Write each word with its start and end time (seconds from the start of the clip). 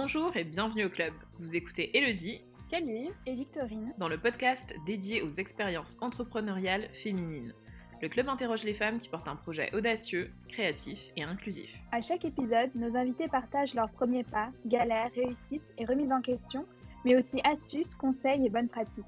Bonjour 0.00 0.36
et 0.36 0.44
bienvenue 0.44 0.84
au 0.84 0.90
club. 0.90 1.12
Vous 1.40 1.56
écoutez 1.56 1.98
Elodie, 1.98 2.40
Camille 2.70 3.10
et 3.26 3.34
Victorine 3.34 3.92
dans 3.98 4.06
le 4.06 4.16
podcast 4.16 4.72
dédié 4.86 5.22
aux 5.22 5.28
expériences 5.28 5.96
entrepreneuriales 6.00 6.88
féminines. 6.92 7.52
Le 8.00 8.08
club 8.08 8.28
interroge 8.28 8.62
les 8.62 8.74
femmes 8.74 9.00
qui 9.00 9.08
portent 9.08 9.26
un 9.26 9.34
projet 9.34 9.74
audacieux, 9.74 10.30
créatif 10.46 11.10
et 11.16 11.24
inclusif. 11.24 11.82
À 11.90 12.00
chaque 12.00 12.24
épisode, 12.24 12.70
nos 12.76 12.96
invités 12.96 13.26
partagent 13.26 13.74
leurs 13.74 13.90
premiers 13.90 14.22
pas, 14.22 14.50
galères, 14.66 15.10
réussites 15.16 15.74
et 15.78 15.84
remises 15.84 16.12
en 16.12 16.20
question, 16.20 16.64
mais 17.04 17.16
aussi 17.16 17.40
astuces, 17.42 17.96
conseils 17.96 18.46
et 18.46 18.50
bonnes 18.50 18.68
pratiques. 18.68 19.04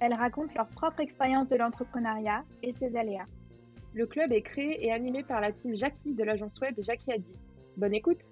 Elles 0.00 0.14
racontent 0.14 0.54
leur 0.56 0.68
propre 0.68 1.00
expérience 1.00 1.48
de 1.48 1.56
l'entrepreneuriat 1.56 2.42
et 2.62 2.72
ses 2.72 2.96
aléas. 2.96 3.26
Le 3.92 4.06
club 4.06 4.32
est 4.32 4.40
créé 4.40 4.82
et 4.82 4.92
animé 4.92 5.24
par 5.24 5.42
la 5.42 5.52
team 5.52 5.76
Jackie 5.76 6.14
de 6.14 6.24
l'agence 6.24 6.58
web 6.60 6.74
Jackie 6.78 7.12
Adi. 7.12 7.36
Bonne 7.76 7.92
écoute 7.92 8.22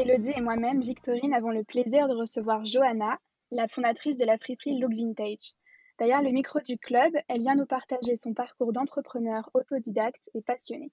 Elodie 0.00 0.32
et 0.34 0.40
moi-même, 0.40 0.80
Victorine, 0.80 1.34
avons 1.34 1.50
le 1.50 1.62
plaisir 1.62 2.08
de 2.08 2.14
recevoir 2.14 2.64
Johanna, 2.64 3.18
la 3.50 3.68
fondatrice 3.68 4.16
de 4.16 4.24
la 4.24 4.38
friperie 4.38 4.78
Look 4.78 4.94
Vintage. 4.94 5.52
Derrière 5.98 6.22
le 6.22 6.30
micro 6.30 6.58
du 6.60 6.78
club, 6.78 7.12
elle 7.28 7.42
vient 7.42 7.54
nous 7.54 7.66
partager 7.66 8.16
son 8.16 8.32
parcours 8.32 8.72
d'entrepreneur 8.72 9.50
autodidacte 9.52 10.30
et 10.32 10.40
passionné. 10.40 10.90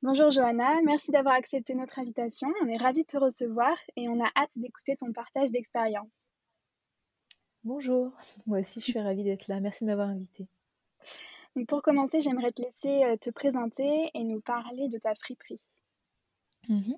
Bonjour 0.00 0.30
Johanna, 0.30 0.80
merci 0.84 1.10
d'avoir 1.10 1.34
accepté 1.34 1.74
notre 1.74 1.98
invitation. 1.98 2.46
On 2.62 2.68
est 2.68 2.76
ravis 2.76 3.02
de 3.02 3.08
te 3.08 3.18
recevoir 3.18 3.76
et 3.96 4.08
on 4.08 4.24
a 4.24 4.30
hâte 4.36 4.50
d'écouter 4.54 4.94
ton 4.94 5.12
partage 5.12 5.50
d'expérience. 5.50 6.28
Bonjour, 7.64 8.12
moi 8.46 8.60
aussi 8.60 8.78
je 8.78 8.84
suis 8.84 9.00
ravie 9.00 9.24
d'être 9.24 9.48
là. 9.48 9.58
Merci 9.58 9.82
de 9.82 9.88
m'avoir 9.90 10.08
invitée. 10.08 10.46
pour 11.66 11.82
commencer, 11.82 12.20
j'aimerais 12.20 12.52
te 12.52 12.62
laisser 12.62 13.02
euh, 13.02 13.16
te 13.16 13.30
présenter 13.30 14.08
et 14.14 14.22
nous 14.22 14.40
parler 14.40 14.86
de 14.88 14.98
ta 14.98 15.16
friperie. 15.16 15.64
Mhm. 16.68 16.96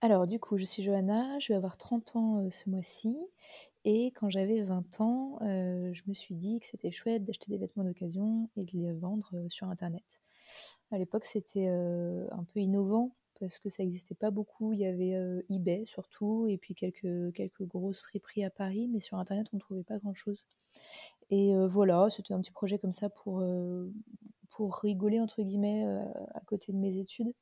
Alors, 0.00 0.26
du 0.26 0.38
coup, 0.38 0.58
je 0.58 0.64
suis 0.64 0.82
Johanna, 0.82 1.38
je 1.38 1.48
vais 1.48 1.56
avoir 1.56 1.76
30 1.76 2.16
ans 2.16 2.50
ce 2.50 2.68
mois-ci. 2.68 3.16
Et 3.84 4.12
quand 4.12 4.28
j'avais 4.28 4.62
20 4.62 5.00
ans, 5.00 5.38
je 5.40 6.02
me 6.06 6.14
suis 6.14 6.34
dit 6.34 6.60
que 6.60 6.66
c'était 6.66 6.90
chouette 6.90 7.24
d'acheter 7.24 7.50
des 7.50 7.58
vêtements 7.58 7.84
d'occasion 7.84 8.50
et 8.56 8.64
de 8.64 8.72
les 8.72 8.92
vendre 8.92 9.32
sur 9.48 9.68
Internet. 9.68 10.20
À 10.90 10.98
l'époque, 10.98 11.24
c'était 11.24 11.68
un 11.68 12.44
peu 12.52 12.60
innovant 12.60 13.14
parce 13.40 13.58
que 13.58 13.68
ça 13.70 13.82
n'existait 13.82 14.14
pas 14.14 14.30
beaucoup. 14.30 14.72
Il 14.72 14.80
y 14.80 14.86
avait 14.86 15.14
eBay 15.50 15.84
surtout, 15.86 16.46
et 16.48 16.58
puis 16.58 16.74
quelques, 16.74 17.32
quelques 17.34 17.64
grosses 17.64 18.00
friperies 18.00 18.44
à 18.44 18.50
Paris, 18.50 18.88
mais 18.88 19.00
sur 19.00 19.18
Internet, 19.18 19.46
on 19.52 19.56
ne 19.56 19.60
trouvait 19.60 19.84
pas 19.84 19.98
grand-chose. 19.98 20.46
Et 21.30 21.54
voilà, 21.66 22.08
c'était 22.10 22.34
un 22.34 22.40
petit 22.40 22.52
projet 22.52 22.78
comme 22.78 22.92
ça 22.92 23.08
pour, 23.08 23.42
pour 24.50 24.76
rigoler, 24.76 25.20
entre 25.20 25.42
guillemets, 25.42 25.84
à 26.34 26.40
côté 26.40 26.72
de 26.72 26.78
mes 26.78 26.98
études. 26.98 27.32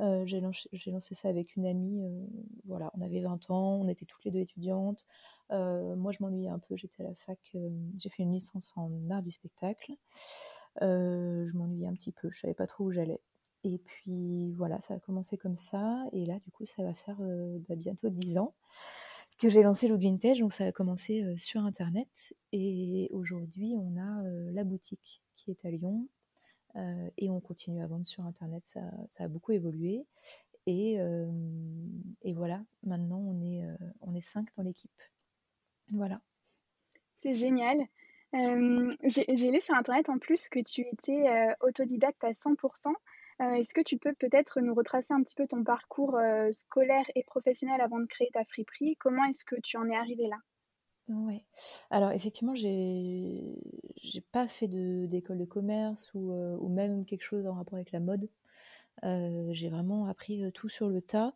Euh, 0.00 0.24
j'ai 0.26 0.40
lancé, 0.40 1.14
ça 1.14 1.28
avec 1.28 1.56
une 1.56 1.66
amie. 1.66 2.02
Euh, 2.02 2.26
voilà, 2.64 2.90
on 2.94 3.00
avait 3.02 3.20
20 3.20 3.50
ans, 3.50 3.80
on 3.80 3.88
était 3.88 4.04
toutes 4.04 4.24
les 4.24 4.30
deux 4.30 4.40
étudiantes. 4.40 5.04
Euh, 5.50 5.94
moi, 5.96 6.12
je 6.12 6.18
m'ennuyais 6.20 6.48
un 6.48 6.58
peu, 6.58 6.76
j'étais 6.76 7.02
à 7.02 7.08
la 7.08 7.14
fac, 7.14 7.38
j'ai 7.96 8.08
fait 8.08 8.22
une 8.22 8.32
licence 8.32 8.72
en 8.76 8.90
art 9.10 9.22
du 9.22 9.30
spectacle. 9.30 9.92
je 10.80 11.56
m'ennuyais 11.56 11.86
un 11.86 11.94
petit 11.94 12.12
peu, 12.12 12.30
je 12.30 12.40
savais 12.40 12.54
pas 12.54 12.66
trop 12.66 12.84
où 12.84 12.90
j'allais. 12.90 13.20
Et 13.64 13.78
puis 13.78 14.52
voilà, 14.54 14.80
ça 14.80 14.94
a 14.94 14.98
commencé 14.98 15.36
comme 15.38 15.56
ça. 15.56 16.04
Et 16.12 16.26
là, 16.26 16.38
du 16.40 16.50
coup, 16.50 16.66
ça 16.66 16.82
va 16.82 16.94
faire 16.94 17.18
bah, 17.68 17.76
bientôt 17.76 18.08
10 18.10 18.38
ans 18.38 18.54
que 19.38 19.48
j'ai 19.48 19.62
lancé 19.62 19.88
Look 19.88 20.00
Vintage. 20.00 20.40
Donc 20.40 20.52
ça 20.52 20.64
a 20.64 20.72
commencé 20.72 21.24
sur 21.36 21.60
Internet. 21.64 22.34
Et 22.52 23.08
aujourd'hui, 23.12 23.74
on 23.76 23.96
a 24.00 24.22
la 24.52 24.64
boutique 24.64 25.22
qui 25.34 25.50
est 25.50 25.64
à 25.64 25.70
Lyon, 25.70 26.06
euh, 26.06 26.21
et 27.18 27.30
on 27.30 27.40
continue 27.40 27.82
à 27.82 27.86
vendre 27.86 28.06
sur 28.06 28.24
Internet, 28.24 28.64
ça, 28.66 28.80
ça 29.06 29.24
a 29.24 29.28
beaucoup 29.28 29.52
évolué. 29.52 30.06
Et, 30.66 31.00
euh, 31.00 31.26
et, 32.22 32.34
voilà, 32.34 32.62
maintenant 32.84 33.18
on 33.18 33.40
est, 33.42 33.64
euh, 33.64 33.76
on 34.00 34.14
est 34.14 34.20
cinq 34.20 34.48
dans 34.56 34.62
l'équipe. 34.62 34.90
Voilà. 35.90 36.20
C'est 37.22 37.34
génial. 37.34 37.78
J'ai 38.32 39.50
lu 39.50 39.60
sur 39.60 39.74
Internet 39.74 40.08
en 40.08 40.18
plus 40.18 40.48
que 40.48 40.60
tu 40.60 40.82
étais 40.82 41.54
autodidacte 41.60 42.24
à 42.24 42.32
100%. 42.32 42.94
Est-ce 43.40 43.74
que 43.74 43.82
tu 43.82 43.98
peux 43.98 44.14
peut-être 44.14 44.60
nous 44.60 44.74
retracer 44.74 45.12
un 45.12 45.22
petit 45.22 45.34
peu 45.34 45.46
ton 45.46 45.62
parcours 45.64 46.18
scolaire 46.50 47.04
et 47.14 47.24
professionnel 47.24 47.80
avant 47.80 48.00
de 48.00 48.06
créer 48.06 48.30
ta 48.32 48.44
friperie? 48.44 48.96
Comment 48.96 49.24
est-ce 49.26 49.44
que 49.44 49.56
tu 49.60 49.76
en 49.76 49.88
es 49.88 49.96
arrivé 49.96 50.24
là? 50.30 50.38
Alors 51.90 52.12
effectivement, 52.12 52.54
j'ai 52.54 53.58
j'ai 53.96 54.20
pas 54.20 54.48
fait 54.48 54.68
d'école 54.68 55.38
de 55.38 55.44
commerce 55.44 56.12
ou, 56.14 56.32
euh, 56.32 56.56
ou 56.58 56.68
même 56.68 57.04
quelque 57.04 57.22
chose 57.22 57.46
en 57.46 57.54
rapport 57.54 57.74
avec 57.74 57.92
la 57.92 58.00
mode. 58.00 58.28
Euh, 59.04 59.48
j'ai 59.52 59.68
vraiment 59.70 60.06
appris, 60.06 60.42
tout 60.52 60.68
sur 60.68 60.88
le 60.88 61.02
tas. 61.02 61.34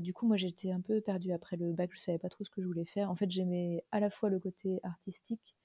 du 0.00 0.12
coup, 0.14 0.26
moi, 0.26 0.36
j'étais 0.36 0.72
un 0.72 0.80
peu 0.80 1.00
perdue 1.00 1.32
après 1.32 1.56
le 1.56 1.72
bac, 1.72 1.90
je 1.94 2.00
savais 2.00 2.18
pas 2.18 2.28
trop 2.28 2.44
ce 2.44 2.50
que 2.50 2.62
je 2.62 2.66
voulais 2.66 2.84
faire. 2.84 3.10
En 3.10 3.16
fait, 3.16 3.30
j'aimais 3.30 3.84
à 3.92 4.00
la 4.00 4.10
fois 4.10 4.30
le 4.30 4.40
côté 4.40 4.80
artistique 4.82 5.56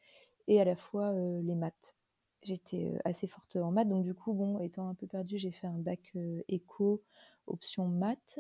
et 0.48 0.62
à 0.62 0.66
la 0.66 0.76
fois, 0.76 1.14
les 1.14 1.56
maths. 1.56 1.96
J'étais, 2.44 3.00
assez 3.03 3.28
forte 3.28 3.56
en 3.58 3.72
maths, 3.72 3.90
donc 3.90 4.03
du 4.03 4.14
coup, 4.14 4.34
bon, 4.34 4.59
étant 4.59 4.88
un 4.88 4.94
peu 4.94 5.08
perdue, 5.08 5.38
j'ai 5.38 5.52
fait 5.52 5.68
un 5.68 5.80
bac, 5.80 6.14
éco 6.48 7.03
option 7.48 7.88
maths, 7.88 8.40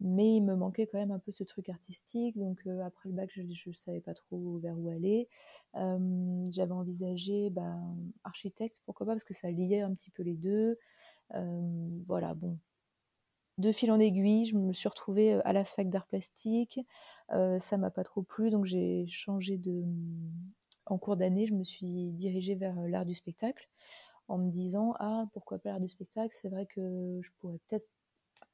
mais 0.00 0.36
il 0.36 0.42
me 0.42 0.54
manquait 0.54 0.86
quand 0.86 0.98
même 0.98 1.10
un 1.10 1.18
peu 1.18 1.32
ce 1.32 1.44
truc 1.44 1.68
artistique. 1.68 2.38
Donc 2.38 2.66
après 2.84 3.08
le 3.08 3.14
bac, 3.14 3.30
je 3.32 3.42
ne 3.42 3.74
savais 3.74 4.00
pas 4.00 4.14
trop 4.14 4.58
vers 4.58 4.78
où 4.78 4.88
aller. 4.88 5.28
J'avais 5.74 6.72
envisagé 6.72 7.50
ben, 7.50 7.96
architecte, 8.22 8.80
pourquoi 8.84 9.06
pas, 9.06 9.12
parce 9.12 9.24
que 9.24 9.34
ça 9.34 9.50
liait 9.50 9.80
un 9.80 9.94
petit 9.94 10.10
peu 10.10 10.22
les 10.22 10.36
deux. 10.36 10.78
voilà, 12.06 12.34
bon. 12.34 12.58
De 13.56 13.70
fil 13.70 13.92
en 13.92 14.00
aiguille, 14.00 14.46
je 14.46 14.56
me 14.56 14.72
suis 14.72 14.88
retrouvée 14.88 15.34
à 15.44 15.52
la 15.52 15.64
fac 15.64 15.88
d'art 15.88 16.06
plastique. 16.06 16.80
Ça 17.30 17.78
m'a 17.78 17.90
pas 17.90 18.04
trop 18.04 18.22
plu, 18.22 18.50
donc 18.50 18.66
j'ai 18.66 19.06
changé 19.06 19.58
de. 19.58 19.84
En 20.86 20.98
cours 20.98 21.16
d'année, 21.16 21.46
je 21.46 21.54
me 21.54 21.64
suis 21.64 22.12
dirigée 22.12 22.54
vers 22.54 22.74
l'art 22.88 23.06
du 23.06 23.14
spectacle 23.14 23.68
en 24.28 24.38
me 24.38 24.50
disant 24.50 24.94
ah 24.98 25.26
pourquoi 25.32 25.58
pas 25.58 25.70
l'art 25.70 25.80
du 25.80 25.88
spectacle? 25.88 26.34
C'est 26.38 26.48
vrai 26.48 26.66
que 26.66 27.20
je 27.22 27.30
pourrais 27.40 27.58
peut-être 27.68 27.88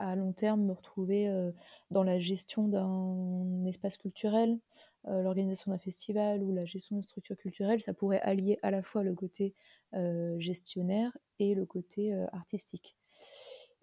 à 0.01 0.17
long 0.17 0.33
terme 0.33 0.63
me 0.63 0.73
retrouver 0.73 1.29
euh, 1.29 1.53
dans 1.91 2.03
la 2.03 2.19
gestion 2.19 2.69
d'un 2.69 3.65
espace 3.67 3.97
culturel, 3.97 4.59
euh, 5.07 5.23
l'organisation 5.23 5.71
d'un 5.71 5.79
festival 5.79 6.43
ou 6.43 6.53
la 6.53 6.65
gestion 6.65 6.97
d'une 6.97 7.03
structure 7.03 7.37
culturelle, 7.37 7.81
ça 7.81 7.95
pourrait 7.95 8.21
allier 8.21 8.59
à 8.63 8.71
la 8.71 8.83
fois 8.83 9.03
le 9.03 9.15
côté 9.15 9.55
euh, 9.95 10.39
gestionnaire 10.39 11.17
et 11.39 11.55
le 11.55 11.67
côté 11.67 12.13
artistique. 12.33 12.97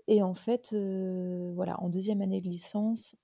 Et 0.08 0.24
en 0.24 0.34
fait, 0.34 0.74
voilà, 0.74 1.82
en 1.82 1.90
deuxième 1.90 2.22
année 2.22 2.40
de 2.40 2.48
licence, 2.48 3.16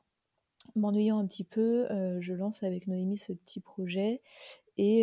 m'ennuyant 0.75 1.19
un 1.19 1.25
petit 1.27 1.43
peu, 1.43 1.87
je 2.19 2.33
lance 2.33 2.63
avec 2.63 2.87
Noémie 2.87 3.17
ce 3.17 3.31
petit 3.31 3.61
projet. 3.61 4.21
Et, 4.77 5.01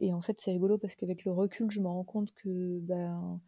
et 0.00 0.12
en 0.12 0.20
fait, 0.22 0.38
c'est 0.38 0.52
rigolo 0.52 0.78
parce 0.78 0.94
qu'avec 0.96 1.24
le 1.24 1.32
recul, 1.32 1.70
je 1.70 1.80
me 1.80 1.88
rends 1.88 2.04
compte 2.04 2.32
que 2.32 2.78
ben, 2.80 3.40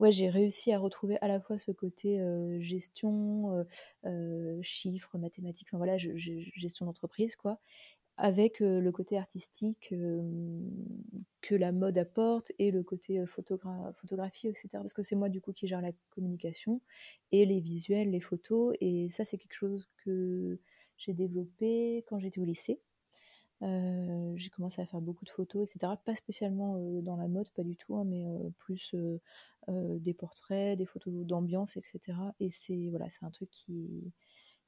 ouais, 0.00 0.10
j'ai 0.12 0.28
réussi 0.28 0.72
à 0.72 0.78
retrouver 0.78 1.18
à 1.20 1.28
la 1.28 1.40
fois 1.40 1.58
ce 1.58 1.70
côté 1.70 2.20
gestion, 2.60 3.64
chiffres, 4.62 5.18
mathématiques, 5.18 5.68
enfin 5.70 5.78
voilà, 5.78 5.96
gestion 5.98 6.86
d'entreprise, 6.86 7.36
quoi, 7.36 7.60
avec 8.16 8.60
le 8.60 8.90
côté 8.90 9.16
artistique 9.16 9.94
que 11.40 11.54
la 11.54 11.72
mode 11.72 11.98
apporte 11.98 12.52
et 12.58 12.70
le 12.70 12.82
côté 12.82 13.24
photographie, 13.26 14.48
etc. 14.48 14.68
Parce 14.72 14.94
que 14.94 15.02
c'est 15.02 15.16
moi 15.16 15.28
du 15.28 15.40
coup 15.40 15.52
qui 15.52 15.66
gère 15.66 15.80
la 15.80 15.92
communication 16.10 16.80
et 17.32 17.44
les 17.46 17.60
visuels, 17.60 18.10
les 18.10 18.20
photos, 18.20 18.74
et 18.80 19.08
ça 19.10 19.24
c'est 19.24 19.38
quelque 19.38 19.54
chose 19.54 19.88
que 20.04 20.58
j'ai 20.96 21.12
développé 21.12 22.04
quand 22.08 22.18
j'étais 22.18 22.40
au 22.40 22.44
lycée. 22.44 22.80
Euh, 23.62 24.32
j'ai 24.36 24.50
commencé 24.50 24.82
à 24.82 24.86
faire 24.86 25.00
beaucoup 25.00 25.24
de 25.24 25.30
photos, 25.30 25.68
etc. 25.68 25.96
Pas 26.04 26.14
spécialement 26.16 26.76
dans 27.02 27.16
la 27.16 27.28
mode, 27.28 27.48
pas 27.50 27.62
du 27.62 27.76
tout, 27.76 27.96
hein, 27.96 28.04
mais 28.04 28.26
plus 28.58 28.94
des 29.68 30.14
portraits, 30.14 30.76
des 30.76 30.86
photos 30.86 31.12
d'ambiance, 31.24 31.76
etc. 31.76 32.18
Et 32.40 32.50
c'est 32.50 32.88
voilà, 32.90 33.08
c'est 33.10 33.24
un 33.24 33.30
truc 33.30 33.50
qui, 33.50 34.12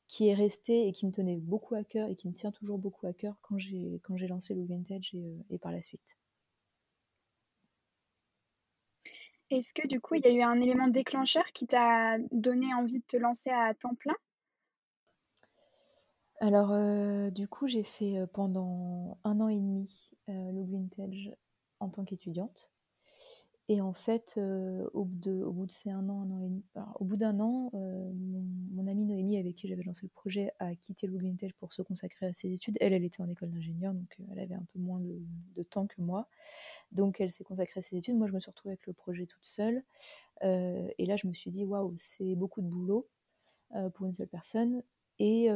qui 0.09 0.29
est 0.29 0.35
resté 0.35 0.89
et 0.89 0.93
qui 0.93 1.07
me 1.07 1.13
tenait 1.13 1.37
beaucoup 1.37 1.75
à 1.75 1.85
cœur 1.85 2.09
et 2.09 2.17
qui 2.17 2.29
me 2.29 2.35
tient 2.35 2.53
toujours 2.53 2.79
beaucoup 2.79 3.07
à 3.07 3.13
cœur 3.13 3.37
quand 3.43 3.59
j'ai 3.59 4.01
quand 4.05 4.17
j'ai 4.17 4.29
lancé 4.29 4.55
le 4.55 4.65
vintage 4.65 5.15
et 5.51 5.59
par 5.59 5.73
la 5.73 5.83
suite. 5.83 6.17
Est-ce 9.51 9.75
que 9.75 9.87
du 9.87 10.01
coup, 10.01 10.15
il 10.17 10.25
y 10.25 10.29
a 10.29 10.33
eu 10.33 10.43
un 10.43 10.61
élément 10.61 10.89
déclencheur 10.89 11.45
qui 11.53 11.67
t'a 11.67 12.17
donné 12.33 12.75
envie 12.75 12.99
de 12.99 13.05
te 13.07 13.17
lancer 13.17 13.51
à 13.51 13.75
temps 13.75 13.95
plein? 13.95 14.15
Alors, 16.41 16.73
euh, 16.73 17.31
du 17.31 17.49
coup, 17.49 17.67
j'ai 17.67 17.83
fait, 17.83 18.19
euh, 18.19 18.27
pendant 18.27 19.19
un 19.25 19.41
an 19.41 19.49
et 19.49 19.57
demi, 19.57 20.11
euh, 20.29 20.53
le 20.53 20.63
en 21.81 21.89
tant 21.91 22.05
qu'étudiante 22.05 22.71
Et 23.69 23.81
en 23.81 23.93
fait, 23.93 24.39
au 24.95 25.05
bout 25.05 25.19
de 25.19 25.43
au 25.43 25.53
bout 25.53 25.67
de 25.67 25.73
an, 26.09 26.29
au 27.01 27.05
bout 27.05 27.17
d'un 27.17 27.41
an, 27.41 27.71
mon 27.75 28.87
amie 28.87 29.05
Noémie 29.07 29.39
avec 29.39 29.57
qui 29.57 29.67
j'avais 29.67 29.83
lancé 29.83 30.03
le 30.05 30.09
projet 30.11 30.53
a 30.61 30.77
quitté 30.77 31.09
Vintage 31.19 31.53
pour 31.55 31.73
se 31.73 31.83
consacrer 31.83 32.27
à 32.27 32.33
ses 32.33 32.53
études. 32.53 32.77
Elle, 32.81 32.93
elle 32.93 33.05
était 33.05 33.21
en 33.23 33.29
école 33.29 33.51
d'ingénieur, 33.51 33.93
donc 33.93 34.17
elle 34.33 34.39
avait 34.39 34.55
un 34.55 34.65
peu 34.73 34.79
moins 34.79 35.01
de 35.01 35.21
de 35.57 35.63
temps 35.65 35.87
que 35.89 36.01
moi. 36.01 36.29
Donc 36.93 37.21
elle 37.21 37.33
s'est 37.33 37.45
consacrée 37.45 37.81
à 37.81 37.83
ses 37.83 37.97
études. 37.97 38.17
Moi, 38.17 38.29
je 38.29 38.33
me 38.35 38.41
suis 38.41 38.51
retrouvée 38.51 38.73
avec 38.75 38.87
le 38.87 38.93
projet 38.93 39.27
toute 39.27 39.45
seule, 39.47 39.83
et 40.43 41.07
là, 41.07 41.17
je 41.17 41.27
me 41.29 41.35
suis 41.35 41.51
dit: 41.51 41.65
«Waouh, 41.65 41.95
c'est 41.99 42.37
beaucoup 42.37 42.63
de 42.63 42.69
boulot, 42.69 43.09
pour 43.95 44.07
une 44.07 44.15
seule 44.15 44.29
personne» 44.29 44.83
et 45.19 45.51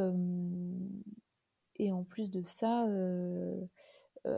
en 1.93 2.05
plus 2.05 2.31
de 2.31 2.43
ça, 2.43 2.87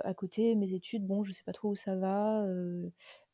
à 0.04 0.14
côté, 0.14 0.54
mes 0.54 0.74
études, 0.74 1.06
bon, 1.06 1.24
je 1.24 1.32
sais 1.32 1.42
pas 1.44 1.52
trop 1.52 1.70
où 1.70 1.76
ça 1.76 1.96
va, 1.96 2.46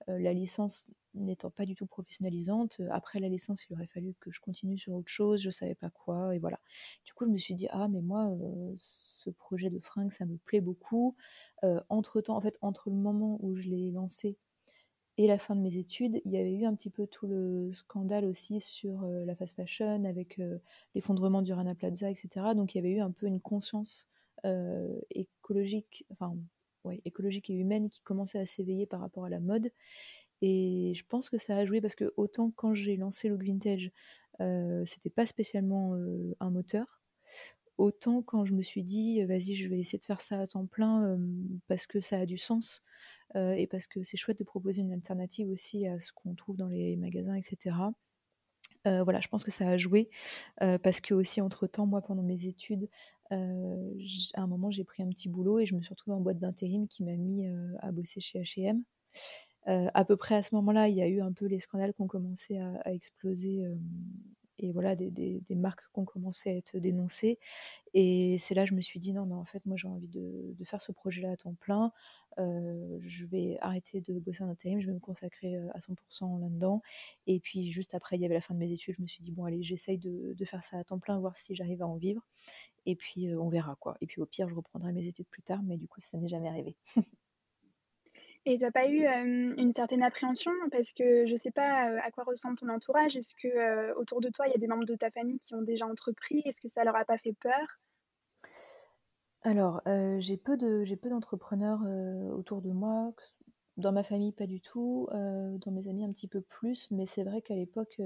la 0.07 0.33
licence 0.33 0.87
n'étant 1.15 1.51
pas 1.51 1.67
du 1.67 1.75
tout 1.75 1.87
professionnalisante, 1.87 2.81
après 2.91 3.19
la 3.21 3.29
licence, 3.29 3.67
il 3.69 3.75
aurait 3.75 3.87
fallu 3.89 4.15
que 4.21 4.31
je 4.31 4.41
continue 4.41 4.79
sur 4.79 4.95
autre 4.95 5.11
chose, 5.11 5.43
je 5.43 5.51
savais 5.51 5.75
pas 5.75 5.91
quoi 5.91 6.35
et 6.35 6.39
voilà. 6.39 6.61
Du 7.05 7.13
coup, 7.15 7.25
je 7.27 7.31
me 7.31 7.39
suis 7.39 7.55
dit: 7.55 7.67
«Ah 7.71 7.89
mais 7.89 8.01
moi, 8.01 8.35
ce 8.77 9.31
projet 9.31 9.71
de 9.71 9.81
fringues, 9.81 10.13
ça 10.13 10.27
me 10.27 10.37
plaît 10.39 10.61
beaucoup». 10.61 11.17
entre-temps, 11.91 12.37
en 12.37 12.41
fait, 12.41 12.59
entre 12.63 12.91
le 12.91 12.97
moment 12.97 13.39
où 13.43 13.57
je 13.57 13.69
l'ai 13.69 13.91
lancé 13.91 14.37
et 15.19 15.27
la 15.27 15.37
fin 15.39 15.55
de 15.55 15.61
mes 15.61 15.77
études, 15.77 16.23
il 16.25 16.33
y 16.33 16.39
avait 16.39 16.55
eu 16.55 16.65
un 16.65 16.75
petit 16.75 16.91
peu 16.91 17.07
tout 17.07 17.27
le 17.27 17.71
scandale 17.73 18.25
aussi 18.25 18.61
sur, 18.61 19.03
la 19.03 19.35
fast 19.35 19.57
fashion 19.57 20.05
avec, 20.05 20.41
l'effondrement 20.95 21.43
du 21.43 21.53
Rana 21.53 21.75
Plaza 21.75 22.11
et 22.11 22.15
cetera. 22.15 22.55
Donc 22.55 22.75
il 22.75 22.79
y 22.79 22.81
avait 22.81 22.93
eu 22.93 23.01
un 23.01 23.11
peu 23.11 23.27
une 23.27 23.41
conscience, 23.41 24.09
écologique, 25.11 26.07
enfin, 26.11 26.37
ouais, 26.85 27.03
écologique 27.05 27.51
et 27.51 27.55
humaine 27.55 27.91
qui 27.91 28.01
commençait 28.03 28.39
à 28.39 28.47
s'éveiller 28.47 28.87
par 28.87 29.01
rapport 29.01 29.25
à 29.25 29.29
la 29.29 29.41
mode 29.41 29.71
et 30.41 30.93
je 30.95 31.05
pense 31.09 31.29
que 31.29 31.39
ça 31.39 31.57
a 31.57 31.65
joué 31.65 31.81
parce 31.81 31.97
que 31.97 32.13
autant 32.17 32.53
quand 32.55 32.75
j'ai 32.75 32.97
lancé 32.97 33.29
Look 33.29 33.43
Vintage, 33.43 33.91
c'était 34.85 35.11
pas 35.11 35.27
spécialement, 35.27 35.97
un 36.41 36.51
moteur, 36.51 37.03
autant 37.79 38.23
quand 38.23 38.45
je 38.45 38.55
me 38.55 38.63
suis 38.63 38.83
dit: 38.85 39.23
«Vas-y, 39.25 39.55
je 39.55 39.69
vais 39.69 39.79
essayer 39.81 39.99
de 39.99 40.05
faire 40.05 40.21
ça 40.23 40.41
à 40.41 40.47
temps 40.47 40.67
plein, 40.67 41.19
parce 41.69 41.87
que 41.87 42.01
ça 42.01 42.19
a 42.21 42.27
du 42.27 42.39
sens, 42.39 42.83
et 43.37 43.67
parce 43.69 43.87
que 43.89 44.03
c'est 44.05 44.17
chouette 44.19 44.39
de 44.39 44.45
proposer 44.45 44.83
une 44.83 44.93
alternative 44.93 45.51
aussi 45.51 45.87
à 45.87 46.01
ce 46.01 46.13
qu'on 46.13 46.35
trouve 46.35 46.57
dans 46.59 46.69
les 46.69 46.97
magasins 46.97 47.35
et 47.37 47.43
cetera». 47.43 47.93
voilà, 48.85 49.21
je 49.21 49.29
pense 49.29 49.45
que 49.45 49.51
ça 49.51 49.69
a 49.69 49.77
joué, 49.79 50.09
parce 50.83 51.01
que 51.01 51.15
aussi 51.15 51.41
entre 51.41 51.67
temps, 51.67 51.87
moi 51.87 52.03
pendant 52.03 52.23
mes 52.23 52.47
études, 52.47 52.89
à 53.31 53.37
un 53.37 54.47
moment 54.47 54.71
j'ai 54.71 54.85
pris 54.85 55.03
un 55.03 55.09
petit 55.11 55.29
boulot 55.29 55.59
et 55.61 55.67
je 55.67 55.75
me 55.75 55.83
suis 55.83 55.91
retrouvée 55.91 56.17
en 56.17 56.21
boîte 56.21 56.39
d'intérim 56.39 56.89
qui 56.89 57.05
m'a 57.05 57.17
mis, 57.17 57.47
à 57.81 57.93
bosser 57.93 58.21
chez 58.21 58.41
H&M. 58.41 58.83
à 59.67 60.05
peu 60.05 60.17
près 60.17 60.37
à 60.37 60.43
ce 60.43 60.55
moment-là, 60.57 60.89
il 60.89 60.97
y 60.97 61.03
a 61.03 61.09
eu 61.09 61.21
un 61.21 61.33
peu 61.33 61.47
les 61.47 61.61
scandales 61.61 61.95
qui 61.95 62.03
ont 62.03 62.07
commencé 62.09 62.59
à 62.59 62.93
exploser, 62.95 63.65
et 64.59 64.73
voilà 64.73 64.97
des 64.97 65.11
des 65.13 65.55
marques 65.57 65.83
qui 65.93 65.99
ont 66.01 66.05
commencé 66.05 66.51
à 66.51 66.55
être 66.57 66.79
dénoncées. 66.79 67.39
Et 67.95 68.39
c'est 68.39 68.55
là 68.55 68.65
je 68.67 68.75
me 68.75 68.81
suis 68.83 69.01
dit: 69.01 69.13
«Non 69.15 69.27
mais 69.27 69.35
en 69.35 69.45
fait 69.47 69.67
moi 69.67 69.77
j'ai 69.79 69.89
envie 69.89 70.09
de 70.09 70.55
de 70.59 70.65
faire 70.65 70.83
ce 70.83 70.93
projet-là 70.93 71.33
à 71.33 71.37
temps 71.37 71.55
plein, 71.55 71.93
je 72.39 73.27
vais 73.27 73.59
arrêter 73.63 74.01
de 74.03 74.19
bosser 74.21 74.45
en 74.45 74.49
intérim, 74.51 74.81
je 74.81 74.89
vais 74.89 74.95
me 74.95 75.01
consacrer, 75.01 75.57
à 75.75 75.81
100% 75.81 76.39
là-dedans» 76.39 76.83
et 77.29 77.41
puis 77.41 77.73
juste 77.73 77.95
après 77.95 78.17
il 78.17 78.23
y 78.23 78.27
avait 78.27 78.35
la 78.37 78.41
fin 78.43 78.55
de 78.55 78.61
mes 78.61 78.73
études, 78.73 78.97
je 78.99 79.03
me 79.03 79.09
suis 79.09 79.23
dit: 79.25 79.33
«Bon 79.33 79.45
allez 79.47 79.63
j'essaye 79.65 79.99
de 79.99 80.35
de 80.35 80.45
faire 80.47 80.65
ça 80.65 80.79
à 80.79 80.85
temps 80.85 80.99
plein, 81.01 81.19
voir 81.21 81.37
si 81.37 81.55
j'arrive 81.57 81.83
à 81.83 81.87
en 81.89 81.97
vivre. 81.97 82.23
Et 82.87 82.97
puis, 82.97 83.35
on 83.37 83.49
verra 83.51 83.77
quoi. 83.81 83.97
Et 84.03 84.07
puis 84.09 84.21
au 84.23 84.27
pire 84.27 84.49
je 84.51 84.55
reprendrai 84.57 84.93
mes 84.95 85.07
études 85.09 85.29
plus 85.29 85.43
tard» 85.43 85.63
mais 85.65 85.77
du 85.79 85.89
coup 85.89 86.01
ça 86.03 86.19
n'est 86.19 86.29
jamais 86.29 86.49
arrivé. 86.51 86.77
Et 88.47 88.57
tu 88.59 88.65
as 88.65 88.73
pas 88.73 88.89
eu, 88.89 89.05
une 89.05 89.73
certaine 89.75 90.03
appréhension? 90.03 90.53
Parce 90.71 90.93
que 90.93 91.27
je 91.27 91.37
sais 91.37 91.51
pas, 91.51 92.01
à 92.03 92.11
quoi 92.11 92.25
ressemble 92.25 92.57
ton 92.57 92.69
entourage. 92.69 93.17
Est-ce 93.17 93.35
que, 93.35 93.95
autour 93.99 94.21
de 94.21 94.29
toi, 94.31 94.47
il 94.47 94.53
y 94.53 94.55
a 94.55 94.59
des 94.59 94.67
membres 94.67 94.87
de 94.87 94.95
ta 94.95 95.11
famille 95.11 95.39
qui 95.41 95.55
ont 95.55 95.63
déjà 95.63 95.87
entrepris? 95.87 96.43
Est-ce 96.45 96.61
que 96.61 96.69
ça 96.69 96.85
leur 96.85 96.97
a 96.97 97.05
pas 97.05 97.19
fait 97.19 97.35
peur? 97.35 97.79
Alors, 99.43 99.83
j'ai 100.19 100.37
peu 100.37 100.57
de 100.57 100.85
d'entrepreneurs, 101.09 101.81
autour 102.35 102.63
de 102.63 102.71
moi, 102.71 103.13
dans 103.77 103.93
ma 103.93 104.03
famille 104.03 104.33
pas 104.33 104.47
du 104.47 104.61
tout, 104.61 105.09
dans 105.13 105.71
mes 105.71 105.89
amis 105.89 106.05
un 106.05 106.13
petit 106.13 106.29
peu 106.29 106.41
plus, 106.41 106.91
mais 106.91 107.07
c'est 107.07 107.25
vrai 107.25 107.43
qu'à 107.43 107.55
l'époque, 107.55 108.01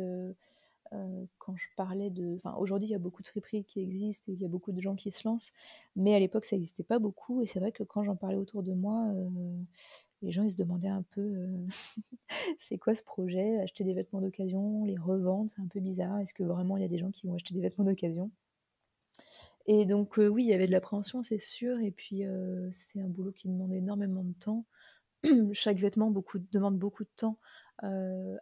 quand 1.38 1.56
je 1.56 1.66
parlais 1.74 2.10
de 2.10 2.36
enfin 2.36 2.54
aujourd'hui 2.58 2.88
il 2.88 2.92
y 2.92 2.94
a 2.94 2.98
beaucoup 2.98 3.22
de 3.22 3.26
friperies 3.26 3.64
qui 3.64 3.80
existent 3.80 4.30
et 4.30 4.34
il 4.34 4.42
y 4.42 4.44
a 4.44 4.48
beaucoup 4.48 4.72
de 4.72 4.80
gens 4.80 4.94
qui 4.94 5.10
se 5.10 5.26
lancent, 5.26 5.52
mais 5.96 6.14
à 6.14 6.18
l'époque 6.18 6.44
ça 6.44 6.54
existait 6.54 6.82
pas 6.82 6.98
beaucoup 6.98 7.40
et 7.40 7.46
c'est 7.46 7.60
vrai 7.60 7.72
que 7.72 7.82
quand 7.82 8.04
j'en 8.04 8.14
parlais 8.14 8.36
autour 8.36 8.62
de 8.62 8.74
moi, 8.74 9.06
les 10.22 10.32
gens 10.32 10.44
ils 10.44 10.50
se 10.52 10.56
demandaient 10.56 10.88
un 10.88 11.02
peu, 11.02 11.20
heu: 11.22 11.66
«C'est 12.58 12.78
quoi 12.78 12.94
ce 12.96 13.02
projet? 13.04 13.60
Acheter 13.60 13.84
des 13.84 13.94
vêtements 13.94 14.20
d'occasion, 14.22 14.84
les 14.84 14.98
revendre, 14.98 15.50
c'est 15.50 15.62
un 15.62 15.68
peu 15.68 15.80
bizarre. 15.80 16.18
Est-ce 16.20 16.34
que 16.34 16.44
vraiment 16.44 16.76
il 16.78 16.82
y 16.82 16.86
a 16.86 16.88
des 16.88 16.98
gens 16.98 17.10
qui 17.12 17.26
vont 17.28 17.34
acheter 17.34 17.54
des 17.54 17.62
vêtements 17.62 17.84
d'occasion?» 17.84 18.30
et 19.66 19.86
donc 19.86 20.18
heu, 20.18 20.28
oui, 20.28 20.44
il 20.44 20.48
y 20.50 20.54
avait 20.54 20.66
de 20.66 20.72
l'appréhension, 20.72 21.22
c'est 21.22 21.38
sûr 21.38 21.78
et 21.80 21.90
puis, 21.90 22.24
heu, 22.24 22.68
c'est 22.72 23.00
un 23.00 23.08
boulot 23.08 23.32
qui 23.32 23.48
demande 23.48 23.72
énormément 23.72 24.24
de 24.24 24.32
temps. 24.34 24.66
Chaque 25.52 25.78
vêtement 25.78 26.12
demande 26.52 26.78
beaucoup 26.78 27.04
de 27.04 27.10
temps, 27.16 27.38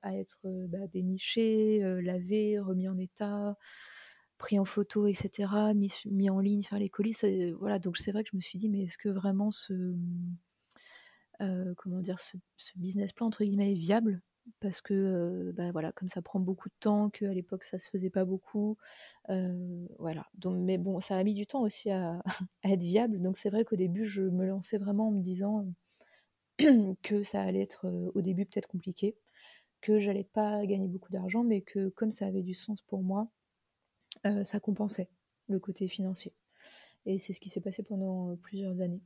à 0.03 0.17
être, 0.17 0.41
bah, 0.69 0.87
déniché, 0.93 1.81
lavé, 2.03 2.59
remis 2.59 2.89
en 2.89 2.99
état, 2.99 3.57
pris 4.39 4.59
en 4.59 4.65
photo 4.65 5.07
et 5.07 5.15
cetera, 5.15 5.75
mis 5.75 5.93
mis 6.11 6.31
en 6.31 6.41
ligne, 6.41 6.63
faire 6.63 6.79
les 6.79 6.89
colis, 6.91 7.17
voilà, 7.59 7.79
donc 7.79 7.97
c'est 7.99 8.13
vrai 8.13 8.25
que 8.25 8.31
je 8.33 8.37
me 8.37 8.43
suis 8.43 8.59
dit: 8.59 8.69
«Mais 8.71 8.85
est-ce 8.85 8.99
que 8.99 9.09
vraiment 9.11 9.51
ce, 9.51 9.95
heu, 11.43 11.75
comment 11.77 12.01
dire? 12.01 12.19
Ce 12.21 12.37
business 12.77 13.13
plan 13.13 13.27
entre 13.27 13.45
guillemets 13.45 13.73
est 13.73 13.75
viable?» 13.75 14.23
parce 14.61 14.81
que, 14.81 14.95
heu, 14.95 15.53
bah, 15.57 15.71
voilà, 15.73 15.93
comme 15.93 16.09
ça 16.09 16.23
prend 16.23 16.41
beaucoup 16.41 16.69
de 16.69 16.75
temps, 16.81 17.11
qu'à 17.11 17.33
l'époque 17.33 17.63
ça 17.65 17.79
se 17.79 17.89
faisait 17.91 18.11
pas 18.11 18.25
beaucoup, 18.25 18.77
heu, 19.31 19.89
voilà, 19.99 20.27
donc 20.37 20.57
mais 20.59 20.79
bon, 20.79 21.01
ça 21.01 21.17
a 21.17 21.25
mis 21.25 21.35
du 21.35 21.47
temps 21.47 21.63
aussi 21.63 21.91
à 21.93 22.23
être 22.65 22.83
viable, 22.83 23.21
donc 23.21 23.37
c'est 23.37 23.51
vrai 23.51 23.65
qu'au 23.65 23.77
début 23.77 24.05
je 24.05 24.23
me 24.23 24.47
lançais 24.47 24.79
vraiment 24.79 25.09
en 25.09 25.13
me 25.13 25.23
disant, 25.23 25.67
que 27.03 27.23
ça 27.23 27.43
allait 27.43 27.63
être, 27.63 27.89
au 28.15 28.21
début 28.23 28.47
peut-être 28.47 28.69
compliqué, 28.69 29.17
que 29.83 29.99
j'allais 30.01 30.25
pas 30.25 30.65
gagner 30.67 30.89
beaucoup 30.89 31.13
d'argent, 31.13 31.45
mais 31.45 31.63
que 31.63 31.89
comme 31.91 32.13
ça 32.13 32.27
avait 32.27 32.43
du 32.43 32.55
sens 32.55 32.83
pour 32.83 33.03
moi, 33.03 33.29
ça 34.45 34.61
compensait 34.61 35.11
le 35.49 35.59
côté 35.61 35.87
financier 35.89 36.33
et 37.07 37.19
c'est 37.21 37.33
ce 37.35 37.41
qui 37.41 37.49
s'est 37.51 37.61
passé 37.63 37.83
pendant, 37.85 38.37
plusieurs 38.37 38.81
années. 38.81 39.03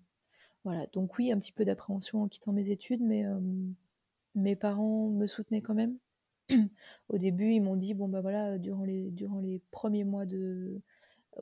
Voilà, 0.65 0.87
donc 0.93 1.19
oui, 1.19 1.31
un 1.31 1.39
petit 1.39 1.53
peu 1.53 1.65
d'appréhension 1.65 2.23
en 2.23 2.29
quittant 2.29 2.53
mes 2.53 2.71
études, 2.71 3.03
mais 3.03 3.21
hem, 3.21 3.75
mes 4.37 4.57
parents 4.57 5.09
me 5.11 5.27
soutenaient 5.27 5.63
quand 5.63 5.75
même. 5.75 5.99
Au 7.11 7.19
début, 7.19 7.53
ils 7.53 7.61
m'ont 7.63 7.77
dit: 7.77 7.95
«Bon, 7.95 8.09
bah, 8.09 8.21
voilà, 8.23 8.59
durant 8.59 8.85
les 8.85 9.63
premiers 9.73 10.05
mois 10.05 10.27
de 10.27 10.81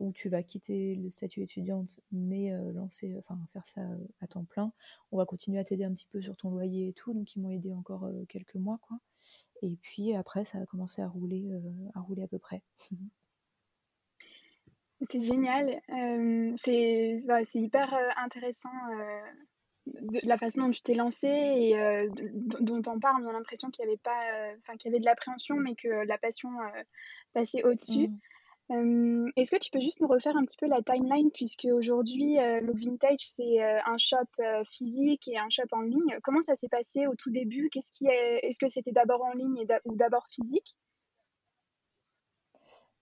où 0.00 0.12
tu 0.12 0.29
vas 0.31 0.43
quitter 0.43 0.97
le 0.97 1.11
statut 1.11 1.43
étudiante, 1.43 2.00
mais 2.12 2.52
heu, 2.52 2.73
lancer 2.73 3.17
enfin 3.19 3.38
faire 3.52 3.67
ça, 3.67 3.83
heu, 3.93 4.09
à 4.21 4.26
temps 4.29 4.45
plein, 4.45 4.73
on 5.12 5.19
va 5.19 5.26
continuer 5.26 5.59
à 5.61 5.64
t'aider 5.64 5.85
un 5.85 5.93
petit 5.95 6.07
peu 6.07 6.23
sur 6.23 6.37
ton 6.37 6.50
loyer 6.50 6.88
et 6.88 6.93
tout», 6.95 7.14
donc 7.14 7.35
ils 7.37 7.41
m'ont 7.43 7.50
aidée 7.50 7.75
encore, 7.75 8.11
quelques 8.29 8.57
mois, 8.57 8.79
quoi 8.83 8.99
et 9.62 9.76
puis 9.83 10.14
après 10.14 10.45
ça 10.47 10.59
a 10.61 10.67
commencé 10.67 11.02
à 11.02 11.09
rouler, 11.09 11.49
à 11.95 12.00
rouler 12.00 12.23
à 12.25 12.29
peu 12.29 12.38
près. 12.41 12.62
C'est 15.11 15.21
génial, 15.21 15.80
c'est 16.56 17.23
bah, 17.25 17.44
c'est 17.44 17.61
hyper, 17.61 17.92
heu, 17.92 18.09
intéressant, 18.16 18.71
de 19.87 20.21
la 20.23 20.38
façon 20.38 20.62
dont 20.62 20.71
tu 20.71 20.82
t'es 20.82 20.94
lancée 20.94 21.26
et 21.28 22.09
dont 22.61 22.80
tu 22.80 22.88
en 22.88 22.99
parles, 22.99 23.23
on 23.25 23.28
a 23.28 23.32
l'impression 23.32 23.71
qu'il 23.71 23.85
y 23.85 23.88
avait 23.88 23.97
pas, 23.97 24.21
enfin 24.59 24.76
qu'il 24.76 24.90
y 24.90 24.94
avait 24.94 25.00
de 25.00 25.04
l'appréhension, 25.04 25.56
mais 25.56 25.75
que 25.75 25.88
la 25.88 26.18
passion, 26.18 26.50
passait 27.32 27.64
au-dessus. 27.64 28.09
Mmh. 28.09 28.18
Hem, 28.71 29.32
est-ce 29.37 29.50
que 29.50 29.59
tu 29.59 29.71
peux 29.71 29.80
juste 29.80 30.00
nous 30.00 30.06
refaire 30.09 30.37
un 30.37 30.44
petit 30.44 30.56
peu 30.56 30.66
la 30.66 30.82
timeline? 30.82 31.30
Puisqu'aujourd'hui, 31.32 32.38
heu, 32.38 32.61
Look 32.61 32.78
Vintage, 32.78 33.18
c'est, 33.18 33.61
un 33.61 33.99
shop, 33.99 34.28
physique 34.66 35.26
et 35.28 35.38
un 35.38 35.50
shop 35.50 35.66
en 35.73 35.80
ligne. 35.80 36.18
Comment 36.23 36.42
ça 36.42 36.54
s'est 36.54 36.68
passé 36.68 37.06
au 37.06 37.14
tout 37.16 37.30
début? 37.30 37.68
Qu'est-ce 37.71 37.90
qui 37.90 38.06
est 38.06 38.40
est-ce 38.44 38.59
que 38.59 38.68
c'était 38.68 38.92
d'abord 38.92 39.25
en 39.25 39.32
ligne 39.32 39.59
et 39.59 39.66
ou 39.85 39.97
d'abord 39.97 40.26
physique? 40.28 40.76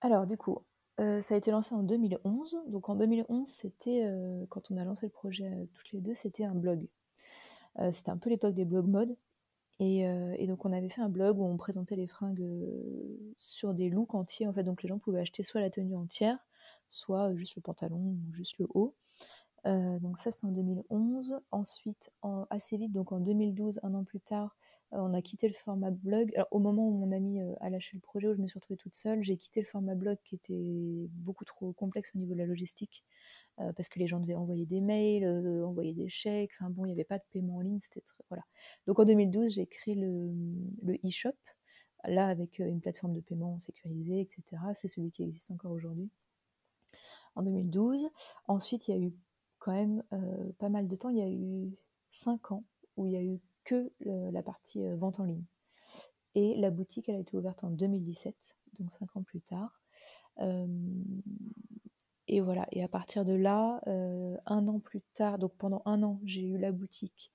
Alors 0.01 0.27
du 0.27 0.39
coup, 0.39 0.65
heu, 1.01 1.21
ça 1.21 1.35
a 1.35 1.39
été 1.39 1.51
lancé 1.51 1.75
en 1.75 1.83
2011, 1.83 2.59
donc 2.69 2.89
en 2.89 2.97
2011, 2.97 3.49
c'était, 3.49 4.05
heu, 4.07 4.47
quand 4.51 4.71
on 4.71 4.77
a 4.79 4.85
lancé 4.85 5.07
le 5.07 5.11
projet, 5.13 5.49
heu, 5.51 5.69
toutes 5.75 5.93
les 5.93 6.01
2, 6.01 6.15
c'était 6.15 6.45
un 6.45 6.55
blog. 6.55 6.87
C'était 7.93 8.11
un 8.11 8.19
peu 8.19 8.31
l'époque 8.31 8.55
des 8.55 8.65
blogs 8.67 8.89
mode 8.89 9.17
et 9.81 10.47
donc 10.49 10.65
on 10.67 10.73
avait 10.73 10.89
fait 10.91 11.03
un 11.03 11.09
blog 11.11 11.39
où 11.41 11.45
on 11.47 11.57
présentait 11.59 11.97
les 11.97 12.07
fringues, 12.09 12.43
sur 13.39 13.75
des 13.75 13.91
looks 13.91 14.15
entiers, 14.15 14.47
en 14.49 14.53
fait, 14.55 14.65
donc 14.65 14.83
les 14.83 14.89
gens 14.91 14.99
pouvaient 14.99 15.21
acheter 15.21 15.43
soit 15.45 15.61
la 15.63 15.71
tenue 15.71 15.97
entière, 15.97 16.39
soit, 16.91 17.35
juste 17.37 17.57
le 17.57 17.63
pantalon 17.63 17.99
ou 17.99 18.33
juste 18.35 18.59
le 18.59 18.67
haut. 18.75 18.95
Donc 19.65 20.19
ça, 20.19 20.33
c'était 20.33 20.47
en 20.47 20.53
2011. 20.53 21.41
Ensuite, 21.51 22.11
assez 22.51 22.77
vite, 22.77 22.93
donc 22.93 23.13
en 23.13 23.21
2012, 23.21 23.81
un 23.83 23.95
an 23.95 24.05
plus 24.05 24.21
tard, 24.21 24.57
on 24.93 25.15
a 25.15 25.23
quitté 25.23 25.49
le 25.49 25.55
format 25.55 25.91
blog. 25.91 26.33
au 26.51 26.59
moment 26.59 26.89
où 26.89 26.93
mon 26.93 27.13
ami 27.13 27.41
a 27.61 27.71
lâché 27.71 27.97
le 27.97 28.01
projet, 28.01 28.29
où 28.29 28.35
je 28.35 28.41
me 28.41 28.49
suis 28.49 28.59
retrouvée 28.59 28.79
toute 28.79 28.97
seule, 28.97 29.23
j'ai 29.23 29.37
quitté 29.37 29.61
le 29.61 29.67
format 29.67 29.95
blog 29.95 30.19
qui 30.25 30.35
était 30.35 31.09
beaucoup 31.13 31.45
trop 31.45 31.73
complexe 31.73 32.13
au 32.15 32.19
niveau 32.19 32.35
de 32.35 32.39
la 32.39 32.47
logistique, 32.47 33.05
parce 33.57 33.89
que 33.89 33.99
les 33.99 34.07
gens 34.07 34.21
devaient 34.21 34.35
envoyer 34.35 34.67
des 34.67 34.81
mails, 34.81 35.27
envoyer 35.65 35.95
des 35.95 36.09
chèques. 36.09 36.53
Enfin 36.59 36.71
bon, 36.71 36.85
il 36.85 36.89
n'y 36.89 36.95
avait 36.95 37.05
pas 37.05 37.19
de 37.19 37.25
paiement 37.31 37.57
en 37.57 37.61
ligne. 37.61 37.81
C'était 37.81 38.03
voilà. 38.29 38.45
Donc 38.87 38.99
en 38.99 39.05
2012, 39.05 39.51
j'ai 39.55 39.67
créé 39.67 39.95
le, 39.95 40.31
le 40.83 40.95
e-shop, 41.07 41.37
là 42.05 42.27
avec 42.29 42.59
une 42.59 42.81
plateforme 42.81 43.13
de 43.13 43.21
paiement 43.21 43.59
sécurisée, 43.59 44.21
etc. 44.21 44.63
C'est 44.75 44.89
celui 44.89 45.11
qui 45.11 45.23
existe 45.23 45.51
encore 45.51 45.73
aujourd'hui. 45.73 46.11
En 47.37 47.43
2012. 47.43 48.09
Ensuite, 48.49 48.89
il 48.89 48.91
y 48.91 48.95
a 48.95 49.01
eu 49.01 49.13
quand 49.61 49.73
même 49.73 50.03
pas 50.59 50.69
mal 50.69 50.89
de 50.89 50.97
temps. 50.97 51.11
Il 51.11 51.19
y 51.19 51.23
a 51.23 51.31
eu 51.31 51.71
5 52.11 52.51
ans 52.51 52.65
où 52.97 53.07
il 53.07 53.13
y 53.13 53.17
a 53.17 53.23
eu 53.23 53.39
que 53.63 53.93
la 54.01 54.43
partie 54.43 54.85
vente 54.97 55.21
en 55.21 55.25
ligne. 55.25 55.45
Et 56.35 56.57
la 56.57 56.71
boutique, 56.71 57.09
elle 57.09 57.17
a 57.17 57.21
été 57.21 57.37
ouverte 57.37 57.63
en 57.63 57.71
2017, 57.71 58.57
donc 58.79 58.93
5 58.93 59.17
ans 59.17 59.23
plus 59.23 59.41
tard. 59.41 59.81
et 62.29 62.41
voilà, 62.41 62.67
et 62.73 62.83
à 62.83 62.89
partir 62.89 63.25
de 63.25 63.33
là, 63.33 63.83
un 63.87 64.69
an 64.69 64.81
plus 64.81 65.03
tard, 65.15 65.39
donc 65.39 65.55
pendant 65.57 65.83
un 65.85 66.03
an, 66.03 66.21
j'ai 66.25 66.43
eu 66.43 66.59
la 66.59 66.73
boutique. 66.73 67.33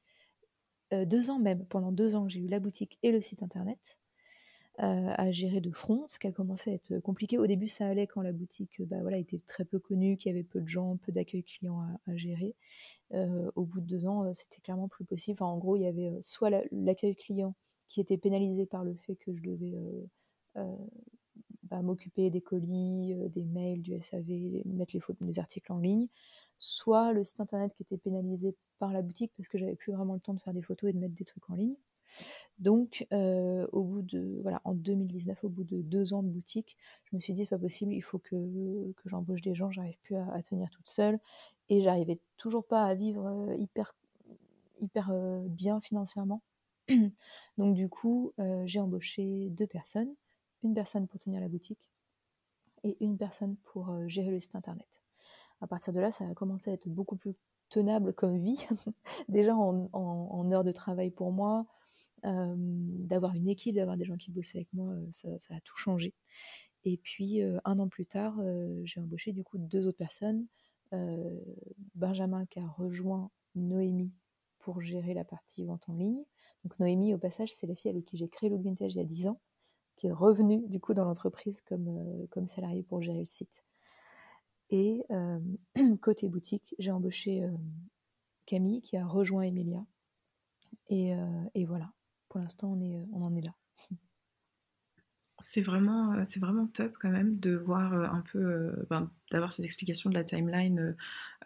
deux 0.92 1.30
ans 1.30 1.40
même, 1.40 1.66
pendant 1.66 1.92
deux 1.92 2.16
ans, 2.16 2.28
j'ai 2.30 2.40
eu 2.40 2.48
la 2.48 2.60
boutique 2.60 2.98
et 3.04 3.12
le 3.12 3.22
site 3.22 3.44
internet. 3.44 4.00
Euh, 4.84 5.14
à 5.16 5.32
gérer 5.32 5.62
de 5.62 5.72
front, 5.72 6.04
ce 6.10 6.20
qui 6.20 6.28
a 6.28 6.34
commencé 6.34 6.70
à 6.70 6.74
être 6.74 7.00
compliqué. 7.00 7.38
Au 7.38 7.48
début, 7.48 7.70
ça 7.70 7.88
allait 7.88 8.08
quand 8.08 8.22
la 8.22 8.34
boutique 8.34 8.82
bah, 8.82 8.98
voilà, 9.00 9.18
était 9.18 9.40
très 9.40 9.64
peu 9.64 9.80
connue, 9.80 10.18
qu'il 10.18 10.30
y 10.30 10.36
avait 10.36 10.44
peu 10.44 10.60
de 10.60 10.68
gens, 10.68 10.98
peu 10.98 11.14
d'accueil 11.14 11.44
client 11.44 11.80
à, 12.06 12.16
gérer. 12.18 12.56
Euh, 13.14 13.50
au 13.56 13.64
bout 13.64 13.80
de 13.80 13.86
deux 13.86 14.06
ans, 14.06 14.26
euh, 14.26 14.34
c'était 14.34 14.60
clairement 14.60 14.90
plus 14.90 15.06
possible. 15.06 15.42
en 15.44 15.58
gros, 15.58 15.78
il 15.78 15.84
y 15.84 15.88
avait 15.88 16.12
soit 16.20 16.50
l'accueil 16.74 17.16
client 17.16 17.56
qui 17.88 18.02
était 18.02 18.18
pénalisé 18.18 18.66
par 18.66 18.84
le 18.84 18.96
fait 18.96 19.16
que 19.16 19.34
je 19.34 19.42
devais 19.42 19.76
bah, 21.64 21.82
m'occuper 21.82 22.30
des 22.30 22.42
colis, 22.42 23.16
des 23.30 23.46
mails, 23.46 23.82
du 23.82 23.98
SAV, 24.02 24.62
mettre 24.66 24.94
les, 24.94 25.00
photos, 25.00 25.26
les 25.26 25.40
articles 25.40 25.72
en 25.72 25.80
ligne, 25.80 26.08
soit 26.60 27.14
le 27.14 27.24
site 27.24 27.40
internet 27.40 27.72
qui 27.74 27.84
était 27.84 27.98
pénalisé 27.98 28.56
par 28.80 28.92
la 28.92 29.02
boutique 29.02 29.32
parce 29.38 29.48
que 29.48 29.58
j'avais 29.58 29.76
plus 29.76 29.94
vraiment 29.94 30.16
le 30.16 30.20
temps 30.20 30.34
de 30.34 30.42
faire 30.42 30.54
des 30.54 30.62
photos 30.62 30.90
et 30.90 30.94
de 30.94 31.00
mettre 31.00 31.16
des 31.16 31.24
trucs 31.26 31.50
en 31.50 31.56
ligne. 31.56 31.76
Donc, 32.60 33.06
euh, 33.12 33.68
au 33.74 33.84
bout 33.84 34.02
de, 34.02 34.40
voilà, 34.42 34.62
en 34.64 34.74
2019, 34.74 35.44
au 35.44 35.50
bout 35.50 35.66
de 35.66 35.82
deux 35.82 36.14
ans 36.14 36.24
de 36.24 36.30
boutique, 36.30 36.78
je 37.04 37.16
me 37.16 37.20
suis 37.20 37.34
dit, 37.34 37.44
c'est 37.44 37.50
pas 37.50 37.58
possible, 37.58 37.94
il 37.94 38.02
faut 38.02 38.18
que, 38.18 38.94
que 38.94 39.10
j'embauche 39.10 39.42
des 39.42 39.56
gens, 39.56 39.72
j'arrive 39.72 39.98
plus 40.02 40.16
à, 40.16 40.42
tenir 40.42 40.70
toute 40.70 40.88
seule. 40.88 41.20
Et 41.68 41.82
j'arrivais 41.82 42.20
toujours 42.38 42.66
pas 42.66 42.86
à 42.86 42.94
vivre 42.94 43.28
euh, 43.28 43.56
hyper, 43.58 43.94
hyper 44.80 45.10
euh, 45.12 45.42
bien 45.50 45.82
financièrement. 45.82 46.42
Donc, 47.58 47.74
du 47.76 47.90
coup, 47.90 48.32
j'ai 48.66 48.80
embauché 48.80 49.50
deux 49.50 49.66
personnes, 49.66 50.14
une 50.64 50.76
personne 50.76 51.08
pour 51.08 51.20
tenir 51.20 51.42
la 51.42 51.48
boutique 51.48 51.90
et 52.84 52.96
une 53.04 53.18
personne 53.18 53.56
pour 53.64 53.92
gérer 54.08 54.30
le 54.30 54.40
site 54.40 54.56
internet. 54.56 54.88
À 55.62 55.68
partir 55.68 55.94
de 55.94 56.00
là, 56.00 56.12
ça 56.12 56.28
a 56.28 56.34
commencé 56.36 56.70
à 56.70 56.74
être 56.74 56.88
beaucoup 56.88 57.16
plus 57.16 57.34
tenable 57.70 58.14
comme 58.14 58.38
vie, 58.38 58.64
déjà 59.30 59.56
en, 59.56 59.90
en 59.94 60.52
heures 60.52 60.64
de 60.64 60.72
travail 60.72 61.10
pour 61.10 61.32
moi, 61.32 61.66
d'avoir 62.26 63.36
une 63.36 63.48
équipe, 63.48 63.76
d'avoir 63.76 63.98
des 63.98 64.06
gens 64.06 64.18
qui 64.18 64.32
bossaient 64.32 64.60
avec 64.60 64.74
moi, 64.74 64.94
ça, 65.12 65.30
a 65.50 65.62
tout 65.62 65.78
changé. 65.78 66.14
Et 66.84 66.98
puis 66.98 67.42
un 67.42 67.80
an 67.80 67.88
plus 67.88 68.06
tard, 68.06 68.40
j'ai 68.84 69.00
embauché 69.00 69.32
du 69.32 69.44
coup 69.44 69.58
deux 69.58 69.88
autres 69.88 69.98
personnes. 69.98 70.46
Benjamin 71.96 72.46
qui 72.46 72.60
a 72.60 72.68
rejoint 72.68 73.30
Noémie 73.56 74.12
pour 74.60 74.82
gérer 74.82 75.14
la 75.14 75.24
partie 75.24 75.66
vente 75.66 75.88
en 75.90 75.94
ligne. 75.94 76.24
Donc 76.64 76.80
Noémie, 76.80 77.14
au 77.14 77.18
passage, 77.18 77.54
c'est 77.54 77.68
la 77.68 77.76
fille 77.76 77.92
avec 77.92 78.06
qui 78.06 78.18
j'ai 78.18 78.28
créé 78.28 78.50
Look 78.50 78.62
Vintage 78.62 78.96
il 78.96 78.98
y 78.98 79.02
a 79.02 79.06
10 79.06 79.28
ans, 79.28 79.40
qui 79.96 80.08
est 80.08 80.12
revenue 80.12 80.68
du 80.68 80.80
coup 80.80 80.94
dans 80.94 81.06
l'entreprise 81.06 81.62
comme, 81.62 82.28
comme 82.32 82.48
salariée 82.48 82.84
pour 82.84 83.02
gérer 83.02 83.20
le 83.20 83.26
site. 83.26 83.64
Et 84.70 85.06
côté 86.02 86.30
boutique, 86.30 86.76
j'ai 86.80 86.92
embauché 86.92 87.48
Camille 88.46 88.82
qui 88.82 88.98
a 88.98 89.06
rejoint 89.06 89.44
Emilia. 89.44 89.86
Et, 90.90 91.14
et 91.54 91.66
voilà 91.66 91.95
pour 92.30 92.40
l'instant, 92.40 92.74
on, 92.74 92.82
est, 92.82 93.08
on 93.14 93.24
en 93.24 93.36
est 93.36 93.42
là. 93.42 93.54
C'est 95.40 95.62
vraiment, 95.62 96.14
euh, 96.14 96.24
c'est 96.26 96.40
vraiment 96.40 96.66
top 96.68 96.94
quand 97.00 97.12
même 97.12 97.40
de 97.40 97.56
voir 97.56 97.94
euh, 97.94 98.08
un 98.08 98.24
peu, 98.32 98.40
euh, 98.40 98.86
ben, 98.90 99.12
d'avoir 99.32 99.52
cette 99.52 99.66
explication 99.66 100.10
de 100.10 100.16
la 100.16 100.24
timeline, 100.24 100.96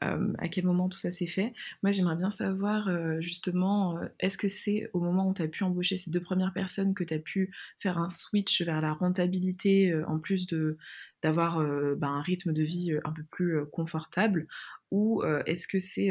à 0.01 0.47
quel 0.47 0.63
moment 0.63 0.87
tout 0.87 0.97
ça 0.97 1.11
s'est 1.11 1.27
fait. 1.27 1.53
Moi, 1.83 1.91
j'aimerais 1.91 2.15
bien 2.15 2.31
savoir 2.31 2.89
justement, 3.21 3.99
est-ce 4.21 4.37
que 4.37 4.47
c'est 4.47 4.89
au 4.93 5.01
moment 5.01 5.27
où 5.27 5.33
tu 5.33 5.41
as 5.41 5.47
pu 5.49 5.65
embaucher 5.65 5.97
ces 5.97 6.09
deux 6.09 6.21
premières 6.21 6.53
personnes 6.53 6.93
que 6.93 7.03
tu 7.03 7.13
as 7.13 7.19
pu 7.19 7.53
faire 7.79 7.97
un 7.97 8.07
switch 8.07 8.61
vers 8.61 8.79
la 8.79 8.93
rentabilité, 8.93 9.93
en 10.05 10.17
plus 10.19 10.47
de 10.47 10.77
d'avoir 11.21 11.59
ben, 11.97 12.07
un 12.07 12.21
rythme 12.21 12.53
de 12.53 12.63
vie 12.63 12.93
un 13.03 13.11
peu 13.11 13.23
plus 13.23 13.65
confortable, 13.67 14.47
ou 14.91 15.23
est-ce 15.45 15.67
que 15.67 15.79
c'est 15.79 16.09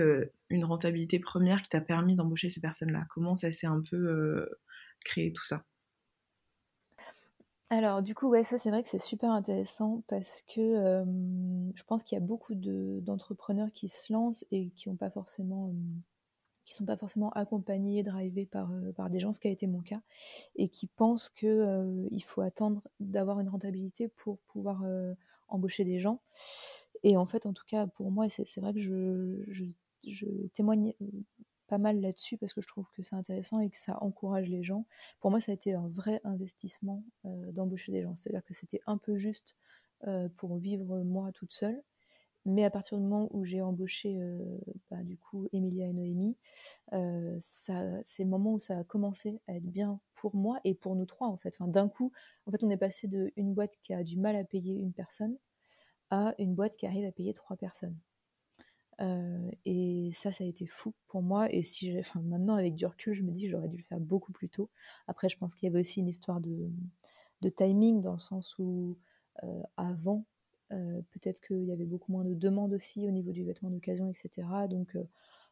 une 0.51 0.65
rentabilité 0.65 1.19
première 1.19 1.63
qui 1.63 1.69
t'a 1.69 1.81
permis 1.81 2.17
d'embaucher 2.17 2.49
ces 2.49 2.61
personnes-là? 2.61 3.07
Comment 3.11 3.37
ça 3.37 3.53
s'est 3.53 3.67
un 3.67 3.83
peu 3.83 4.49
créer 5.05 5.33
tout 5.33 5.45
ça? 5.45 5.65
Alors 7.71 8.03
du 8.03 8.15
coup, 8.15 8.29
ouais, 8.29 8.45
ça 8.45 8.57
c'est 8.59 8.71
vrai 8.71 8.83
que 8.83 8.89
c'est 8.89 8.99
super 8.99 9.31
intéressant 9.31 10.03
parce 10.09 10.43
que 10.43 11.05
je 11.75 11.83
pense 11.85 12.03
qu'il 12.03 12.17
y 12.17 12.21
a 12.21 12.25
beaucoup 12.25 12.55
d'entrepreneurs 12.55 13.73
qui 13.73 13.89
se 13.89 14.13
lancent 14.13 14.47
et 14.51 14.71
qui 14.71 14.89
ont 14.89 14.97
pas 14.97 15.11
forcément, 15.11 15.73
qui 16.69 16.75
sont 16.75 16.85
pas 16.85 16.97
forcément 16.97 17.31
accompagnés, 17.31 18.03
drivés 18.03 18.47
par, 18.47 18.71
par 18.95 19.11
des 19.11 19.21
gens, 19.21 19.33
ce 19.33 19.41
qui 19.41 19.49
a 19.49 19.51
été 19.51 19.67
mon 19.67 19.81
cas, 19.81 20.01
et 20.57 20.69
qui 20.69 20.87
pensent 20.87 21.29
qu'il 21.29 22.09
il 22.11 22.23
faut 22.23 22.43
attendre 22.43 22.83
d'avoir 23.01 23.41
une 23.41 23.49
rentabilité 23.49 24.09
pour 24.09 24.39
pouvoir 24.39 24.85
embaucher 25.49 25.85
des 25.85 25.99
gens. 25.99 26.21
Et 27.03 27.17
en 27.17 27.27
fait, 27.27 27.47
en 27.47 27.53
tout 27.53 27.65
cas, 27.67 27.87
pour 27.87 28.11
moi, 28.11 28.29
c'est 28.29 28.61
vrai 28.61 28.75
que 28.75 28.81
je, 28.81 29.45
je, 29.49 29.65
je 30.07 30.27
témoigne 30.55 30.95
pas 31.69 31.79
mal 31.79 32.01
là-dessus 32.01 32.37
parce 32.37 32.53
que 32.53 32.61
je 32.61 32.67
trouve 32.67 32.87
que 32.95 33.03
c'est 33.03 33.15
intéressant 33.15 33.61
et 33.61 33.71
que 33.71 33.77
ça 33.77 34.03
encourage 34.03 34.49
les 34.49 34.65
gens. 34.65 34.87
Pour 35.21 35.31
moi, 35.31 35.41
ça 35.41 35.53
a 35.53 35.55
été 35.55 35.75
un 35.75 35.89
vrai 35.89 36.21
investissement 36.25 37.05
euh, 37.27 37.53
d'embaucher 37.53 37.93
des 37.93 38.03
gens. 38.03 38.17
C'est-à-dire 38.17 38.45
que 38.45 38.55
c'était 38.55 38.81
un 38.87 38.97
peu 38.97 39.17
juste 39.17 39.55
euh, 40.07 40.29
pour 40.37 40.57
vivre 40.57 41.01
moi 41.03 41.31
toute 41.33 41.53
seule. 41.53 41.81
Mais 42.45 42.65
à 42.65 42.71
partir 42.71 42.97
du 42.97 43.05
moment 43.05 43.29
où 43.33 43.45
j'ai 43.45 43.61
embauché 43.61 44.17
euh, 44.19 44.59
bah, 44.91 45.03
du 45.03 45.19
coup 45.19 45.49
Emilia 45.53 45.87
et 45.87 45.93
Noémie, 45.93 46.37
c'est 47.39 47.73
le 47.73 48.25
moment 48.25 48.55
où 48.55 48.59
ça 48.59 48.79
a 48.79 48.85
commencé 48.85 49.41
à 49.49 49.55
être 49.55 49.67
bien 49.67 50.01
pour 50.15 50.35
moi 50.35 50.61
et 50.65 50.75
pour 50.75 50.97
nous 50.97 51.07
trois 51.07 51.29
en 51.29 51.37
fait. 51.37 51.55
Enfin, 51.59 51.69
D'un 51.69 51.89
coup, 51.89 52.13
en 52.47 52.51
fait, 52.51 52.65
on 52.65 52.71
est 52.71 52.77
passé 52.77 53.09
d'une 53.09 53.55
boîte 53.55 53.77
qui 53.83 53.93
a 53.93 54.03
du 54.03 54.17
mal 54.17 54.37
à 54.37 54.45
payer 54.45 54.75
une 54.75 54.93
personne 54.93 55.37
à 56.11 56.35
une 56.39 56.55
boîte 56.55 56.77
qui 56.77 56.87
arrive 56.87 57.07
à 57.07 57.13
payer 57.13 57.33
trois 57.35 57.57
personnes. 57.57 57.97
Euh, 59.01 59.51
et 59.65 60.11
ça, 60.13 60.33
ça 60.33 60.43
a 60.43 60.47
été 60.47 60.67
fou 60.67 60.95
pour 61.07 61.23
moi. 61.23 61.53
Et 61.53 61.63
si 61.63 61.97
enfin, 61.99 62.21
maintenant, 62.21 62.55
avec 62.55 62.75
du 62.75 62.87
recul, 62.87 63.15
je 63.15 63.23
me 63.23 63.33
dis 63.33 63.49
j'aurais 63.49 63.69
dû 63.69 63.77
le 63.77 63.83
faire 63.85 64.01
beaucoup 64.01 64.33
plus 64.33 64.49
tôt. 64.49 64.71
Après, 65.07 65.29
je 65.29 65.37
pense 65.39 65.55
qu'il 65.55 65.67
y 65.69 65.71
avait 65.71 65.81
aussi 65.81 66.01
une 66.01 66.09
histoire 66.09 66.41
de, 66.41 66.71
de 67.43 67.49
timing, 67.49 68.01
dans 68.01 68.13
le 68.13 68.19
sens 68.19 68.57
où 68.59 68.97
euh, 69.45 69.63
avant, 69.77 70.25
euh, 70.73 71.01
peut-être 71.13 71.41
qu'il 71.41 71.65
y 71.65 71.73
avait 71.73 71.87
beaucoup 71.87 72.13
moins 72.13 72.25
de 72.25 72.35
demandes 72.35 72.73
aussi 72.73 73.07
au 73.07 73.11
niveau 73.11 73.33
du 73.33 73.45
vêtement 73.45 73.71
d'occasion, 73.71 74.09
etc. 74.11 74.47
Donc, 74.69 74.97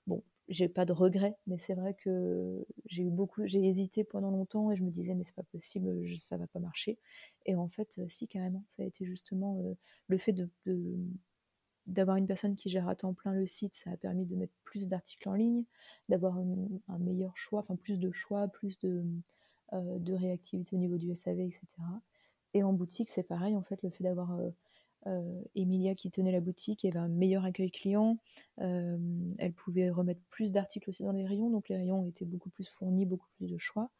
bon, 0.07 0.23
j'ai 0.49 0.69
pas 0.69 0.85
de 0.85 0.93
regrets, 0.93 1.37
mais 1.47 1.59
c'est 1.59 1.75
vrai 1.75 1.95
que 1.95 2.65
j'ai 2.87 3.03
eu 3.03 3.11
beaucoup, 3.11 3.47
j'ai 3.47 3.65
hésité 3.65 4.05
pendant 4.05 4.31
longtemps 4.31 4.71
et 4.71 4.77
je 4.77 4.83
me 4.83 4.91
disais, 4.91 5.15
mais 5.15 5.25
c'est 5.25 5.35
pas 5.35 5.43
possible, 5.43 6.07
ça 6.21 6.37
va 6.37 6.47
pas 6.47 6.61
marcher. 6.61 6.99
Et 7.47 7.57
en 7.57 7.69
fait, 7.69 8.01
si, 8.09 8.29
carrément, 8.29 8.65
ça 8.69 8.83
a 8.83 8.87
été 8.87 9.05
justement 9.05 9.77
le 10.09 10.19
fait 10.19 10.33
de 10.33 10.49
d'avoir 11.87 12.17
une 12.17 12.27
personne 12.27 12.57
qui 12.57 12.69
gère 12.69 12.89
à 12.89 12.97
temps 12.97 13.15
plein 13.15 13.33
le 13.33 13.47
site, 13.47 13.75
ça 13.75 13.91
a 13.91 13.97
permis 13.97 14.27
de 14.27 14.35
mettre 14.35 14.53
plus 14.65 14.89
d'articles 14.89 15.29
en 15.29 15.35
ligne, 15.35 15.65
d'avoir 16.09 16.37
un, 16.39 16.99
meilleur 16.99 17.37
choix, 17.37 17.61
enfin 17.61 17.77
plus 17.77 17.99
de 17.99 18.11
choix, 18.11 18.49
plus 18.49 18.79
de, 18.81 19.05
euh, 19.73 19.99
de 19.99 20.15
réactivité 20.15 20.75
au 20.75 20.79
niveau 20.79 20.99
du 20.99 21.15
SAV, 21.15 21.41
etc. 21.41 21.67
Et 22.55 22.63
en 22.63 22.73
boutique, 22.73 23.09
c'est 23.09 23.23
pareil, 23.23 23.57
en 23.57 23.63
fait, 23.63 23.83
le 23.83 23.91
fait 23.91 24.03
d'avoir 24.03 24.33
euh, 24.33 24.49
euh, 24.49 24.51
Emilia 25.55 25.95
qui 25.95 26.11
tenait 26.11 26.33
la 26.33 26.41
boutique, 26.41 26.85
avait 26.85 26.99
un 26.99 27.09
meilleur 27.09 27.45
accueil 27.45 27.71
client, 27.71 28.19
elle 28.59 29.53
pouvait 29.55 29.91
remettre 29.91 30.21
plus 30.31 30.53
d'articles 30.53 30.91
aussi 30.91 31.03
dans 31.03 31.13
les 31.13 31.25
rayons, 31.25 31.51
donc 31.51 31.69
les 31.69 31.77
rayons 31.77 32.07
étaient 32.07 32.25
beaucoup 32.25 32.51
plus 32.51 32.69
fournis, 32.69 33.07
beaucoup 33.07 33.29
plus 33.37 33.47
de 33.47 33.57
choix. 33.57 33.91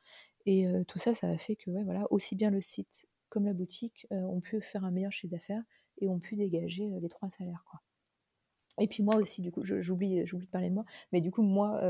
Et 0.47 0.67
tout 0.89 0.99
ça, 0.99 1.15
ça 1.15 1.29
a 1.29 1.37
fait 1.39 1.57
que, 1.57 1.71
ouais, 1.71 1.85
voilà, 1.85 2.07
aussi 2.11 2.37
bien 2.37 2.51
le 2.51 2.61
site 2.61 3.07
comme 3.29 3.45
la 3.47 3.53
boutique 3.53 4.07
ont 4.11 4.41
pu 4.41 4.61
faire 4.61 4.85
un 4.85 4.91
meilleur 4.91 5.13
chiffre 5.13 5.33
d'affaires 5.33 5.63
et 5.99 6.09
ont 6.09 6.19
pu 6.19 6.37
dégager 6.37 6.89
les 7.01 7.09
trois 7.09 7.31
salaires. 7.31 7.65
Et 8.79 8.89
puis 8.89 9.03
moi 9.03 9.17
aussi, 9.17 9.41
du 9.41 9.51
coup, 9.51 9.65
j'oublie, 9.65 10.27
j'oublie 10.27 10.45
de 10.45 10.51
parler 10.51 10.69
de 10.69 10.75
moi, 10.75 10.85
mais 11.11 11.23
du 11.23 11.31
coup, 11.31 11.43
moi, 11.43 11.81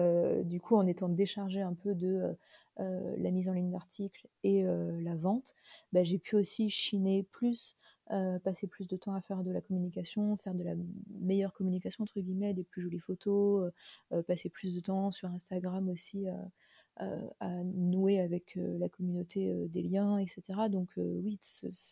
du 0.44 0.60
coup, 0.60 0.76
en 0.76 0.86
étant 0.86 1.08
déchargée 1.08 1.60
un 1.60 1.74
peu 1.74 1.94
de 1.94 2.36
la 2.78 3.30
mise 3.30 3.48
en 3.48 3.52
ligne 3.52 3.70
d'articles 3.70 4.28
et 4.44 4.62
la 4.62 5.16
vente, 5.16 5.54
bah, 5.92 6.04
j'ai 6.04 6.18
pu 6.18 6.36
aussi 6.36 6.70
chiner 6.70 7.24
plus 7.24 7.76
passer 8.44 8.66
plus 8.66 8.86
de 8.86 8.96
temps 8.96 9.14
à 9.14 9.20
faire 9.20 9.42
de 9.42 9.50
la 9.50 9.60
communication, 9.60 10.36
faire 10.36 10.54
de 10.54 10.62
la 10.62 10.74
meilleure 11.20 11.52
communication 11.52 12.04
entre 12.04 12.20
guillemets, 12.20 12.54
des 12.54 12.64
plus 12.64 12.82
jolies 12.82 13.00
photos, 13.00 13.72
passer 14.26 14.48
plus 14.48 14.74
de 14.74 14.80
temps 14.80 15.10
sur 15.10 15.28
Instagram 15.30 15.88
aussi 15.88 16.26
à 16.98 17.62
nouer 17.64 18.20
avec 18.20 18.56
la 18.56 18.88
communauté 18.88 19.68
des 19.68 19.82
liens, 19.82 20.18
etc. 20.18 20.68
Donc 20.70 20.90
oui, 20.96 21.38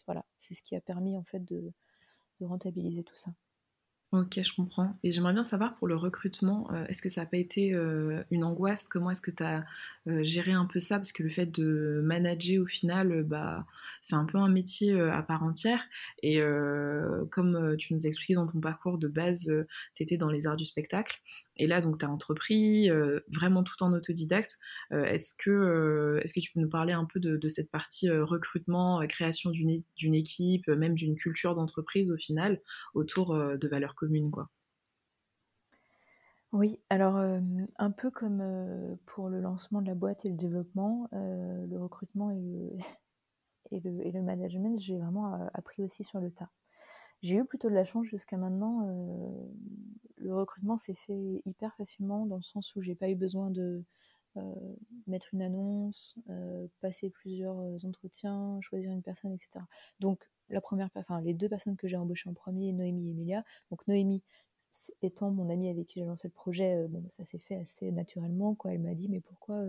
voilà, 0.07 0.25
c'est 0.39 0.55
ce 0.55 0.63
qui 0.63 0.77
a 0.77 0.81
permis 0.81 1.17
en 1.17 1.25
fait 1.25 1.45
de 1.45 1.73
rentabiliser 2.41 3.03
tout 3.03 3.17
ça. 3.17 3.33
Ok, 4.15 4.39
je 4.41 4.55
comprends. 4.55 4.97
Et 5.03 5.11
j'aimerais 5.11 5.33
bien 5.33 5.43
savoir 5.43 5.75
pour 5.75 5.89
le 5.89 5.97
recrutement, 5.97 6.69
euh, 6.71 6.87
est-ce 6.87 7.03
que 7.03 7.09
ça 7.09 7.23
n'a 7.23 7.27
pas 7.27 7.37
été 7.37 7.75
euh, 7.75 8.23
une 8.31 8.45
angoisse? 8.45 8.87
Comment 8.87 9.11
est-ce 9.11 9.21
que 9.21 9.33
tu 9.33 9.43
as 9.43 9.65
euh, 10.07 10.23
géré 10.23 10.53
un 10.53 10.67
peu 10.67 10.79
ça? 10.79 10.99
Parce 10.99 11.11
que 11.11 11.25
le 11.25 11.31
fait 11.31 11.47
de 11.47 12.01
manager 12.05 12.63
au 12.63 12.67
final, 12.67 13.25
bah, 13.25 13.67
c'est 14.03 14.15
un 14.15 14.25
peu 14.25 14.39
un 14.39 14.49
métier 14.49 14.93
à 15.01 15.21
part 15.25 15.43
entière. 15.43 15.83
Et 16.23 16.39
comme 17.33 17.77
tu 17.77 17.93
nous 17.93 18.07
as 18.07 18.09
expliqué 18.09 18.35
dans 18.35 18.47
ton 18.47 18.61
parcours 18.61 18.99
de 18.99 19.09
base, 19.09 19.53
tu 19.97 20.03
étais 20.05 20.17
dans 20.17 20.31
les 20.31 20.47
arts 20.47 20.57
du 20.57 20.65
spectacle. 20.65 21.21
Et 21.57 21.67
là, 21.67 21.81
donc, 21.81 21.99
tu 21.99 22.05
as 22.05 22.11
entrepris 22.11 22.89
vraiment 23.29 23.63
tout 23.63 23.83
en 23.83 23.93
autodidacte. 23.93 24.59
est-ce, 24.91 25.35
que, 25.39 26.21
est-ce 26.23 26.33
que 26.33 26.41
tu 26.41 26.53
peux 26.53 26.61
nous 26.61 26.69
parler 26.69 26.93
un 26.93 27.05
peu 27.05 27.21
de, 27.21 27.49
cette 27.49 27.71
partie 27.71 28.11
recrutement, 28.11 29.07
création 29.07 29.51
d'une, 29.51 30.15
équipe, 30.15 30.67
même 30.69 30.95
d'une 30.95 31.17
culture 31.17 31.55
d'entreprise 31.55 32.11
au 32.11 32.17
final, 32.17 32.61
autour 32.95 33.35
de 33.37 33.69
valeurs 33.69 33.95
communes 33.95 34.31
quoi? 34.31 34.51
Oui, 36.55 36.79
alors 36.89 37.17
un 37.17 37.91
peu 37.91 38.13
comme 38.13 38.97
pour 39.07 39.29
le 39.29 39.41
lancement 39.41 39.83
de 39.83 39.89
la 39.89 39.97
boîte 39.97 40.25
et 40.25 40.29
le 40.29 40.37
développement, 40.37 41.09
le 41.13 41.77
recrutement 41.77 42.31
et 43.73 43.81
le 43.81 44.23
management, 44.23 44.79
j'ai 44.79 44.97
vraiment 44.97 45.49
appris 45.53 45.83
aussi 45.83 46.05
sur 46.05 46.21
le 46.21 46.31
tas. 46.31 46.51
J'ai 47.25 47.37
eu 47.37 47.45
plutôt 47.47 47.71
de 47.71 47.75
la 47.75 47.87
chance 47.87 48.07
jusqu'à 48.07 48.37
maintenant. 48.37 48.87
Euh, 48.87 49.47
le 50.19 50.35
recrutement 50.35 50.77
s'est 50.77 50.95
fait 50.95 51.41
hyper 51.47 51.75
facilement 51.75 52.27
dans 52.27 52.37
le 52.37 52.43
sens 52.43 52.77
où 52.77 52.83
j'ai 52.83 52.95
pas 52.95 53.09
eu 53.09 53.15
besoin 53.15 53.51
de 53.51 53.83
euh, 54.37 54.43
mettre 55.07 55.33
une 55.33 55.41
annonce, 55.41 56.17
euh, 56.29 56.67
passer 56.83 57.09
plusieurs 57.09 57.83
entretiens, 57.87 58.59
choisir 58.61 58.93
une 58.93 59.01
personne, 59.01 59.33
etc. 59.33 59.65
Donc 60.01 60.29
la 60.51 60.61
première, 60.61 60.91
enfin 60.97 61.23
les 61.23 61.33
deux 61.33 61.49
personnes 61.49 61.77
que 61.79 61.89
j'ai 61.89 61.97
embauchées 61.97 62.29
en 62.29 62.35
premier, 62.35 62.75
Noémie 62.75 63.09
et 63.09 63.13
Emilia. 63.13 63.43
Donc 63.71 63.89
Noémie, 63.89 64.23
étant 65.01 65.31
mon 65.31 65.49
amie 65.49 65.71
avec 65.71 65.87
qui 65.87 66.01
j'ai 66.01 66.05
lancé 66.05 66.29
le 66.29 66.33
projet, 66.35 66.87
bon, 66.89 67.03
ça 67.09 67.25
s'est 67.25 67.39
fait 67.39 67.57
assez 67.57 67.91
naturellement. 67.91 68.55
Quoi. 68.55 68.75
Elle 68.75 68.83
m'a 68.83 68.95
dit, 68.95 69.09
mais 69.09 69.21
pourquoi 69.21 69.65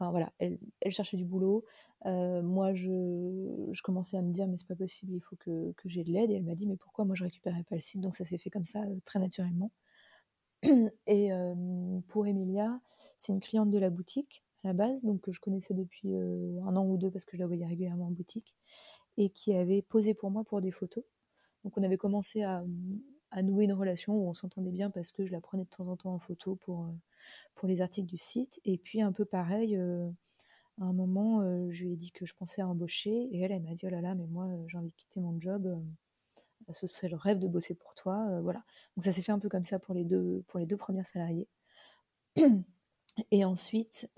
voilà, 0.00 0.32
elle, 0.38 0.58
cherchait 0.90 1.16
du 1.16 1.24
boulot. 1.24 1.64
Euh, 2.06 2.42
moi, 2.42 2.74
je, 2.74 3.80
commençais 3.82 4.16
à 4.16 4.22
me 4.22 4.32
dire, 4.32 4.46
mais 4.46 4.56
c'est 4.56 4.66
pas 4.66 4.74
possible, 4.74 5.12
il 5.14 5.20
faut 5.20 5.36
que, 5.36 5.72
j'ai 5.84 6.04
de 6.04 6.10
l'aide. 6.10 6.30
Et 6.30 6.34
elle 6.34 6.44
m'a 6.44 6.54
dit, 6.54 6.66
mais 6.66 6.76
pourquoi 6.76 7.04
moi 7.04 7.14
je 7.14 7.24
récupérais 7.24 7.64
pas 7.64 7.74
le 7.74 7.80
site? 7.80 8.00
Donc 8.00 8.14
ça 8.16 8.24
s'est 8.24 8.38
fait 8.38 8.50
comme 8.50 8.64
ça, 8.64 8.82
euh, 8.82 8.98
très 9.04 9.18
naturellement. 9.18 9.70
Et 11.06 11.32
euh, 11.32 12.00
pour 12.08 12.26
Emilia, 12.26 12.80
c'est 13.18 13.32
une 13.32 13.40
cliente 13.40 13.70
de 13.70 13.78
la 13.78 13.90
boutique 13.90 14.44
à 14.64 14.68
la 14.68 14.74
base, 14.74 15.02
donc 15.04 15.20
que 15.20 15.32
je 15.32 15.40
connaissais 15.40 15.74
depuis 15.74 16.14
un 16.14 16.76
an 16.76 16.86
ou 16.86 16.96
deux 16.96 17.10
parce 17.10 17.24
que 17.24 17.36
je 17.36 17.42
la 17.42 17.48
voyais 17.48 17.66
régulièrement 17.66 18.06
en 18.06 18.10
boutique, 18.12 18.56
et 19.16 19.30
qui 19.30 19.52
avait 19.54 19.82
posé 19.82 20.14
pour 20.14 20.30
moi 20.30 20.44
pour 20.44 20.60
des 20.60 20.70
photos. 20.70 21.02
Donc 21.64 21.76
on 21.76 21.82
avait 21.82 21.96
commencé 21.96 22.42
à, 22.42 22.62
à 23.32 23.42
nouer 23.42 23.64
une 23.64 23.72
relation 23.72 24.14
où 24.14 24.28
on 24.28 24.34
s'entendait 24.34 24.70
bien 24.70 24.90
parce 24.90 25.10
que 25.10 25.26
je 25.26 25.32
la 25.32 25.40
prenais 25.40 25.64
de 25.64 25.68
temps 25.68 25.88
en 25.88 25.96
temps 25.96 26.14
en 26.14 26.18
photo 26.18 26.56
pour, 26.56 26.86
pour 27.54 27.66
les 27.66 27.80
articles 27.80 28.06
du 28.08 28.18
site. 28.18 28.60
Et 28.64 28.78
puis 28.78 29.00
un 29.00 29.12
peu 29.12 29.24
pareil, 29.24 29.76
euh, 29.76 30.08
à 30.80 30.84
un 30.84 30.92
moment, 30.92 31.40
euh, 31.40 31.70
je 31.70 31.84
lui 31.84 31.94
ai 31.94 31.96
dit 31.96 32.12
que 32.12 32.26
je 32.26 32.34
pensais 32.34 32.60
à 32.62 32.68
embaucher 32.68 33.28
et 33.32 33.40
elle, 33.40 33.52
elle 33.52 33.62
m'a 33.62 33.74
dit, 33.74 33.86
oh 33.86 33.90
là 33.90 34.02
là, 34.02 34.14
mais 34.14 34.26
moi, 34.26 34.46
euh, 34.46 34.64
j'ai 34.68 34.76
envie 34.78 34.90
de 34.90 34.94
quitter 34.96 35.20
mon 35.20 35.40
job. 35.40 35.82
ce 36.70 36.86
serait 36.86 37.08
le 37.08 37.16
rêve 37.16 37.38
de 37.38 37.48
bosser 37.48 37.74
pour 37.74 37.94
toi. 37.94 38.40
voilà. 38.42 38.62
Donc 38.96 39.04
ça 39.04 39.12
s'est 39.12 39.22
fait 39.22 39.32
un 39.32 39.38
peu 39.38 39.48
comme 39.48 39.64
ça 39.64 39.78
pour 39.78 39.94
les 39.94 40.04
deux, 40.04 40.44
pour 40.48 40.60
les 40.60 40.66
deux 40.66 40.76
premières 40.76 41.06
salariés. 41.06 41.48
Et 43.30 43.44
ensuite, 43.44 44.10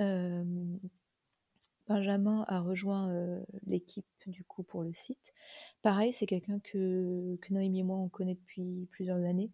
Benjamin 1.88 2.44
a 2.49 2.61
rejoint 2.61 3.42
l'équipe 3.66 4.06
du 4.31 4.45
coup 4.45 4.62
pour 4.62 4.83
le 4.83 4.93
site. 4.93 5.33
Pareil, 5.83 6.12
c'est 6.12 6.26
quelqu'un 6.26 6.59
que, 6.61 7.38
Noémie 7.50 7.81
et 7.81 7.83
moi 7.83 7.97
on 7.97 8.09
connaît 8.09 8.35
depuis 8.35 8.88
plusieurs 8.90 9.25
années. 9.25 9.50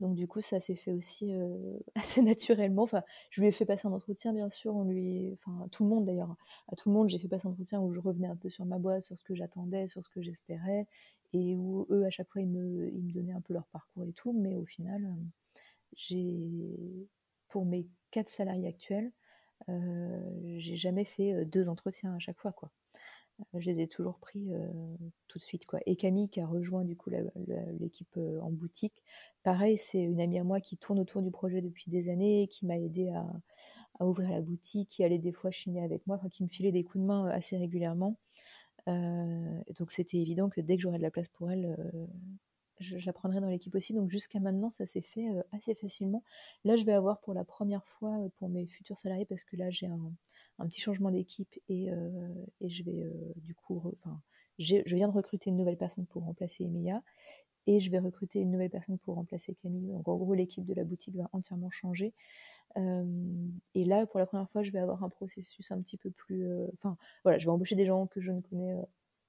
Donc 0.00 0.14
du 0.14 0.28
coup, 0.28 0.40
ça 0.40 0.60
s'est 0.60 0.76
fait 0.76 0.92
aussi 0.92 1.32
euh, 1.34 1.78
assez 1.94 2.22
naturellement. 2.22 2.82
Enfin, 2.82 3.02
je 3.30 3.40
lui 3.40 3.48
ai 3.48 3.52
fait 3.52 3.64
passer 3.64 3.88
un 3.88 3.92
entretien, 3.92 4.32
bien 4.32 4.50
sûr. 4.50 4.74
On 4.76 4.88
enfin, 5.32 5.68
tout 5.72 5.84
le 5.84 5.90
monde 5.90 6.04
d'ailleurs, 6.04 6.36
à 6.68 6.76
tout 6.76 6.88
le 6.88 6.94
monde, 6.94 7.08
j'ai 7.08 7.18
fait 7.18 7.28
passer 7.28 7.48
un 7.48 7.50
entretien 7.50 7.80
où 7.80 7.92
je 7.92 8.00
revenais 8.00 8.28
un 8.28 8.36
peu 8.36 8.48
sur 8.48 8.64
ma 8.64 8.78
boîte, 8.78 9.02
sur 9.02 9.18
ce 9.18 9.24
que 9.24 9.34
j'attendais, 9.34 9.88
sur 9.88 10.04
ce 10.04 10.08
que 10.08 10.22
j'espérais, 10.22 10.86
et 11.32 11.56
où 11.56 11.86
eux, 11.90 12.04
à 12.04 12.10
chaque 12.10 12.28
fois, 12.30 12.42
ils 12.42 12.48
me, 12.48 12.90
ils 12.92 13.02
me 13.02 13.12
donnaient 13.12 13.32
un 13.32 13.40
peu 13.40 13.54
leur 13.54 13.66
parcours 13.66 14.04
et 14.04 14.12
tout. 14.12 14.32
Mais 14.32 14.56
au 14.56 14.64
final, 14.64 15.04
euh, 15.04 15.24
j'ai, 15.96 17.08
pour 17.48 17.64
mes 17.66 17.86
quatre 18.10 18.28
salariés 18.28 18.68
actuels, 18.68 19.12
euh, 19.68 20.56
j'ai 20.58 20.76
jamais 20.76 21.04
fait 21.04 21.44
deux 21.44 21.68
entretiens 21.68 22.14
à 22.14 22.18
chaque 22.20 22.38
fois, 22.38 22.52
quoi 22.52 22.70
je 23.54 23.70
les 23.70 23.80
ai 23.80 23.88
toujours 23.88 24.18
pris 24.18 24.52
euh, 24.52 24.66
tout 25.28 25.38
de 25.38 25.42
suite. 25.42 25.66
Quoi. 25.66 25.80
Et 25.86 25.96
Camille, 25.96 26.28
qui 26.28 26.40
a 26.40 26.46
rejoint 26.46 26.84
du 26.84 26.96
coup 26.96 27.10
l'équipe 27.80 28.16
euh, 28.16 28.40
en 28.40 28.50
boutique, 28.50 29.02
pareil, 29.42 29.78
c'est 29.78 30.02
une 30.02 30.20
amie 30.20 30.38
à 30.38 30.44
moi 30.44 30.60
qui 30.60 30.76
tourne 30.76 30.98
autour 30.98 31.22
du 31.22 31.30
projet 31.30 31.60
depuis 31.60 31.90
des 31.90 32.08
années, 32.08 32.48
qui 32.48 32.66
m'a 32.66 32.78
aidé 32.78 33.10
à, 33.10 34.04
ouvrir 34.04 34.30
la 34.30 34.40
boutique, 34.40 34.90
qui 34.90 35.04
allait 35.04 35.18
des 35.18 35.32
fois 35.32 35.50
chiner 35.50 35.82
avec 35.82 36.06
moi, 36.06 36.20
qui 36.30 36.44
me 36.44 36.48
filait 36.48 36.72
des 36.72 36.84
coups 36.84 37.02
de 37.02 37.06
main 37.06 37.26
euh, 37.26 37.30
assez 37.32 37.56
régulièrement. 37.56 38.16
donc 38.86 39.90
c'était 39.90 40.18
évident 40.18 40.48
que 40.48 40.60
dès 40.60 40.76
que 40.76 40.82
j'aurais 40.82 40.98
de 40.98 41.02
la 41.02 41.10
place 41.10 41.28
pour 41.28 41.50
elle, 41.50 41.76
je, 42.80 43.10
dans 43.40 43.48
l'équipe 43.48 43.74
aussi. 43.74 43.92
Donc 43.92 44.10
jusqu'à 44.10 44.40
maintenant, 44.40 44.70
ça 44.70 44.86
s'est 44.86 45.00
fait 45.00 45.28
euh, 45.28 45.42
assez 45.52 45.74
facilement. 45.74 46.22
Là, 46.64 46.76
je 46.76 46.84
vais 46.84 46.92
avoir 46.92 47.20
pour 47.20 47.34
la 47.34 47.44
première 47.44 47.84
fois 47.84 48.16
euh, 48.18 48.28
pour 48.36 48.48
mes 48.48 48.66
futurs 48.66 48.98
salariés, 48.98 49.24
parce 49.24 49.44
que 49.44 49.56
là, 49.56 49.70
j'ai 49.70 49.86
un, 49.86 50.12
petit 50.66 50.80
changement 50.80 51.10
d'équipe 51.10 51.58
et, 51.68 51.90
euh, 51.90 52.28
je 52.60 52.82
vais 52.82 53.04
du 53.36 53.54
coup, 53.54 53.80
enfin, 53.96 54.20
je 54.58 54.82
viens 54.94 55.08
de 55.08 55.12
recruter 55.12 55.50
une 55.50 55.56
nouvelle 55.56 55.76
personne 55.76 56.06
pour 56.06 56.24
remplacer 56.24 56.64
Emilia 56.64 57.02
et 57.68 57.78
je 57.78 57.90
vais 57.90 57.98
recruter 58.00 58.40
une 58.40 58.50
nouvelle 58.50 58.70
personne 58.70 58.98
pour 58.98 59.14
remplacer 59.14 59.54
Camille. 59.54 59.92
Donc 59.92 60.08
en 60.08 60.16
gros, 60.16 60.34
l'équipe 60.34 60.64
de 60.64 60.74
la 60.74 60.84
boutique 60.84 61.14
va 61.14 61.28
entièrement 61.32 61.70
changer. 61.70 62.12
et 62.76 63.84
là, 63.84 64.06
pour 64.06 64.18
la 64.18 64.26
première 64.26 64.50
fois, 64.50 64.62
je 64.62 64.72
vais 64.72 64.80
avoir 64.80 65.04
un 65.04 65.08
processus 65.08 65.70
un 65.70 65.80
petit 65.80 65.96
peu 65.96 66.10
plus. 66.10 66.46
Enfin, 66.72 66.96
voilà, 67.22 67.38
je 67.38 67.46
vais 67.46 67.52
embaucher 67.52 67.76
des 67.76 67.86
gens 67.86 68.06
que 68.08 68.20
je 68.20 68.32
ne 68.32 68.40
connais 68.40 68.74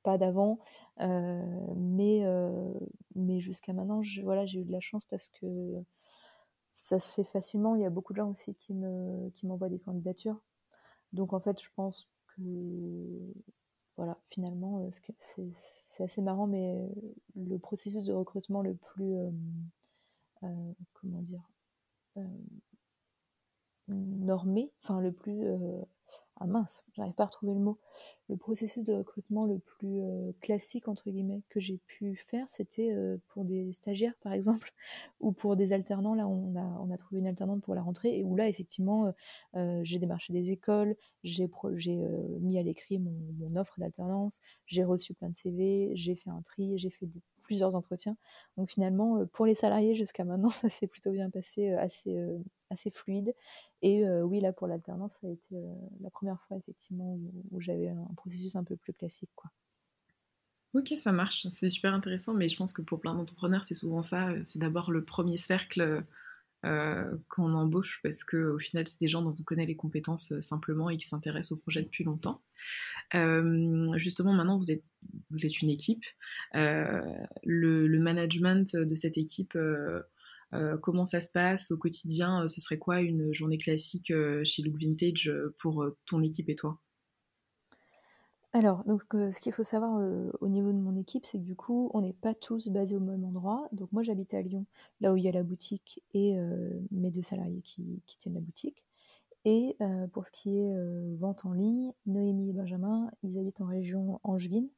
pas 0.04 0.18
d'avant. 0.18 0.60
mais 0.98 2.24
jusqu'à 3.40 3.74
maintenant, 3.74 4.02
voilà, 4.24 4.46
j'ai 4.46 4.60
eu 4.60 4.66
de 4.66 4.72
la 4.72 4.80
chance 4.80 5.06
parce 5.06 5.28
que 5.30 5.84
ça 6.74 7.00
se 7.00 7.14
fait 7.14 7.24
facilement. 7.24 7.76
Il 7.76 7.82
y 7.82 7.86
a 7.86 7.90
beaucoup 7.90 8.14
de 8.14 8.18
gens 8.18 8.30
aussi 8.30 8.56
qui 8.56 8.74
me 8.74 9.30
qui 9.32 9.46
m'envoient 9.48 9.70
des 9.70 9.80
candidatures. 9.80 10.40
Donc 11.14 11.34
en 11.34 11.40
fait, 11.40 11.62
je 11.62 11.70
pense 11.76 12.08
que 12.28 13.34
voilà, 13.98 14.18
finalement, 14.28 14.88
c'est 15.18 16.04
assez 16.04 16.22
marrant, 16.22 16.48
mais 16.48 16.90
le 17.36 17.58
processus 17.58 18.06
de 18.06 18.14
recrutement 18.14 18.62
le 18.62 18.76
plus 18.76 19.18
comment 20.94 21.22
dire 21.22 21.44
normé, 23.88 24.72
enfin 24.84 25.02
le 25.02 25.12
plus 25.12 25.44
ah 26.42 26.48
mince, 26.48 26.86
j'arrive 26.94 27.14
pas 27.14 27.24
à 27.24 27.26
retrouver 27.26 27.54
le 27.54 27.60
mot. 27.60 27.78
Le 28.30 28.38
processus 28.38 28.86
de 28.86 28.94
recrutement 28.94 29.46
le 29.46 29.60
plus 29.60 30.02
euh, 30.02 30.32
classique, 30.40 30.88
entre 30.88 31.10
guillemets, 31.10 31.42
que 31.50 31.60
j'ai 31.60 31.80
pu 31.86 32.16
faire, 32.16 32.50
c'était 32.50 32.92
euh, 32.92 33.18
pour 33.28 33.44
des 33.44 33.74
stagiaires, 33.74 34.16
par 34.22 34.32
exemple, 34.32 34.72
ou 35.20 35.34
pour 35.34 35.58
des 35.58 35.74
alternants. 35.74 36.14
Là, 36.16 36.28
on 36.28 36.56
a, 36.56 36.64
on 36.82 36.92
a 36.92 36.98
trouvé 36.98 37.20
une 37.20 37.28
alternante 37.28 37.62
pour 37.62 37.76
la 37.76 37.82
rentrée, 37.82 38.20
et 38.20 38.24
où 38.24 38.38
là, 38.38 38.48
effectivement, 38.48 39.14
euh, 39.56 39.82
j'ai 39.84 40.00
démarché 40.00 40.32
des 40.32 40.52
écoles, 40.52 40.96
j'ai 41.24 41.50
mis 42.40 42.58
à 42.58 42.64
l'écrit 42.64 43.00
mon, 43.00 43.12
mon, 43.40 43.60
offre 43.60 43.74
d'alternance, 43.78 44.40
j'ai 44.66 44.86
reçu 44.86 45.14
plein 45.14 45.30
de 45.30 45.36
CV, 45.36 45.92
j'ai 45.96 46.16
fait 46.16 46.30
un 46.30 46.42
tri, 46.42 46.78
j'ai 46.78 46.90
fait 46.90 47.08
plusieurs 47.42 47.76
entretiens. 47.76 48.16
Donc 48.56 48.70
finalement, 48.70 49.26
pour 49.34 49.46
les 49.46 49.56
salariés, 49.56 49.96
jusqu'à 49.96 50.24
maintenant, 50.24 50.50
ça 50.52 50.70
s'est 50.70 50.88
plutôt 50.88 51.12
bien 51.12 51.30
passé, 51.30 51.74
assez 51.74 52.18
assez 52.70 52.90
fluide. 52.90 53.34
Et 53.82 54.06
euh, 54.06 54.24
oui, 54.24 54.40
là, 54.40 54.54
pour 54.54 54.68
l'alternance, 54.68 55.18
ça 55.22 55.28
a 55.28 55.30
été 55.30 55.56
euh, 55.56 55.74
la 56.02 56.10
première 56.10 56.40
fois, 56.42 56.58
effectivement, 56.58 57.18
où, 57.52 57.62
j'avais 57.62 57.90
un 57.90 58.14
processus 58.16 58.56
un 58.56 58.64
peu 58.64 58.76
plus 58.76 58.94
classique, 58.94 59.32
quoi. 59.36 59.52
Ok, 60.76 60.94
ça 60.98 61.12
marche, 61.12 61.48
c'est 61.50 61.70
super 61.70 61.96
intéressant, 61.96 62.36
mais 62.36 62.48
je 62.48 62.56
pense 62.56 62.74
que 62.74 62.84
pour 62.84 63.00
plein 63.00 63.16
d'entrepreneurs, 63.16 63.64
c'est 63.64 63.74
souvent 63.74 64.04
ça. 64.04 64.30
Euh, 64.30 64.42
c'est 64.44 64.60
d'abord 64.60 64.92
le 64.92 65.04
premier 65.04 65.38
cercle 65.38 66.04
qu'on 66.62 67.54
embauche 67.54 68.02
parce 68.04 68.26
qu'au 68.26 68.60
final, 68.60 68.86
c'est 68.86 69.00
des 69.00 69.08
gens 69.08 69.22
dont 69.22 69.34
on 69.40 69.44
connaît 69.44 69.66
les 69.66 69.78
compétences 69.78 70.38
simplement 70.42 70.90
et 70.90 70.98
qui 70.98 71.08
s'intéressent 71.08 71.54
au 71.54 71.62
projet 71.62 71.82
depuis 71.82 72.04
longtemps. 72.04 72.42
justement, 73.96 74.34
maintenant, 74.34 74.58
vous 74.58 74.70
êtes, 74.70 74.84
vous 75.30 75.46
êtes 75.46 75.62
une 75.62 75.70
équipe. 75.70 76.04
Le, 76.54 77.98
management 77.98 78.76
de 78.76 78.96
cette 78.96 79.18
équipe 79.18 79.58
comment 80.82 81.06
ça 81.06 81.22
se 81.22 81.32
passe 81.32 81.72
au 81.72 81.78
quotidien? 81.78 82.44
Euh, 82.44 82.48
Ce 82.48 82.62
serait 82.62 82.78
quoi 82.78 83.02
une 83.02 83.34
journée 83.34 83.58
classique 83.58 84.12
euh, 84.12 84.44
chez 84.44 84.64
Look 84.64 84.76
Vintage 84.80 85.32
pour 85.60 85.86
ton 86.06 86.22
équipe 86.22 86.50
et 86.50 86.56
toi? 86.56 86.80
Alors, 88.52 88.84
donc 88.86 89.04
ce 89.12 89.40
qu'il 89.40 89.54
faut 89.54 89.64
savoir, 89.64 90.02
au 90.42 90.48
niveau 90.48 90.72
de 90.72 90.78
mon 90.78 90.96
équipe, 90.96 91.24
c'est 91.26 91.38
que 91.38 91.44
du 91.44 91.56
coup, 91.56 91.92
on 91.94 92.02
n'est 92.02 92.14
pas 92.14 92.34
tous 92.34 92.70
basés 92.70 92.96
au 92.96 93.00
même 93.00 93.24
endroit. 93.24 93.68
Donc 93.72 93.92
moi, 93.92 94.02
j'habite 94.02 94.34
à 94.34 94.42
Lyon, 94.42 94.66
là 95.02 95.14
où 95.14 95.18
il 95.18 95.24
y 95.24 95.28
a 95.28 95.32
la 95.32 95.44
boutique 95.44 96.02
et 96.16 96.36
mes 96.90 97.12
2 97.12 97.22
salariés 97.22 97.62
qui 97.62 98.02
tiennent 98.18 98.34
la 98.34 98.42
boutique 98.42 98.84
et 99.46 99.78
pour 100.14 100.26
ce 100.26 100.32
qui 100.32 100.58
est, 100.58 100.74
vente 101.18 101.46
en 101.46 101.54
ligne, 101.54 101.94
Noémie 102.06 102.50
et 102.50 102.54
Benjamin, 102.54 103.10
ils 103.24 103.40
habitent 103.40 103.62
en 103.62 103.66
région 103.66 104.20
angevine, 104.24 104.70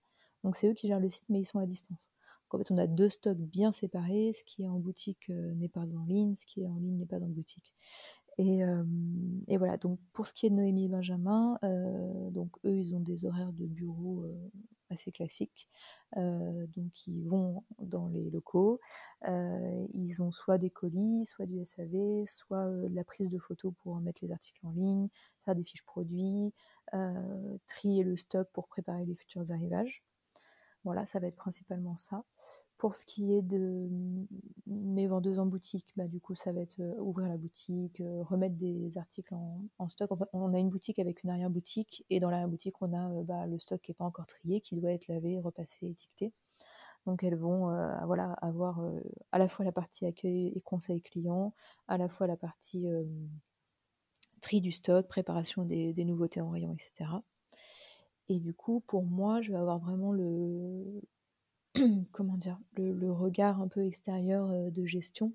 donc 0.44 0.56
c'est 0.56 0.70
eux 0.70 0.74
qui 0.74 0.88
gèrent 0.88 1.00
le 1.00 1.10
site, 1.10 1.26
mais 1.30 1.40
ils 1.40 1.46
sont 1.46 1.60
à 1.60 1.66
distance. 1.66 2.10
En 2.54 2.60
fait, 2.60 2.72
on 2.72 2.78
a 2.78 2.88
2 2.88 3.10
stocks 3.10 3.38
bien 3.38 3.72
séparés, 3.72 4.34
ce 4.38 4.44
qui 4.46 4.64
est 4.64 4.68
en 4.68 4.80
boutique, 4.80 5.30
heu, 5.30 5.54
n'est 5.56 5.70
pas 5.70 5.82
en 5.82 6.04
ligne, 6.06 6.36
ce 6.36 6.46
qui 6.46 6.62
est 6.64 6.68
en 6.68 6.76
ligne 6.78 6.98
n'est 6.98 7.06
pas 7.06 7.20
dans 7.20 7.28
boutique 7.28 7.74
et 8.38 8.60
hem 8.60 9.42
et 9.48 9.58
voilà, 9.58 9.78
donc 9.78 10.00
pour 10.14 10.28
ce 10.28 10.34
qui 10.34 10.46
est 10.48 10.50
de 10.50 10.56
Noémie 10.56 10.86
et 10.86 10.88
Benjamin, 10.90 11.60
heu, 11.64 12.32
donc 12.32 12.50
eux, 12.66 12.78
ils 12.78 12.96
ont 12.96 13.00
des 13.02 13.26
horaires 13.26 13.54
de 13.54 13.66
bureau, 13.68 14.26
assez 14.90 15.12
classiques. 15.12 15.70
Donc 16.16 17.08
ils 17.08 17.24
vont 17.28 17.64
dans 17.80 18.08
les 18.08 18.30
locaux, 18.30 18.80
ils 19.28 20.18
ont 20.22 20.32
soit 20.32 20.58
des 20.58 20.70
colis, 20.70 21.26
soit 21.26 21.46
du 21.46 21.60
SAV, 21.62 22.26
soit, 22.26 22.68
de 22.70 22.96
la 22.96 23.04
prise 23.04 23.30
de 23.30 23.38
photos 23.40 23.74
pour 23.84 23.98
mettre 24.02 24.24
les 24.24 24.32
articles 24.32 24.66
en 24.66 24.72
ligne, 24.72 25.08
faire 25.46 25.56
des 25.56 25.64
fiches 25.64 25.84
produits, 25.86 26.54
trier 27.68 28.04
le 28.04 28.16
stock 28.18 28.48
pour 28.54 28.68
préparer 28.68 29.06
les 29.06 29.16
futurs 29.16 29.52
arrivages. 29.52 30.04
Voilà, 30.84 31.06
ça 31.06 31.20
va 31.20 31.28
être 31.28 31.36
principalement 31.36 31.96
ça. 31.96 32.24
Pour 32.78 32.96
ce 32.96 33.06
qui 33.06 33.34
est 33.36 33.44
de 33.44 33.88
mes 34.66 35.08
vendeuses 35.08 35.38
en 35.40 35.46
boutique, 35.46 35.92
bah, 35.96 36.08
du 36.08 36.20
coup, 36.20 36.34
ça 36.34 36.52
va 36.52 36.62
être, 36.62 36.80
heu, 36.80 37.00
ouvrir 37.00 37.28
la 37.28 37.38
boutique, 37.38 38.02
heu, 38.02 38.22
remettre 38.24 38.56
des 38.56 38.98
articles 38.98 39.36
en 39.78 39.88
stock. 39.90 40.10
On 40.34 40.54
a 40.56 40.60
une 40.60 40.70
boutique 40.70 40.98
avec 40.98 41.24
une 41.24 41.30
arrière-boutique 41.30 42.04
et 42.10 42.20
dans 42.20 42.32
l'arrière-boutique, 42.32 42.82
on 42.82 42.94
a, 42.94 43.12
heu, 43.14 43.24
bah, 43.24 43.46
le 43.46 43.60
stock 43.60 43.80
qui 43.82 43.92
est 43.92 43.96
pas 43.96 44.06
encore 44.06 44.26
trié, 44.26 44.62
qui 44.62 44.76
doit 44.76 44.92
être 44.92 45.08
lavé, 45.08 45.40
repassé, 45.40 45.88
étiqueté. 45.90 46.34
Donc 47.08 47.24
elles 47.24 47.36
vont, 47.38 47.70
avoir, 47.70 48.82
à 49.32 49.40
la 49.40 49.48
fois 49.48 49.66
la 49.66 49.72
partie 49.74 50.06
accueil 50.06 50.54
et 50.56 50.62
conseil 50.62 51.02
client, 51.02 51.54
à 51.88 51.98
la 51.98 52.10
fois 52.10 52.28
la 52.28 52.38
partie, 52.38 52.88
tri 54.42 54.62
du 54.62 54.72
stock, 54.72 55.08
préparation 55.08 55.64
des 55.66 56.06
nouveautés 56.06 56.42
en 56.42 56.50
rayon 56.50 56.74
et 56.74 56.80
cetera 56.82 57.24
et 58.30 58.40
du 58.40 58.54
coup, 58.54 58.82
pour 58.88 59.04
moi, 59.04 59.42
je 59.42 59.52
vais 59.52 59.58
avoir 59.60 59.80
vraiment 59.80 60.12
le 60.12 61.02
comment 62.12 62.38
dire? 62.38 62.60
Le 62.78 63.12
regard 63.12 63.62
un 63.62 63.68
peu 63.68 63.86
extérieur, 63.86 64.52
heu, 64.52 64.72
de 64.72 64.86
gestion. 64.86 65.34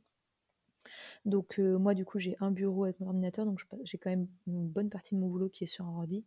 Donc 1.24 1.58
heu, 1.58 1.76
moi, 1.78 1.94
du 1.94 2.04
coup, 2.04 2.18
j'ai 2.18 2.36
un 2.40 2.50
bureau 2.50 2.84
avec 2.84 3.00
mon 3.00 3.08
ordinateur, 3.08 3.44
donc 3.46 3.60
j'ai 3.84 3.98
quand 3.98 4.10
même 4.10 4.28
une 4.46 4.66
bonne 4.68 4.88
partie 4.90 5.14
de 5.14 5.20
mon 5.20 5.28
boulot 5.28 5.48
qui 5.48 5.64
est 5.64 5.66
sur 5.66 5.84
un 5.86 5.96
ordi. 5.96 6.24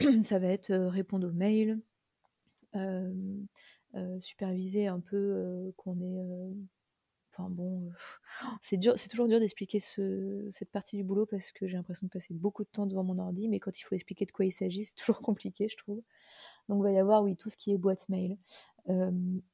Ça 0.24 0.38
va 0.38 0.48
être, 0.48 0.70
heu, 0.72 0.88
répondre 0.88 1.28
aux 1.28 1.32
mails, 1.32 1.80
superviser 4.20 4.86
un 4.86 5.00
peu, 5.00 5.72
qu'on 5.76 6.00
ait, 6.00 6.54
enfin 7.32 7.48
bon, 7.50 7.82
heu, 7.88 7.92
c'est 8.62 8.76
dur 8.78 8.94
c'est 8.96 9.08
toujours 9.08 9.28
dur 9.28 9.40
d'expliquer 9.40 9.80
ce 9.80 10.48
cette 10.50 10.70
partie 10.70 10.96
du 10.96 11.04
boulot 11.04 11.26
parce 11.26 11.52
que 11.52 11.66
j'ai 11.68 11.76
l'impression 11.76 12.06
de 12.06 12.12
passer 12.12 12.34
beaucoup 12.34 12.64
de 12.64 12.68
temps 12.70 12.86
devant 12.86 13.04
mon 13.04 13.18
ordi, 13.18 13.48
mais 13.48 13.60
quand 13.60 13.78
il 13.78 13.82
faut 13.84 13.94
expliquer 13.94 14.26
de 14.26 14.32
quoi 14.32 14.44
il 14.46 14.52
s'agit, 14.52 14.84
c'est 14.84 14.94
toujours 14.96 15.20
compliqué, 15.22 15.68
je 15.68 15.76
trouve. 15.76 16.02
Donc 16.68 16.80
il 16.80 16.84
va 16.84 16.92
y 16.92 16.98
avoir, 16.98 17.22
oui, 17.24 17.36
tout 17.36 17.48
ce 17.50 17.56
qui 17.56 17.72
est 17.72 17.78
boîte 17.78 18.08
mail. 18.08 18.38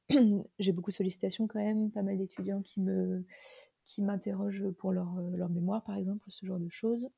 J'ai 0.59 0.71
beaucoup 0.71 0.91
de 0.91 0.95
sollicitations 0.95 1.47
quand 1.47 1.59
même, 1.59 1.91
pas 1.91 2.01
mal 2.01 2.17
d'étudiants 2.17 2.61
qui 2.61 2.81
me 2.81 3.25
qui 3.85 4.01
m'interrogent 4.03 4.69
pour 4.77 4.91
leur, 4.91 5.17
heu, 5.19 5.35
leur 5.35 5.49
mémoire, 5.49 5.83
par 5.83 5.95
exemple, 5.95 6.23
ce 6.29 6.45
genre 6.45 6.59
de 6.59 6.69
choses. 6.69 7.09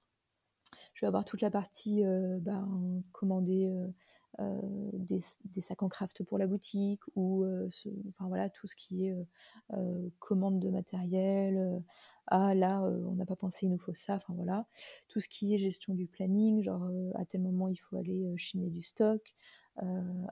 Je 0.93 1.01
vais 1.01 1.07
avoir 1.07 1.25
toute 1.25 1.41
la 1.41 1.51
partie, 1.51 2.03
heu, 2.03 2.39
ben, 2.41 3.03
commander, 3.11 3.67
heu 3.67 3.93
heu, 4.39 4.61
des 5.03 5.61
sacs 5.61 5.83
en 5.83 5.89
craft 5.89 6.23
pour 6.23 6.37
la 6.37 6.47
boutique 6.47 7.01
ou 7.15 7.45
enfin 8.07 8.27
voilà, 8.27 8.49
tout 8.49 8.67
ce 8.67 8.75
qui 8.75 9.05
est, 9.07 9.15
commande 10.19 10.59
de 10.59 10.69
matériel, 10.69 11.83
ah 12.27 12.53
là, 12.55 12.81
on 12.81 13.15
n'a 13.15 13.25
pas 13.25 13.35
pensé, 13.35 13.65
il 13.65 13.69
nous 13.71 13.77
faut 13.77 13.93
ça, 13.95 14.15
enfin 14.15 14.33
voilà. 14.35 14.65
Tout 15.09 15.19
ce 15.19 15.27
qui 15.29 15.53
est 15.53 15.57
gestion 15.57 15.93
du 15.95 16.07
planning, 16.07 16.63
genre, 16.63 16.89
à 17.15 17.25
tel 17.25 17.41
moment 17.41 17.67
il 17.67 17.75
faut 17.77 17.97
aller, 17.97 18.33
chiner 18.37 18.69
du 18.69 18.81
stock. 18.83 19.33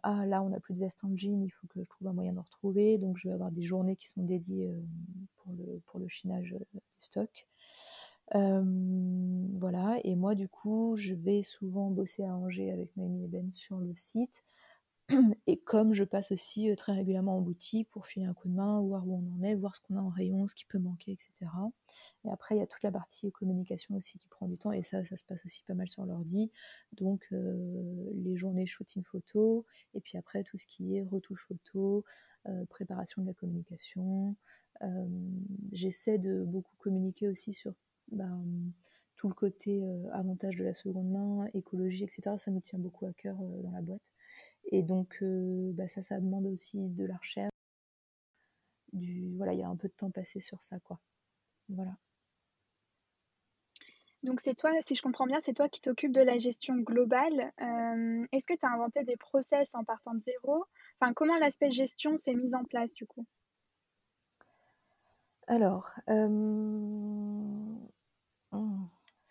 Ah 0.04 0.25
là, 0.25 0.41
on 0.43 0.49
n'a 0.49 0.60
plus 0.62 0.73
de 0.75 0.80
veste 0.80 1.04
en 1.04 1.15
jean, 1.15 1.43
il 1.43 1.49
faut 1.52 1.67
que 1.67 1.80
je 1.80 1.86
trouve 1.86 2.08
un 2.08 2.13
moyen 2.13 2.34
d'en 2.34 2.43
retrouver. 2.43 2.97
Donc 2.99 3.17
je 3.17 3.28
vais 3.28 3.34
avoir 3.34 3.52
des 3.52 3.62
journées 3.63 3.95
qui 3.97 4.08
sont 4.08 4.23
dédiées, 4.23 4.73
pour 5.38 5.54
le 5.54 5.82
pour 5.88 5.99
le 5.99 6.08
chinage, 6.08 6.56
du 6.73 6.80
stock. 6.99 7.47
Voilà 8.33 9.99
et 10.03 10.15
moi 10.15 10.35
du 10.35 10.47
coup, 10.47 10.95
je 10.95 11.13
vais 11.15 11.43
souvent 11.43 11.89
bosser 11.89 12.23
à 12.23 12.35
Angers 12.35 12.71
avec 12.71 12.95
Noémie 12.95 13.25
et 13.25 13.27
Ben 13.27 13.51
sur 13.51 13.79
le 13.79 13.93
site 13.95 14.43
et 15.47 15.57
comme 15.57 15.93
je 15.93 16.03
passe 16.03 16.31
aussi, 16.31 16.69
très 16.77 16.93
régulièrement 16.93 17.37
en 17.37 17.41
boutique 17.41 17.89
pour 17.89 18.05
filer 18.05 18.25
un 18.27 18.33
coup 18.33 18.47
de 18.47 18.53
main, 18.53 18.79
voir 18.81 19.07
où 19.07 19.15
on 19.15 19.37
en 19.39 19.43
est, 19.43 19.55
voir 19.55 19.75
ce 19.75 19.81
qu'on 19.81 19.97
a 19.97 20.01
en 20.01 20.09
rayon, 20.09 20.47
ce 20.47 20.55
qui 20.55 20.65
peut 20.65 20.77
manquer 20.79 21.13
et 21.13 21.17
cetera 21.17 21.71
et 22.25 22.29
après 22.29 22.55
il 22.55 22.59
y 22.59 22.61
a 22.61 22.67
toute 22.67 22.83
la 22.83 22.91
partie 22.91 23.31
communication 23.31 23.95
aussi 23.95 24.19
qui 24.19 24.27
prend 24.27 24.47
du 24.47 24.57
temps 24.57 24.71
et 24.71 24.83
ça, 24.83 25.03
ça 25.05 25.17
se 25.17 25.25
passe 25.25 25.43
aussi 25.45 25.63
pas 25.63 25.73
mal 25.73 25.89
sur 25.89 26.05
l'ordi 26.05 26.51
donc 26.93 27.25
les 27.31 28.35
journées 28.35 28.67
shooting 28.67 29.03
photo 29.03 29.65
et 29.95 30.01
puis 30.01 30.17
après 30.17 30.43
tout 30.43 30.57
ce 30.57 30.67
qui 30.67 30.95
est 30.97 31.03
retouche 31.03 31.47
photo, 31.47 32.05
préparation 32.69 33.21
de 33.23 33.27
la 33.27 33.33
communication. 33.33 34.35
J'essaie 35.71 36.17
de 36.19 36.43
beaucoup 36.45 36.75
communiquer 36.77 37.27
aussi 37.27 37.53
sur 37.53 37.73
ben, 38.11 38.43
tout 39.15 39.27
le 39.27 39.33
côté 39.33 39.83
avantage 40.13 40.55
de 40.55 40.63
la 40.63 40.73
seconde 40.73 41.09
main, 41.11 41.47
écologie, 41.53 42.03
etc. 42.03 42.37
Ça 42.37 42.51
nous 42.51 42.61
tient 42.61 42.79
beaucoup 42.79 43.05
à 43.05 43.13
cœur 43.13 43.35
dans 43.35 43.71
la 43.71 43.81
boîte. 43.81 44.13
Et 44.65 44.81
donc, 44.81 45.17
bah, 45.21 45.87
ça, 45.87 46.01
ça 46.01 46.19
demande 46.19 46.45
aussi 46.45 46.89
de 46.89 47.05
la 47.05 47.17
recherche. 47.17 47.51
Du, 48.93 49.35
voilà, 49.35 49.53
il 49.53 49.59
y 49.59 49.63
a 49.63 49.67
un 49.67 49.75
peu 49.75 49.87
de 49.87 49.93
temps 49.93 50.09
passé 50.09 50.41
sur 50.41 50.63
ça, 50.63 50.79
quoi. 50.79 50.99
Voilà. 51.67 51.95
Donc 54.23 54.41
c'est 54.41 54.55
toi, 54.55 54.71
si 54.81 54.95
je 54.95 55.01
comprends 55.01 55.27
bien, 55.27 55.39
c'est 55.39 55.53
toi 55.53 55.69
qui 55.69 55.79
t'occupes 55.79 56.11
de 56.11 56.21
la 56.21 56.37
gestion 56.37 56.75
globale. 56.75 57.53
Euh, 57.61 58.25
Est-ce 58.33 58.47
que 58.47 58.57
tu 58.57 58.65
as 58.65 58.69
inventé 58.69 59.03
des 59.03 59.15
process 59.15 59.75
en 59.75 59.85
partant 59.85 60.13
de 60.13 60.19
zéro? 60.19 60.65
Enfin, 60.99 61.13
comment 61.13 61.37
l'aspect 61.37 61.69
gestion 61.69 62.17
s'est 62.17 62.33
mis 62.33 62.53
en 62.53 62.65
place 62.65 62.93
du 62.93 63.05
coup? 63.05 63.25
Alors, 65.47 65.89
euh... 66.09 67.68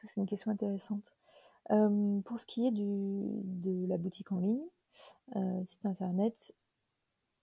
c'est 0.08 0.20
une 0.20 0.26
question 0.26 0.50
intéressante. 0.50 1.14
Pour 1.68 2.40
ce 2.40 2.46
qui 2.46 2.66
est 2.66 2.72
de 2.72 3.86
la 3.86 3.98
boutique 3.98 4.32
en 4.32 4.38
ligne, 4.38 4.64
euh, 5.36 5.64
site 5.64 5.84
internet, 5.84 6.54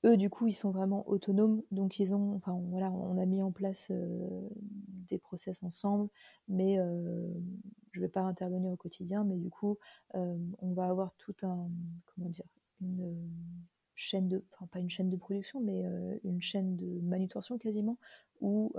eux, 0.03 0.17
du 0.17 0.29
coup, 0.29 0.47
ils 0.47 0.53
sont 0.53 0.71
vraiment 0.71 1.07
autonomes, 1.07 1.61
donc 1.71 1.99
ils 1.99 2.13
ont, 2.13 2.35
enfin 2.35 2.59
voilà, 2.69 2.91
on 2.91 3.17
a 3.17 3.25
mis 3.25 3.41
en 3.41 3.51
place 3.51 3.91
des 5.09 5.17
process 5.17 5.63
ensemble, 5.63 6.09
mais 6.47 6.77
je 7.91 8.01
vais 8.01 8.07
pas 8.07 8.21
intervenir 8.21 8.71
au 8.71 8.75
quotidien, 8.75 9.23
mais 9.23 9.37
du 9.37 9.49
coup, 9.49 9.77
on 10.13 10.73
va 10.73 10.87
avoir 10.87 11.13
tout 11.15 11.35
un, 11.43 11.69
comment 12.05 12.29
dire, 12.29 12.45
une 12.81 13.15
chaîne 13.95 14.27
de, 14.27 14.43
enfin 14.53 14.67
pas 14.67 14.79
une 14.79 14.89
chaîne 14.89 15.09
de 15.09 15.17
production, 15.17 15.61
mais 15.61 15.83
une 16.23 16.41
chaîne 16.41 16.75
de 16.75 16.99
manutention 17.01 17.57
quasiment, 17.57 17.97
où 18.41 18.73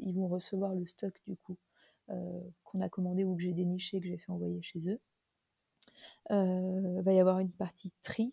ils 0.00 0.14
vont 0.14 0.28
recevoir 0.28 0.74
le 0.74 0.86
stock 0.86 1.20
du 1.26 1.36
coup 1.36 1.56
qu'on 2.64 2.80
a 2.80 2.88
commandé 2.88 3.24
ou 3.24 3.36
que 3.36 3.42
j'ai 3.42 3.52
déniché, 3.52 4.00
que 4.00 4.06
j'ai 4.06 4.18
fait 4.18 4.30
envoyer 4.30 4.60
chez 4.62 4.88
eux. 4.90 5.00
va 6.30 7.12
y 7.12 7.20
avoir 7.20 7.38
une 7.38 7.50
partie 7.50 7.92
tri 8.02 8.32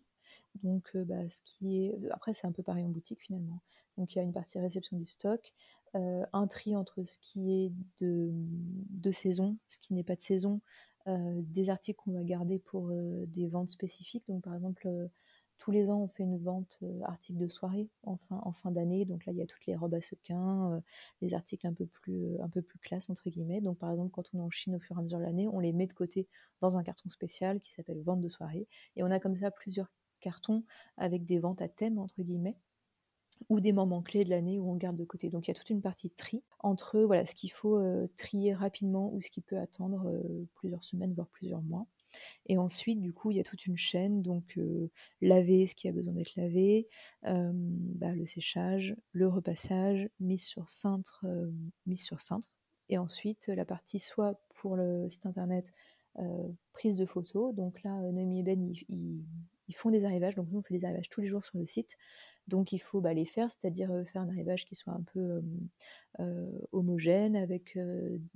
donc, 0.63 0.89
euh, 0.95 1.03
bah, 1.03 1.29
ce 1.29 1.41
qui 1.45 1.86
est. 1.86 1.97
Après, 2.12 2.34
c'est 2.34 2.47
un 2.47 2.51
peu 2.51 2.63
pareil 2.63 2.86
en 2.86 2.89
boutique 2.89 3.21
finalement. 3.21 3.62
Donc, 3.97 4.13
il 4.13 4.17
y 4.17 4.21
a 4.21 4.23
une 4.23 4.34
partie 4.34 4.60
réception 4.60 4.97
du 4.97 5.05
stock, 5.05 5.53
euh, 5.95 6.25
un 6.34 6.47
tri 6.47 6.75
entre 6.75 7.03
ce 7.03 7.17
qui 7.19 7.51
est 7.51 7.71
de, 7.99 8.29
de 8.32 9.12
saison, 9.12 9.58
ce 9.67 9.77
qui 9.79 9.93
n'est 9.93 10.03
pas 10.03 10.15
de 10.15 10.21
saison, 10.21 10.62
euh, 11.08 11.41
des 11.43 11.69
articles 11.69 11.99
qu'on 12.03 12.13
va 12.13 12.23
garder 12.23 12.60
pour 12.60 12.89
euh, 12.89 13.25
des 13.27 13.47
ventes 13.47 13.69
spécifiques. 13.69 14.23
Donc, 14.27 14.43
par 14.43 14.55
exemple, 14.55 14.88
euh, 14.88 15.08
tous 15.60 15.72
les 15.72 15.91
ans, 15.91 16.00
on 16.00 16.08
fait 16.08 16.24
une 16.24 16.38
vente 16.38 16.80
euh, 16.84 17.02
articles 17.04 17.38
de 17.38 17.48
soirée 17.48 17.89
en 18.04 18.17
fin, 18.17 18.72
d'année. 18.72 19.06
Donc 19.06 19.26
là, 19.26 19.34
il 19.34 19.38
y 19.38 19.41
a 19.41 19.45
toutes 19.45 19.65
les 19.65 19.76
robes 19.76 19.93
à 19.93 20.02
sequins, 20.02 20.82
les 21.22 21.34
articles 21.34 21.67
un 21.67 21.74
peu 21.74 21.86
plus, 21.86 22.39
un 22.41 22.50
peu 22.50 22.62
plus 22.62 22.80
classe, 22.80 23.10
entre 23.10 23.30
guillemets. 23.30 23.62
Donc, 23.62 23.78
par 23.78 23.91
exemple, 23.91 24.12
quand 24.12 24.30
on 24.34 24.39
est 24.39 24.41
en 24.41 24.50
Chine 24.50 24.76
au 24.76 24.80
fur 24.80 24.95
et 24.95 25.00
à 25.00 25.04
mesure 25.04 25.19
de 25.19 25.24
l'année, 25.24 25.48
on 25.48 25.60
les 25.60 25.74
met 25.74 25.88
de 25.88 25.93
côté 25.93 26.28
dans 26.62 26.78
un 26.78 26.84
carton 26.84 27.10
spécial 27.10 27.60
qui 27.60 27.72
s'appelle 27.72 28.02
vente 28.02 28.22
de 28.22 28.28
soirée. 28.28 28.67
Et 28.95 29.04
on 29.04 29.12
a 29.12 29.19
comme 29.19 29.38
ça 29.38 29.52
plusieurs 29.52 29.91
carton 30.19 30.63
avec 30.98 31.26
des 31.26 31.39
ventes 31.39 31.62
à 31.62 31.67
thème, 31.67 31.98
entre 31.98 32.22
guillemets, 32.22 32.58
ou 33.48 33.60
des 33.60 33.72
moments 33.72 34.02
clés 34.02 34.24
de 34.24 34.30
l'année 34.30 34.60
où 34.60 34.69
on 34.69 34.76
garde 34.76 34.98
de 34.98 35.06
côté. 35.06 35.30
Donc 35.30 35.48
il 35.48 35.52
y 35.52 35.56
a 35.56 35.56
toute 35.56 35.69
une 35.69 35.82
partie 35.82 36.10
de 36.10 36.15
tri 36.15 36.43
entre 36.60 37.00
voilà, 37.02 37.26
ce 37.26 37.36
qu'il 37.36 37.52
faut 37.52 37.78
euh, 37.78 38.08
trier 38.17 38.54
rapidement 38.54 39.12
ou 39.13 39.22
ce 39.22 39.30
qui 39.30 39.41
peut 39.41 39.58
attendre 39.58 40.10
euh, 40.10 40.48
plusieurs 40.56 40.84
semaines, 40.84 41.13
voire 41.13 41.30
plusieurs 41.30 41.62
mois. 41.62 41.88
Et 42.48 42.58
ensuite, 42.58 43.00
du 43.00 43.13
coup, 43.13 43.32
il 43.32 43.38
y 43.38 43.39
a 43.39 43.43
toute 43.43 43.65
une 43.65 43.78
chaîne, 43.78 44.22
donc 44.22 44.60
laver 45.22 45.67
ce 45.67 45.76
qui 45.76 45.88
a 45.88 45.91
besoin 45.91 46.13
d'être 46.13 46.36
lavé, 46.36 46.88
bah, 47.24 48.13
le 48.13 48.26
séchage, 48.26 48.95
le 49.12 49.28
repassage, 49.28 50.10
mise 50.19 50.43
sur 50.43 50.69
cintre, 50.69 51.26
mise 51.86 52.04
sur 52.04 52.22
cintre. 52.22 52.50
Et 52.89 52.98
ensuite, 52.98 53.48
la 53.48 53.65
partie 53.65 54.00
soit 54.00 54.41
pour 54.56 54.76
le 54.76 55.08
site 55.10 55.26
internet, 55.26 55.72
prise 56.74 56.98
de 56.98 57.06
photos. 57.06 57.54
Donc 57.54 57.84
là, 57.84 57.91
Noémie 58.12 58.39
et 58.39 58.43
Ben, 58.43 58.74
ils, 58.89 59.24
ils 59.69 59.75
font 59.75 59.91
des 59.91 60.03
arrivages. 60.03 60.36
Donc 60.36 60.49
nous, 60.51 60.60
on 60.60 60.62
fait 60.62 60.77
des 60.77 60.84
arrivages 60.84 61.08
tous 61.08 61.21
les 61.21 61.27
jours 61.27 61.45
sur 61.45 61.58
le 61.58 61.65
site. 61.65 61.95
Donc 62.47 62.73
il 62.73 62.79
faut 62.79 62.99
bah, 62.99 63.13
les 63.13 63.25
faire, 63.25 63.49
c'est-à-dire 63.49 63.89
faire 64.12 64.23
un 64.23 64.29
arrivage 64.29 64.65
qui 64.65 64.75
soit 64.75 64.91
un 64.93 65.03
peu 65.03 65.41
homogène 66.71 67.36
avec 67.36 67.77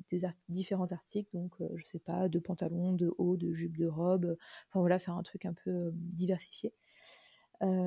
des 0.09 0.21
différents 0.47 0.91
articles. 0.91 1.29
Donc 1.33 1.55
je 1.75 1.83
sais 1.83 1.99
pas, 1.99 2.29
de 2.29 2.39
pantalons, 2.39 2.93
de 2.93 3.13
hauts, 3.17 3.35
de 3.35 3.51
jupes, 3.51 3.75
de 3.75 3.87
robes. 3.87 4.37
Enfin 4.69 4.79
voilà, 4.79 4.99
faire 4.99 5.17
un 5.17 5.23
truc 5.23 5.45
un 5.45 5.53
peu 5.53 5.91
diversifié. 5.95 6.73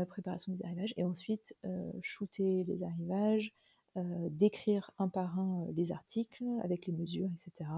préparation 0.09 0.53
des 0.53 0.65
arrivages. 0.65 0.95
Et 0.97 1.05
ensuite, 1.05 1.55
shooter 2.01 2.65
les 2.65 2.83
arrivages, 2.83 3.55
décrire 4.31 4.91
un 4.99 5.09
par 5.09 5.39
un 5.39 5.67
les 5.75 5.93
articles 5.93 6.45
avec 6.63 6.87
les 6.87 6.93
mesures, 6.93 7.31
etc. 7.35 7.71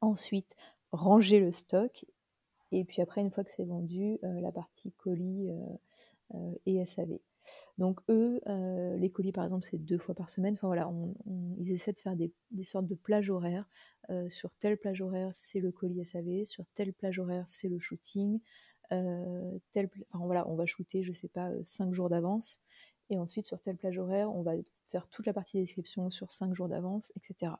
Ensuite, 0.00 0.54
ranger 0.92 1.40
le 1.40 1.52
stock. 1.52 2.04
Et 2.72 2.84
puis 2.84 3.02
après, 3.02 3.20
une 3.20 3.30
fois 3.30 3.44
que 3.44 3.50
c'est 3.50 3.64
vendu, 3.64 4.18
la 4.22 4.52
partie 4.52 4.92
colis 4.92 5.50
et 6.66 6.84
SAV. 6.84 7.18
Donc 7.78 8.00
eux, 8.08 8.40
les 8.96 9.10
colis 9.10 9.32
par 9.32 9.44
exemple, 9.44 9.66
c'est 9.70 9.78
deux 9.78 9.98
fois 9.98 10.14
par 10.14 10.30
semaine. 10.30 10.54
Enfin 10.54 10.66
voilà, 10.66 10.90
ils 11.58 11.72
essaient 11.72 11.92
de 11.92 11.98
faire 12.00 12.16
des, 12.16 12.32
sortes 12.64 12.86
de 12.86 12.94
plages 12.94 13.30
horaires. 13.30 13.68
sur 14.28 14.54
telle 14.56 14.76
plage 14.76 15.00
horaire, 15.00 15.30
c'est 15.32 15.60
le 15.60 15.70
colis 15.70 16.04
SAV. 16.04 16.44
Sur 16.44 16.66
telle 16.74 16.92
plage 16.92 17.18
horaire, 17.18 17.44
c'est 17.46 17.68
le 17.68 17.78
shooting. 17.78 18.40
enfin 18.90 20.24
voilà, 20.24 20.48
on 20.48 20.54
va 20.56 20.66
shooter, 20.66 21.02
je 21.02 21.12
sais 21.12 21.28
pas, 21.28 21.50
cinq 21.62 21.92
jours 21.92 22.08
d'avance. 22.08 22.60
Et 23.10 23.18
ensuite, 23.18 23.46
sur 23.46 23.60
telle 23.60 23.76
plage 23.76 23.98
horaire, 23.98 24.34
on 24.34 24.42
va 24.42 24.54
faire 24.84 25.08
toute 25.08 25.26
la 25.26 25.32
partie 25.32 25.58
description 25.58 26.10
sur 26.10 26.32
cinq 26.32 26.54
jours 26.54 26.68
d'avance, 26.68 27.12
etc. 27.16 27.52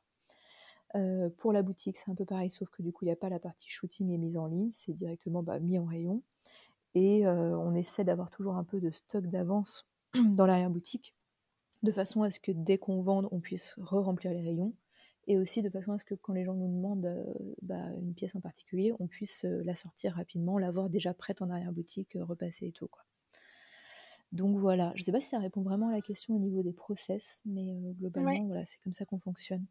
pour 1.36 1.52
la 1.52 1.62
boutique, 1.62 1.96
c'est 1.96 2.10
un 2.10 2.14
peu 2.14 2.24
pareil, 2.24 2.50
sauf 2.50 2.68
que 2.70 2.82
du 2.82 2.92
coup, 2.92 3.04
il 3.04 3.08
n'y 3.08 3.12
a 3.12 3.16
pas 3.16 3.28
la 3.28 3.38
partie 3.38 3.68
shooting 3.68 4.10
et 4.10 4.18
mise 4.18 4.36
en 4.38 4.46
ligne, 4.46 4.70
c'est 4.70 4.92
directement 4.92 5.42
bah, 5.42 5.58
mis 5.58 5.78
en 5.78 5.84
rayon. 5.84 6.22
Et 6.94 7.26
on 7.26 7.74
essaie 7.74 8.04
d'avoir 8.04 8.30
toujours 8.30 8.56
un 8.56 8.64
peu 8.64 8.80
de 8.80 8.90
stock 8.90 9.26
d'avance 9.26 9.86
dans 10.36 10.46
l'arrière-boutique, 10.46 11.14
de 11.82 11.92
façon 11.92 12.22
à 12.22 12.30
ce 12.30 12.40
que 12.40 12.52
dès 12.52 12.78
qu'on 12.78 13.02
vende, 13.02 13.28
on 13.30 13.40
puisse 13.40 13.74
re-remplir 13.78 14.32
les 14.32 14.40
rayons. 14.40 14.72
Et 15.28 15.36
aussi 15.36 15.60
de 15.60 15.68
façon 15.68 15.92
à 15.92 15.98
ce 15.98 16.04
que 16.04 16.14
quand 16.14 16.32
les 16.32 16.44
gens 16.44 16.54
nous 16.54 16.68
demandent 16.68 17.12
bah, 17.60 17.90
une 18.00 18.14
pièce 18.14 18.36
en 18.36 18.40
particulier, 18.40 18.94
on 19.00 19.08
puisse 19.08 19.44
la 19.44 19.74
sortir 19.74 20.14
rapidement, 20.14 20.56
l'avoir 20.58 20.88
déjà 20.88 21.12
prête 21.12 21.42
en 21.42 21.50
arrière-boutique, 21.50 22.16
repassée 22.20 22.68
et 22.68 22.72
tout. 22.72 22.86
Quoi. 22.86 23.04
Donc 24.32 24.56
voilà, 24.56 24.92
je 24.94 25.00
ne 25.00 25.04
sais 25.04 25.12
pas 25.12 25.20
si 25.20 25.28
ça 25.28 25.38
répond 25.38 25.62
vraiment 25.62 25.88
à 25.88 25.92
la 25.92 26.00
question 26.00 26.34
au 26.34 26.38
niveau 26.38 26.62
des 26.62 26.72
process, 26.72 27.40
mais 27.44 27.92
globalement, 27.98 28.46
voilà, 28.46 28.66
c'est 28.66 28.78
comme 28.82 28.94
ça 28.94 29.04
qu'on 29.04 29.18
fonctionne. 29.18 29.64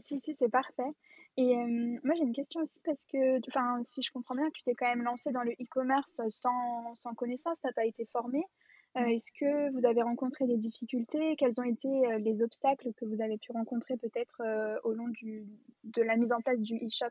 Si, 0.00 0.20
si, 0.20 0.34
c'est 0.38 0.48
parfait. 0.50 0.90
Et 1.36 1.54
moi, 2.02 2.14
j'ai 2.14 2.24
une 2.24 2.32
question 2.34 2.60
aussi 2.60 2.80
parce 2.84 3.04
que, 3.06 3.38
enfin, 3.48 3.82
si 3.82 4.02
je 4.02 4.10
comprends 4.10 4.34
bien, 4.34 4.50
tu 4.50 4.62
t'es 4.64 4.74
quand 4.74 4.88
même 4.88 5.02
lancé 5.02 5.32
dans 5.32 5.42
le 5.42 5.52
e-commerce 5.52 6.20
sans, 6.30 6.94
sans 6.94 7.14
connaissance, 7.14 7.60
tu 7.60 7.66
n'as 7.66 7.72
pas 7.72 7.86
été 7.86 8.04
formé. 8.06 8.42
Est-ce 8.94 9.32
que 9.32 9.70
vous 9.72 9.86
avez 9.86 10.02
rencontré 10.02 10.46
des 10.46 10.58
difficultés? 10.58 11.36
Quels 11.36 11.58
ont 11.60 11.64
été 11.64 11.88
les 12.18 12.42
obstacles 12.42 12.92
que 12.94 13.06
vous 13.06 13.22
avez 13.22 13.38
pu 13.38 13.52
rencontrer 13.52 13.96
peut-être 13.96 14.42
au 14.84 14.92
long 14.92 15.08
du, 15.08 15.46
de 15.84 16.02
la 16.02 16.16
mise 16.16 16.32
en 16.32 16.40
place 16.40 16.60
du 16.60 16.76
e-shop? 16.76 17.08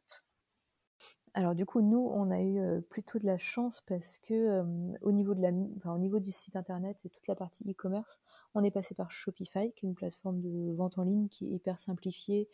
Alors 1.33 1.55
du 1.55 1.65
coup, 1.65 1.81
nous, 1.81 2.09
on 2.13 2.29
a 2.29 2.41
eu 2.41 2.81
plutôt 2.89 3.17
de 3.17 3.25
la 3.25 3.37
chance 3.37 3.81
parce 3.81 4.17
que 4.17 4.63
au, 5.01 5.11
niveau 5.11 5.33
de 5.33 5.41
la, 5.41 5.49
au 5.93 5.97
niveau 5.97 6.19
du 6.19 6.31
site 6.31 6.55
internet 6.55 6.97
et 7.05 7.09
toute 7.09 7.27
la 7.27 7.35
partie 7.35 7.63
e-commerce, 7.69 8.21
on 8.53 8.63
est 8.63 8.71
passé 8.71 8.95
par 8.95 9.11
Shopify, 9.11 9.71
qui 9.71 9.85
est 9.85 9.89
une 9.89 9.95
plateforme 9.95 10.41
de 10.41 10.73
vente 10.73 10.97
en 10.97 11.03
ligne 11.03 11.29
qui 11.29 11.45
est 11.45 11.55
hyper 11.55 11.79
simplifiée, 11.79 12.49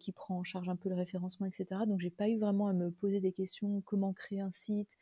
qui 0.00 0.12
prend 0.12 0.38
en 0.38 0.42
charge 0.42 0.68
un 0.68 0.76
peu 0.76 0.88
le 0.88 0.96
référencement, 0.96 1.46
etc. 1.46 1.82
Donc 1.86 2.00
j'ai 2.00 2.10
pas 2.10 2.28
eu 2.28 2.38
vraiment 2.38 2.66
à 2.66 2.72
me 2.72 2.90
poser 2.90 3.20
des 3.20 3.32
questions 3.32 3.82
comment 3.82 4.12
créer 4.12 4.40
un 4.40 4.52
site, 4.52 4.98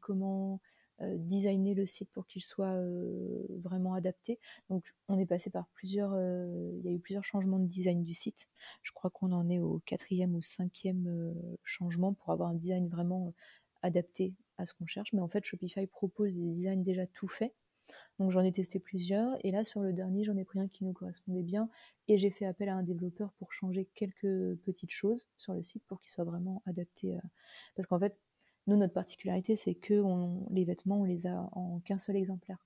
comment 0.00 0.60
designer 1.00 1.74
le 1.74 1.86
site 1.86 2.10
pour 2.10 2.26
qu'il 2.26 2.42
soit 2.42 2.74
euh, 2.74 3.46
vraiment 3.62 3.94
adapté. 3.94 4.38
Donc 4.68 4.94
on 5.08 5.18
est 5.18 5.26
passé 5.26 5.50
par 5.50 5.66
plusieurs, 5.68 6.12
euh, 6.14 6.72
il 6.78 6.84
y 6.84 6.88
a 6.88 6.92
eu 6.92 6.98
plusieurs 6.98 7.24
changements 7.24 7.58
de 7.58 7.66
design 7.66 8.02
du 8.02 8.14
site. 8.14 8.48
Je 8.82 8.92
crois 8.92 9.10
qu'on 9.10 9.32
en 9.32 9.48
est 9.48 9.60
au 9.60 9.80
quatrième 9.86 10.34
ou 10.34 10.42
cinquième 10.42 11.34
changement 11.64 12.12
pour 12.12 12.30
avoir 12.30 12.50
un 12.50 12.54
design 12.54 12.88
vraiment 12.88 13.32
adapté 13.82 14.34
à 14.58 14.66
ce 14.66 14.74
qu'on 14.74 14.86
cherche. 14.86 15.12
Mais 15.12 15.22
en 15.22 15.28
fait, 15.28 15.44
Shopify 15.44 15.86
propose 15.86 16.34
des 16.34 16.46
designs 16.46 16.82
déjà 16.82 17.06
tout 17.06 17.28
faits. 17.28 17.54
Donc 18.18 18.30
j'en 18.30 18.42
ai 18.42 18.52
testé 18.52 18.78
plusieurs 18.78 19.36
et 19.44 19.50
là 19.50 19.64
sur 19.64 19.80
le 19.80 19.92
dernier 19.92 20.22
j'en 20.22 20.36
ai 20.36 20.44
pris 20.44 20.60
un 20.60 20.68
qui 20.68 20.84
nous 20.84 20.92
correspondait 20.92 21.42
bien 21.42 21.68
et 22.06 22.18
j'ai 22.18 22.30
fait 22.30 22.44
appel 22.44 22.68
à 22.68 22.76
un 22.76 22.84
développeur 22.84 23.32
pour 23.32 23.52
changer 23.52 23.88
quelques 23.96 24.56
petites 24.64 24.92
choses 24.92 25.26
sur 25.36 25.54
le 25.54 25.64
site 25.64 25.82
pour 25.88 26.00
qu'il 26.00 26.10
soit 26.10 26.22
vraiment 26.22 26.62
adapté. 26.66 27.18
Parce 27.74 27.88
qu'en 27.88 27.98
fait 27.98 28.20
nous, 28.66 28.76
notre 28.76 28.94
particularité, 28.94 29.56
c'est 29.56 29.74
que 29.74 30.02
les 30.50 30.64
vêtements, 30.64 31.00
on 31.00 31.04
les 31.04 31.26
a 31.26 31.48
en 31.52 31.80
qu'un 31.80 31.98
seul 31.98 32.16
exemplaire. 32.16 32.58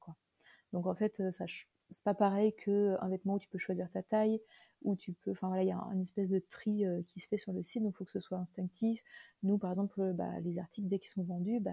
Donc 0.73 0.87
en 0.87 0.95
fait, 0.95 1.31
ça 1.31 1.47
c'est 1.91 2.05
pas 2.05 2.15
pareil 2.15 2.55
qu'un 2.55 3.09
vêtement 3.09 3.35
où 3.35 3.39
tu 3.39 3.49
peux 3.49 3.59
choisir 3.59 3.91
ta 3.91 4.03
taille, 4.03 4.41
où 4.83 4.97
tu 4.97 5.13
peux. 5.13 5.31
Enfin 5.31 5.49
voilà, 5.49 5.63
il 5.63 5.69
y 5.69 5.73
a 5.73 5.79
une 5.93 6.03
espèce 6.03 6.31
de 6.31 6.39
tri 6.39 6.85
euh, 6.85 7.03
qui 7.07 7.21
se 7.21 7.29
fait 7.29 7.39
sur 7.39 7.53
le 7.53 7.63
site, 7.63 7.83
donc 7.83 7.95
il 7.95 7.97
faut 7.99 8.05
que 8.05 8.11
ce 8.11 8.21
soit 8.21 8.39
instinctif. 8.39 9.03
Nous, 9.43 9.59
par 9.59 9.71
exemple, 9.71 10.01
euh, 10.01 10.13
bah, 10.13 10.41
les 10.41 10.59
articles, 10.59 10.89
dès 10.89 10.99
qu'ils 10.99 11.11
sont 11.11 11.23
vendus, 11.23 11.61
bah, 11.61 11.73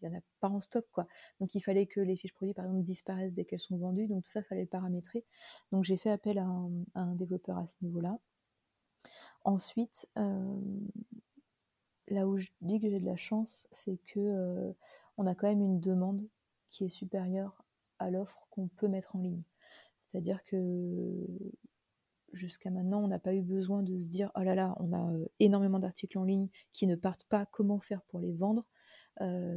il 0.00 0.08
n'y 0.08 0.14
en 0.14 0.18
a 0.18 0.22
pas 0.40 0.48
en 0.48 0.60
stock. 0.60 0.84
Donc 1.40 1.54
il 1.54 1.60
fallait 1.60 1.86
que 1.86 2.00
les 2.00 2.16
fiches 2.16 2.34
produits, 2.34 2.54
par 2.54 2.64
exemple, 2.66 2.84
disparaissent 2.84 3.34
dès 3.34 3.44
qu'elles 3.44 3.60
sont 3.60 3.76
vendues, 3.76 4.06
donc 4.06 4.24
tout 4.24 4.30
ça, 4.30 4.40
il 4.40 4.44
fallait 4.44 4.62
le 4.62 4.68
paramétrer. 4.68 5.24
Donc 5.72 5.84
j'ai 5.84 5.96
fait 5.96 6.10
appel 6.10 6.38
à 6.38 6.46
un, 6.94 7.14
développeur 7.14 7.58
à 7.58 7.66
ce 7.66 7.76
niveau-là. 7.82 8.18
Ensuite, 9.44 10.08
euh, 10.16 10.60
là 12.12 12.26
où 12.26 12.36
je 12.36 12.48
dis 12.60 12.80
que 12.80 12.88
j'ai 12.88 13.00
de 13.00 13.06
la 13.06 13.16
chance, 13.16 13.66
c'est 13.70 13.98
que 14.06 14.74
on 15.16 15.26
a 15.26 15.34
quand 15.34 15.48
même 15.48 15.62
une 15.62 15.80
demande 15.80 16.26
qui 16.70 16.84
est 16.84 16.88
supérieure 16.88 17.64
à 17.98 18.10
l'offre 18.10 18.46
qu'on 18.50 18.68
peut 18.68 18.88
mettre 18.88 19.16
en 19.16 19.20
ligne. 19.20 19.42
C'est-à-dire 20.10 20.42
que 20.44 21.26
jusqu'à 22.32 22.70
maintenant, 22.70 23.02
on 23.02 23.08
n'a 23.08 23.18
pas 23.18 23.34
eu 23.34 23.42
besoin 23.42 23.82
de 23.82 23.98
se 24.00 24.08
dire 24.08 24.30
oh 24.34 24.40
là 24.40 24.54
là, 24.54 24.74
on 24.78 24.92
a 24.92 25.12
énormément 25.38 25.78
d'articles 25.78 26.18
en 26.18 26.24
ligne 26.24 26.48
qui 26.72 26.86
ne 26.86 26.96
partent 26.96 27.24
pas, 27.24 27.46
comment 27.46 27.80
faire 27.80 28.02
pour 28.02 28.20
les 28.20 28.32
vendre? 28.32 28.68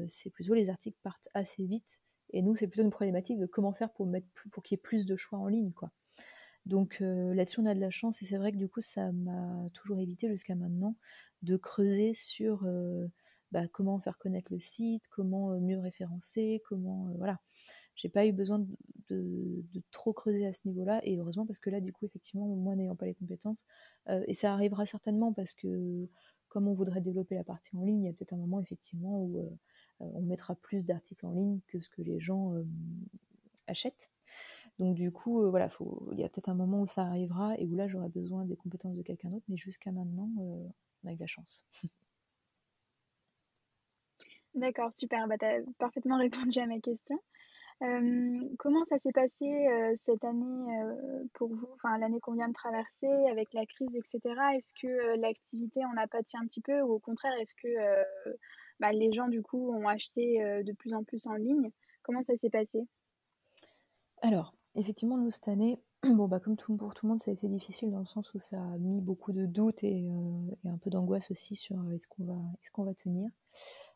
C'est 0.08 0.30
plutôt 0.30 0.54
les 0.54 0.70
articles 0.70 1.00
partent 1.04 1.30
assez 1.34 1.66
vite. 1.66 2.02
Et 2.32 2.42
nous, 2.42 2.56
c'est 2.56 2.68
plutôt 2.68 2.84
une 2.84 2.90
problématique 2.90 3.40
de 3.40 3.46
comment 3.46 3.74
faire 3.74 3.92
pour, 3.94 4.08
mettre 4.08 4.28
qu'il 4.64 4.76
y 4.76 4.80
ait 4.80 4.82
plus 4.82 5.06
de 5.06 5.16
choix 5.16 5.40
en 5.40 5.48
ligne. 5.48 5.72
quoi. 5.72 5.92
Donc 6.66 6.98
là-dessus, 7.00 7.60
on 7.60 7.66
a 7.66 7.76
de 7.76 7.80
la 7.80 7.92
chance 7.92 8.22
et 8.22 8.26
c'est 8.26 8.38
vrai 8.38 8.52
que 8.52 8.58
du 8.58 8.68
coup, 8.68 8.82
ça 8.82 9.12
m'a 9.12 9.70
toujours 9.74 10.00
évité 10.00 10.28
jusqu'à 10.30 10.56
maintenant 10.56 10.96
de 11.44 11.58
creuser 11.58 12.14
sur 12.14 12.68
bah, 13.52 13.68
comment 13.68 14.00
faire 14.00 14.18
connaître 14.18 14.52
le 14.52 14.60
site, 14.60 15.08
comment 15.10 15.60
mieux 15.60 15.80
référencer, 15.80 16.62
comment 16.68 17.12
voilà. 17.18 17.40
J'ai 17.96 18.10
pas 18.10 18.26
eu 18.26 18.34
besoin 18.34 18.66
de, 19.10 19.64
trop 19.92 20.12
creuser 20.12 20.46
à 20.46 20.54
ce 20.54 20.62
niveau-là 20.66 21.00
et 21.04 21.18
heureusement 21.18 21.46
parce 21.46 21.60
que 21.60 21.70
là, 21.70 21.80
du 21.80 21.94
coup, 21.94 22.06
effectivement, 22.06 22.48
moi 22.48 22.76
n'ayant 22.76 22.96
pas 22.96 23.06
les 23.06 23.14
compétences 23.14 23.66
et 24.28 24.34
ça 24.34 24.52
arrivera 24.54 24.86
certainement 24.86 25.34
parce 25.34 25.54
que 25.54 26.10
comme 26.50 26.68
on 26.68 26.74
voudrait 26.74 27.02
développer 27.02 27.36
la 27.36 27.44
partie 27.44 27.76
en 27.76 27.84
ligne, 27.84 28.02
il 28.02 28.06
y 28.06 28.10
a 28.10 28.14
peut-être 28.14 28.34
un 28.34 28.38
moment 28.38 28.60
effectivement 28.60 29.22
où 29.22 29.58
on 30.00 30.22
mettra 30.22 30.56
plus 30.56 30.86
d'articles 30.86 31.26
en 31.26 31.32
ligne 31.32 31.60
que 31.68 31.80
ce 31.80 31.90
que 31.90 32.02
les 32.02 32.20
gens 32.20 32.54
achètent. 33.68 34.12
Donc 34.80 34.96
du 34.96 35.12
coup, 35.12 35.42
euh, 35.42 35.50
voilà, 35.50 35.70
il 36.12 36.20
y 36.20 36.24
a 36.24 36.30
peut-être 36.30 36.50
un 36.50 36.54
moment 36.54 36.82
où 36.82 36.88
ça 36.88 37.04
arrivera 37.04 37.58
et 37.58 37.66
où 37.66 37.76
là 37.76 37.88
j'aurai 37.88 38.10
besoin 38.10 38.44
des 38.46 38.58
compétences 38.58 38.96
de 38.96 39.02
quelqu'un 39.02 39.30
d'autre, 39.30 39.46
mais 39.48 39.58
jusqu'à 39.58 39.92
maintenant, 39.92 40.30
euh, 40.40 40.68
on 41.04 41.10
a 41.10 41.14
eu 41.14 41.16
de 41.16 41.22
la 41.22 41.28
chance. 41.28 41.66
D'accord, 44.54 44.92
super, 44.94 45.28
bah, 45.28 45.38
tu 45.38 45.46
as 45.46 45.60
parfaitement 45.78 46.18
répondu 46.18 46.60
à 46.60 46.66
ma 46.66 46.80
question. 46.80 47.20
comment 48.58 48.84
ça 48.86 48.98
s'est 48.98 49.12
passé 49.12 49.46
cette 49.96 50.24
année 50.24 50.66
pour 51.34 51.54
vous, 51.54 51.68
enfin 51.74 51.98
l'année 51.98 52.22
qu'on 52.22 52.32
vient 52.34 52.48
de 52.48 52.54
traverser 52.54 53.10
avec 53.30 53.54
la 53.54 53.66
crise, 53.66 53.94
etc. 53.94 54.22
Est-ce 54.56 54.74
que 54.74 55.18
l'activité 55.20 55.84
en 55.84 55.98
a 55.98 56.08
pâti 56.08 56.38
un 56.38 56.46
petit 56.46 56.62
peu 56.62 56.82
ou 56.82 56.92
au 56.94 57.00
contraire, 57.00 57.34
est-ce 57.42 57.54
que 57.56 57.68
bah, 58.80 58.94
les 58.94 59.12
gens 59.12 59.28
du 59.28 59.42
coup 59.42 59.74
ont 59.74 59.90
acheté 59.90 60.38
de 60.64 60.72
plus 60.72 60.94
en 60.94 61.04
plus 61.04 61.28
en 61.28 61.34
ligne? 61.34 61.70
Comment 62.02 62.22
ça 62.22 62.38
s'est 62.38 62.50
passé? 62.50 62.88
Alors, 64.22 64.56
effectivement, 64.76 65.18
nous, 65.18 65.32
cette 65.32 65.48
année, 65.48 65.80
bon, 66.04 66.28
bah, 66.28 66.40
comme 66.40 66.56
pour 66.56 66.94
tout 66.94 67.06
le 67.06 67.10
monde, 67.10 67.20
ça 67.20 67.32
a 67.32 67.34
été 67.34 67.48
difficile 67.48 67.92
dans 67.92 68.00
le 68.00 68.06
sens 68.06 68.34
où 68.34 68.40
ça 68.40 68.58
a 68.58 68.78
mis 68.78 69.02
beaucoup 69.02 69.32
de 69.32 69.46
doutes 69.46 69.84
et, 69.84 70.08
euh, 70.08 70.70
un 70.70 70.78
peu 70.78 70.90
d'angoisse 70.90 71.32
aussi 71.32 71.56
sur 71.56 71.78
euh, 71.78 71.96
est-ce 71.96 72.08
qu'on 72.08 72.84
va, 72.84 72.94
tenir. 72.94 73.30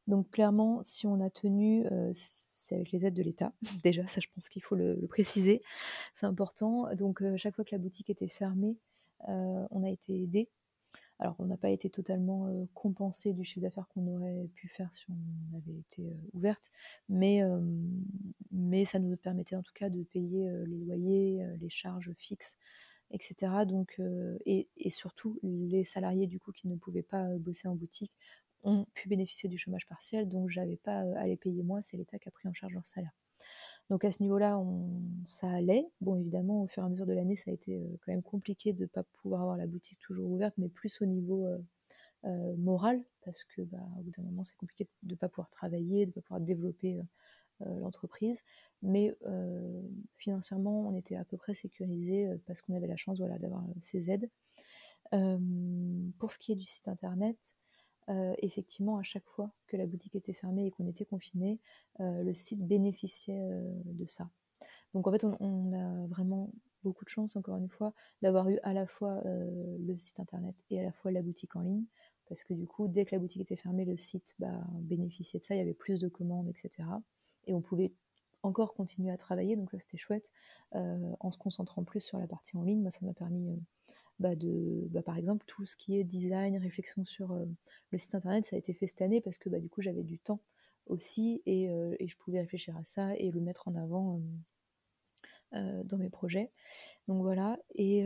Donc, 0.08 0.30
clairement, 0.32 0.82
si 0.84 1.06
on 1.06 1.22
a 1.22 1.30
tenu, 1.30 1.86
euh, 1.92 2.12
c'est 2.14 2.76
avec 2.76 2.92
les 2.92 3.06
aides 3.06 3.14
de 3.14 3.24
l'État. 3.24 3.54
Déjà, 3.84 4.08
ça, 4.08 4.22
je 4.22 4.28
pense 4.34 4.50
qu'il 4.50 4.64
faut 4.64 4.76
le 4.76 5.06
préciser. 5.08 5.62
C'est 6.16 6.26
important. 6.26 6.94
Donc, 6.96 7.22
chaque 7.38 7.56
fois 7.56 7.66
que 7.66 7.74
la 7.74 7.80
boutique 7.80 8.10
était 8.10 8.28
fermée, 8.28 8.78
on 9.28 9.84
a 9.84 9.90
été 9.90 10.24
aidé 10.24 10.50
alors, 11.20 11.36
on 11.40 11.46
n'a 11.46 11.58
pas 11.58 11.70
été 11.70 11.90
totalement 11.90 12.48
compensé 12.74 13.34
du 13.34 13.44
chiffre 13.44 13.62
d'affaires 13.62 13.90
qu'on 13.90 14.08
aurait 14.08 14.48
pu 14.56 14.70
faire 14.70 14.94
si 14.94 15.06
on 15.10 15.58
avait 15.58 15.78
été 15.78 16.14
ouverte, 16.34 16.72
mais, 17.10 17.42
ça 18.86 19.00
nous 19.00 19.16
permettait 19.18 19.56
en 19.58 19.62
tout 19.62 19.74
cas 19.74 19.90
de 19.90 20.04
payer 20.04 20.50
les 20.66 20.78
loyers, 20.86 21.46
les 21.60 21.70
charges 21.70 22.14
fixes, 22.18 22.58
etc. 23.12 23.66
Donc, 23.68 24.00
et, 24.46 24.68
surtout, 24.90 25.40
les 25.44 25.84
salariés 25.84 26.28
du 26.28 26.40
coup 26.40 26.52
qui 26.54 26.68
ne 26.70 26.76
pouvaient 26.78 27.04
pas 27.04 27.28
bosser 27.38 27.68
en 27.68 27.76
boutique 27.76 28.14
ont 28.64 28.86
pu 28.94 29.10
bénéficier 29.10 29.50
du 29.50 29.58
chômage 29.58 29.88
partiel, 29.88 30.28
donc 30.30 30.50
j'avais 30.50 30.78
pas 30.78 31.00
à 31.18 31.28
les 31.28 31.38
payer 31.38 31.64
moi, 31.64 31.82
c'est 31.82 31.98
l'État 31.98 32.18
qui 32.20 32.30
a 32.30 32.32
pris 32.32 32.48
en 32.48 32.54
charge 32.54 32.74
leur 32.74 32.88
salaire. 32.88 33.14
Donc 33.90 34.06
à 34.06 34.12
ce 34.12 34.22
niveau-là, 34.22 34.62
ça 35.26 35.50
allait. 35.50 35.88
Bon, 36.02 36.16
évidemment, 36.16 36.64
au 36.64 36.68
fur 36.68 36.84
et 36.84 36.86
à 36.86 36.90
mesure 36.90 37.08
de 37.08 37.14
l'année, 37.14 37.36
ça 37.36 37.50
a 37.50 37.54
été 37.54 37.82
quand 38.06 38.12
même 38.12 38.22
compliqué 38.22 38.72
de 38.74 38.84
ne 38.84 38.88
pas 38.88 39.04
pouvoir 39.04 39.42
avoir 39.42 39.58
la 39.58 39.66
boutique 39.66 40.00
toujours 40.00 40.30
ouverte, 40.30 40.54
mais 40.58 40.70
plus 40.70 41.02
au 41.02 41.06
niveau 41.06 41.48
moral, 42.24 43.02
parce 43.24 43.44
que 43.44 43.62
bah, 43.64 43.80
bout 44.02 44.12
d'un 44.12 44.24
moment, 44.24 44.44
c'est 44.44 44.58
compliqué 44.58 44.88
de 45.04 45.14
ne 45.14 45.16
pas 45.16 45.30
pouvoir 45.30 45.50
travailler, 45.50 46.06
de 46.06 46.12
ne 46.12 46.14
pas 46.14 46.22
pouvoir 46.22 46.42
développer 46.42 47.00
l'entreprise. 47.62 48.44
Mais 48.84 49.16
financièrement, 50.18 50.88
on 50.88 50.96
était 50.96 51.16
à 51.16 51.26
peu 51.26 51.38
près 51.38 51.56
sécurisé 51.56 52.30
parce 52.46 52.62
qu'on 52.62 52.76
avait 52.76 52.88
la 52.88 52.98
chance 52.98 53.18
d'avoir 53.20 53.64
ces 53.80 54.12
aides. 54.12 54.30
pour 56.20 56.32
ce 56.32 56.38
qui 56.38 56.52
est 56.52 56.56
du 56.56 56.66
site 56.66 56.88
internet, 56.88 57.56
euh, 58.10 58.34
effectivement, 58.40 58.98
à 58.98 59.04
chaque 59.04 59.26
fois 59.26 59.52
que 59.68 59.78
la 59.78 59.86
boutique 59.86 60.16
était 60.16 60.34
fermée 60.34 60.66
et 60.66 60.72
qu'on 60.72 60.88
était 60.88 61.06
confiné, 61.06 61.60
euh, 62.00 62.24
le 62.24 62.34
site 62.34 62.66
bénéficiait 62.66 63.40
euh, 63.40 63.62
de 63.86 64.08
ça. 64.08 64.30
Donc 64.94 65.08
en 65.08 65.12
fait, 65.12 65.24
on, 65.24 65.74
a 65.74 66.08
vraiment 66.08 66.52
beaucoup 66.84 67.06
de 67.06 67.10
chance, 67.10 67.36
encore 67.36 67.58
une 67.58 67.70
fois, 67.70 67.94
d'avoir 68.22 68.50
eu 68.50 68.60
à 68.64 68.74
la 68.74 68.88
fois 68.88 69.22
le 69.24 69.98
site 69.98 70.20
internet 70.20 70.56
et 70.70 70.80
à 70.80 70.84
la 70.84 70.92
fois 70.92 71.12
la 71.12 71.22
boutique 71.22 71.56
en 71.56 71.62
ligne. 71.62 71.86
Parce 72.28 72.44
que 72.44 72.54
du 72.54 72.68
coup, 72.68 72.88
dès 72.88 73.06
que 73.06 73.16
la 73.16 73.20
boutique 73.20 73.42
était 73.42 73.56
fermée, 73.56 73.86
le 73.86 73.98
site 73.98 74.36
bah, 74.40 74.62
bénéficiait 74.74 75.40
de 75.40 75.46
ça, 75.46 75.56
il 75.56 75.60
y 75.60 75.62
avait 75.62 75.74
plus 75.74 76.00
de 76.00 76.08
commandes, 76.08 76.50
etc. 76.50 76.88
Et 77.46 77.54
on 77.54 77.62
pouvait 77.62 77.94
encore 78.44 78.74
continuer 78.74 79.12
à 79.12 79.18
travailler, 79.18 79.56
donc 79.56 79.72
ça 79.72 79.80
c'était 79.80 79.98
chouette, 79.98 80.32
en 80.72 81.32
se 81.32 81.38
concentrant 81.38 81.84
plus 81.84 82.02
sur 82.02 82.18
la 82.18 82.28
partie 82.28 82.58
en 82.58 82.64
ligne. 82.64 82.82
Moi, 82.82 82.92
ça 82.92 83.06
m'a 83.06 83.14
permis 83.14 83.60
bah, 84.20 84.36
de, 84.36 84.88
bah, 84.90 85.02
par 85.02 85.18
exemple, 85.18 85.46
tout 85.48 85.66
ce 85.66 85.76
qui 85.76 85.98
est 85.98 86.04
design, 86.04 86.58
réflexion 86.58 87.06
sur 87.06 87.32
euh, 87.32 87.46
le 87.92 87.98
site 87.98 88.16
internet, 88.16 88.46
ça 88.46 88.56
a 88.56 88.60
été 88.60 88.74
fait 88.74 88.88
cette 88.88 89.02
année 89.02 89.22
parce 89.22 89.38
que 89.38 89.50
bah, 89.50 89.60
du 89.60 89.70
coup, 89.70 89.82
j'avais 89.82 90.04
du 90.04 90.20
temps 90.20 90.42
aussi 90.88 91.42
et, 91.46 91.70
euh, 91.70 91.96
je 92.00 92.16
pouvais 92.18 92.42
réfléchir 92.42 92.76
à 92.78 92.84
ça 92.84 93.16
et 93.16 93.32
le 93.32 93.40
mettre 93.40 93.68
en 93.68 93.76
avant 93.76 94.22
euh, 95.54 95.84
dans 95.84 95.98
mes 95.98 96.10
projets. 96.10 96.52
Donc 97.08 97.22
voilà. 97.22 97.58
Et 97.76 98.06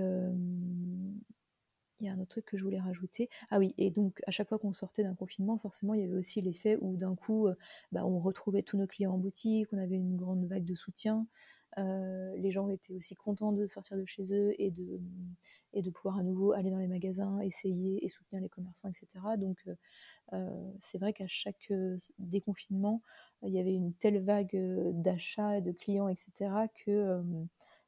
il 2.00 2.08
y 2.08 2.10
a 2.10 2.14
un 2.14 2.20
autre 2.20 2.30
truc 2.30 2.46
que 2.46 2.58
je 2.58 2.64
voulais 2.64 2.80
rajouter. 2.80 3.30
Ah 3.50 3.60
oui, 3.60 3.74
et 3.78 3.92
donc 3.92 4.22
à 4.28 4.32
chaque 4.32 4.50
fois 4.50 4.60
qu'on 4.60 4.74
sortait 4.74 5.04
d'un 5.04 5.16
confinement, 5.16 5.58
forcément, 5.58 5.94
il 5.94 6.02
y 6.02 6.04
avait 6.04 6.16
aussi 6.16 6.42
l'effet 6.42 6.78
où 6.82 6.98
d'un 6.98 7.16
coup, 7.16 7.48
bah, 7.92 8.06
on 8.06 8.20
retrouvait 8.20 8.64
tous 8.64 8.78
nos 8.78 8.88
clients 8.88 9.14
en 9.14 9.18
boutique, 9.18 9.68
on 9.72 9.78
avait 9.78 9.96
une 9.96 10.16
grande 10.16 10.46
vague 10.46 10.66
de 10.66 10.76
soutien. 10.76 11.28
Euh, 11.78 12.36
les 12.38 12.52
gens 12.52 12.70
étaient 12.70 12.94
aussi 12.94 13.16
contents 13.16 13.52
de 13.52 13.66
sortir 13.68 13.98
de 13.98 14.06
chez 14.06 14.34
eux 14.34 14.54
et 14.60 14.70
de, 14.70 15.02
et 15.74 15.82
de 15.82 15.90
pouvoir 15.90 16.20
à 16.20 16.24
nouveau 16.24 16.52
aller 16.52 16.70
dans 16.70 16.78
les 16.78 16.88
magasins, 16.88 17.40
essayer 17.40 18.04
et 18.06 18.10
soutenir 18.10 18.42
les 18.42 18.50
commerçants, 18.50 18.90
etc. 18.90 19.08
Donc 19.38 19.58
euh, 19.68 19.76
euh, 20.34 20.72
c'est 20.80 20.98
vrai 20.98 21.14
qu'à 21.14 21.28
chaque 21.28 21.72
déconfinement, 22.20 23.02
il 23.44 23.54
y 23.54 23.60
avait 23.60 23.74
une 23.74 23.94
telle 23.94 24.24
vague 24.24 24.56
d'achats, 24.94 25.62
de 25.62 25.72
clients, 25.72 26.08
etc. 26.08 26.52
que 26.86 27.24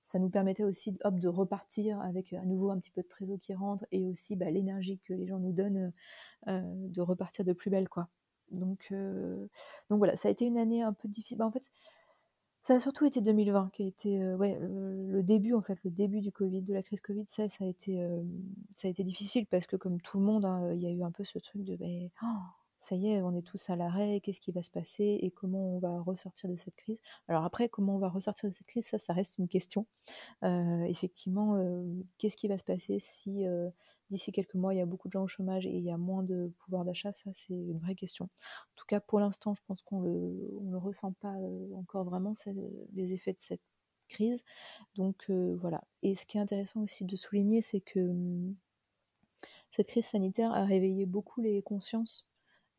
ça 0.06 0.20
nous 0.20 0.30
permettait 0.30 0.63
aussi 0.63 0.98
hop, 1.04 1.20
de 1.20 1.28
repartir 1.28 2.00
avec 2.00 2.32
à 2.32 2.46
nouveau 2.46 2.70
un 2.72 2.80
petit 2.80 2.91
peu 2.91 3.02
de 3.02 3.08
trésor 3.08 3.38
qui 3.41 3.54
rentre 3.54 3.86
et 3.91 4.06
aussi 4.06 4.38
bah, 4.38 4.50
l'énergie 4.50 5.00
que 5.00 5.13
les 5.13 5.28
gens 5.28 5.39
nous 5.39 5.52
donnent 5.52 5.91
de 6.48 7.02
repartir 7.02 7.44
de 7.44 7.52
plus 7.52 7.70
belle. 7.70 7.89
quoi. 7.89 8.08
Donc, 8.52 8.94
donc 9.89 9.98
voilà, 9.98 10.15
ça 10.15 10.30
a 10.30 10.32
été 10.32 10.46
une 10.46 10.58
année 10.58 10.84
un 10.84 10.94
peu 10.94 11.08
difficile. 11.10 11.38
Bah, 11.38 11.46
en 11.46 11.52
fait, 11.52 11.70
ça 12.65 12.74
a 12.74 12.80
surtout 12.80 13.06
été 13.06 13.22
2020 13.22 13.70
qui 13.74 13.84
a 13.84 13.86
été 13.86 14.24
euh, 14.24 14.36
ouais, 14.38 14.58
le, 14.60 15.22
début 15.22 15.54
en 15.54 15.62
fait, 15.62 15.78
le 15.84 15.91
début 15.91 16.20
du 16.20 16.32
Covid, 16.32 16.63
de 16.63 16.74
la 16.74 16.82
crise 16.82 17.00
Covid, 17.00 17.26
ça, 17.28 17.48
ça 17.48 17.63
a 17.63 17.68
été, 17.68 18.02
euh, 18.02 18.24
ça 18.76 18.88
a 18.88 18.91
été 18.91 19.04
difficile 19.04 19.46
parce 19.46 19.68
que 19.68 19.76
comme 19.76 20.02
tout 20.02 20.18
le 20.18 20.26
monde, 20.26 20.46
hein, 20.46 20.74
il 20.74 20.82
y 20.82 20.88
a 20.88 20.89
eu 20.89 21.04
un 21.04 21.12
peu 21.12 21.24
ce 21.24 21.38
truc 21.38 21.63
de 21.63 21.78
oh, 22.24 22.26
ça 22.86 22.95
y 22.95 23.08
est, 23.08 23.21
on 23.24 23.36
est 23.36 23.41
tous 23.41 23.69
à 23.71 23.76
l'arrêt, 23.76 24.19
qu'est-ce 24.21 24.39
qui 24.39 24.52
va 24.52 24.62
se 24.62 24.69
passer 24.69 25.17
et 25.21 25.32
comment 25.32 25.76
on 25.76 25.80
va 25.80 26.00
ressortir 26.02 26.50
de 26.50 26.56
cette 26.56 26.76
crise? 26.76 27.00
Alors 27.28 27.43
après, 27.43 27.67
comment 27.67 27.95
on 27.95 28.00
va 28.00 28.10
ressortir 28.10 28.48
de 28.48 28.54
cette 28.54 28.67
crise, 28.67 28.86
ça, 28.86 29.00
ça 29.00 29.12
reste 29.13 29.39
une 29.39 29.48
question. 29.48 29.88
Effectivement, 30.43 31.58
qu'est-ce 32.19 32.38
qui 32.38 32.48
va 32.48 32.60
se 32.60 32.63
passer 32.63 33.00
si 33.00 33.43
d'ici 34.12 34.32
quelques 34.32 34.54
mois, 34.54 34.76
il 34.76 34.78
y 34.78 34.82
a 34.82 34.86
beaucoup 34.86 35.08
de 35.08 35.13
gens 35.13 35.24
au 35.24 35.28
chômage 35.28 35.65
et 35.65 35.71
il 35.71 35.84
y 35.84 35.89
a 35.89 35.98
moins 35.98 36.21
de 36.21 36.54
pouvoir 36.60 36.86
d'achat? 36.86 37.12
Ça, 37.13 37.32
c'est 37.34 37.56
une 37.56 37.80
vraie 37.80 37.95
question. 37.95 38.26
En 38.26 38.76
tout 38.76 38.86
cas, 38.88 39.00
pour 39.00 39.19
l'instant, 39.19 39.56
je 39.56 39.62
pense 39.65 39.82
qu'on 39.82 40.02
ne 40.02 40.71
le, 40.71 40.78
ressent 40.78 41.13
pas 41.13 41.34
encore 41.76 42.04
vraiment, 42.04 42.34
les 42.93 43.13
effets 43.13 43.34
de 43.34 43.41
cette 43.41 43.62
crise. 44.10 44.43
Donc 44.95 45.32
voilà. 45.32 45.84
Et 46.04 46.13
ce 46.13 46.28
qui 46.28 46.38
est 46.38 46.41
intéressant 46.41 46.82
aussi 46.82 47.04
de 47.04 47.15
souligner, 47.15 47.62
c'est 47.62 47.82
que 47.82 48.00
hum, 48.00 48.56
cette 49.71 49.88
crise 49.88 50.06
sanitaire 50.06 50.52
a 50.54 50.65
réveillé 50.65 51.08
beaucoup 51.08 51.41
les 51.41 51.63
consciences 51.63 52.28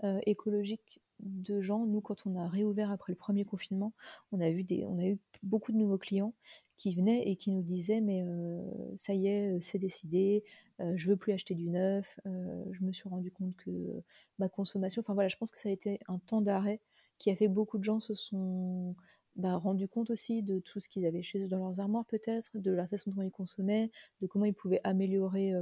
euh, 0.05 0.21
écologique 0.27 1.01
de 1.21 1.63
gens. 1.63 1.87
Nous, 1.87 2.03
quand 2.03 2.27
on 2.27 2.37
a 2.37 2.47
réouvert 2.47 2.91
après 2.91 3.13
le 3.13 3.17
premier 3.17 3.47
confinement, 3.47 3.95
on 4.31 4.43
a, 4.43 4.51
vu 4.51 4.63
des, 4.63 4.85
on 4.85 4.99
a 4.99 5.07
eu 5.07 5.19
beaucoup 5.43 5.73
de 5.73 5.79
nouveaux 5.79 5.97
clients 5.97 6.35
qui 6.77 6.95
venaient 6.95 7.27
et 7.27 7.37
qui 7.37 7.51
nous 7.51 7.63
disaient 7.63 8.03
mais 8.03 8.23
euh, 8.23 8.61
ça 8.97 9.15
y 9.15 9.29
est, 9.29 9.49
euh, 9.55 9.59
c'est 9.63 9.79
décidé, 9.79 10.45
je 10.95 11.09
veux 11.09 11.17
plus 11.17 11.33
acheter 11.33 11.55
du 11.55 11.71
neuf, 11.71 12.21
je 12.27 12.85
me 12.85 12.93
suis 12.93 13.09
rendu 13.09 13.31
compte 13.31 13.57
que 13.57 13.71
ma 14.39 14.51
consommation, 14.51 15.01
enfin 15.01 15.15
voilà, 15.15 15.31
je 15.31 15.37
pense 15.37 15.51
que 15.51 15.59
ça 15.59 15.71
a 15.71 15.73
été 15.73 15.99
un 16.09 16.19
temps 16.19 16.43
d'arrêt 16.43 16.83
qui 17.17 17.31
a 17.31 17.37
fait 17.37 17.47
que 17.47 17.53
beaucoup 17.53 17.79
de 17.79 17.85
gens 17.85 18.01
se 18.01 18.13
sont 18.13 18.95
bah, 19.37 19.57
rendus 19.57 19.89
compte 19.89 20.11
aussi 20.11 20.43
de 20.43 20.59
tout 20.59 20.81
ce 20.81 20.91
qu'ils 20.91 21.07
avaient 21.07 21.23
chez 21.23 21.39
eux 21.39 21.49
dans 21.49 21.61
leurs 21.61 21.81
armoires 21.81 22.05
peut-être, 22.05 22.59
de 22.59 22.71
la 22.71 22.87
façon 22.87 23.11
dont 23.13 23.23
ils 23.23 23.31
consommaient, 23.31 23.91
de 24.21 24.27
comment 24.27 24.45
ils 24.45 24.53
pouvaient 24.53 24.83
améliorer 24.85 25.55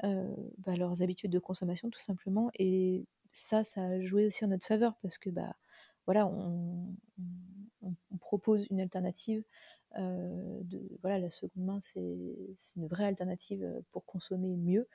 bah, 0.00 0.76
leurs 0.76 1.02
habitudes 1.02 1.32
de 1.32 1.40
consommation 1.40 1.90
tout 1.90 2.00
simplement 2.00 2.52
et 2.54 3.04
ça, 3.34 3.64
ça 3.64 3.82
a 3.84 4.00
joué 4.00 4.26
aussi 4.26 4.44
en 4.44 4.48
notre 4.48 4.66
faveur 4.66 4.96
parce 5.02 5.18
que 5.18 5.30
bah, 5.30 5.54
voilà, 6.06 6.26
on, 6.26 6.94
propose 8.20 8.66
une 8.70 8.80
alternative. 8.80 9.44
De, 9.96 10.98
voilà, 11.02 11.18
la 11.18 11.30
seconde 11.30 11.64
main, 11.64 11.80
c'est 11.80 12.00
une 12.00 12.86
vraie 12.88 13.04
alternative 13.04 13.82
pour 13.92 14.04
consommer 14.06 14.56
mieux. 14.56 14.88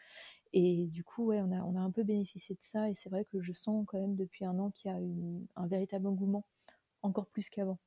Et 0.54 0.88
du 0.88 1.04
coup, 1.04 1.28
ouais, 1.28 1.42
on 1.42 1.52
a, 1.52 1.62
on 1.64 1.76
a 1.76 1.80
un 1.80 1.92
peu 1.92 2.04
bénéficié 2.04 2.56
de 2.56 2.64
ça. 2.64 2.90
Et 2.90 2.96
c'est 2.96 3.10
vrai 3.10 3.26
que 3.26 3.42
je 3.42 3.54
sens 3.54 3.86
quand 3.88 4.00
même 4.00 4.16
depuis 4.16 4.46
un 4.46 4.58
an 4.60 4.72
qu'il 4.72 4.92
y 4.92 4.94
a 4.94 5.00
un 5.56 5.68
véritable 5.68 6.08
engouement, 6.08 6.46
encore 7.04 7.28
plus 7.28 7.50
qu'avant. 7.50 7.80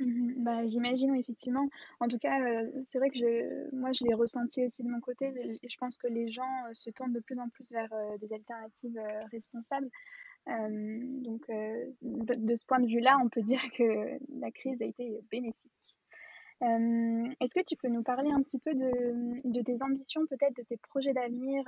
Mmh 0.00 0.42
bah, 0.44 0.66
j'imagine, 0.66 1.14
effectivement. 1.14 1.68
En 2.00 2.08
tout 2.08 2.18
cas, 2.18 2.40
euh, 2.40 2.70
c'est 2.80 2.98
vrai 2.98 3.10
que 3.10 3.18
je 3.18 3.74
moi, 3.76 3.92
je 3.92 4.04
l'ai 4.06 4.14
ressenti 4.14 4.64
aussi 4.64 4.82
de 4.82 4.88
mon 4.88 5.00
côté. 5.00 5.30
je 5.62 5.76
pense 5.78 5.98
que 5.98 6.06
les 6.08 6.30
gens, 6.30 6.42
euh, 6.66 6.70
se 6.74 6.90
tournent 6.90 7.12
de 7.12 7.20
plus 7.20 7.38
en 7.38 7.48
plus 7.50 7.70
vers, 7.70 7.92
euh, 7.92 8.16
des 8.18 8.32
alternatives, 8.32 8.98
responsables. 9.32 9.90
donc, 10.46 11.46
de 11.48 12.54
ce 12.54 12.64
point 12.66 12.80
de 12.80 12.86
vue-là, 12.86 13.18
on 13.22 13.28
peut 13.28 13.42
dire 13.52 13.62
que 13.76 14.18
la 14.40 14.50
crise 14.50 14.80
a 14.82 14.86
été 14.86 15.20
bénéfique. 15.30 15.54
est-ce 17.40 17.54
que 17.54 17.64
tu 17.64 17.76
peux 17.76 17.88
nous 17.88 18.02
parler 18.02 18.30
un 18.30 18.42
petit 18.42 18.58
peu 18.58 18.74
de, 18.74 18.90
de 19.44 19.62
tes 19.62 19.82
ambitions, 19.82 20.26
peut-être 20.26 20.56
de 20.56 20.62
tes 20.62 20.78
projets 20.78 21.12
d'avenir, 21.12 21.64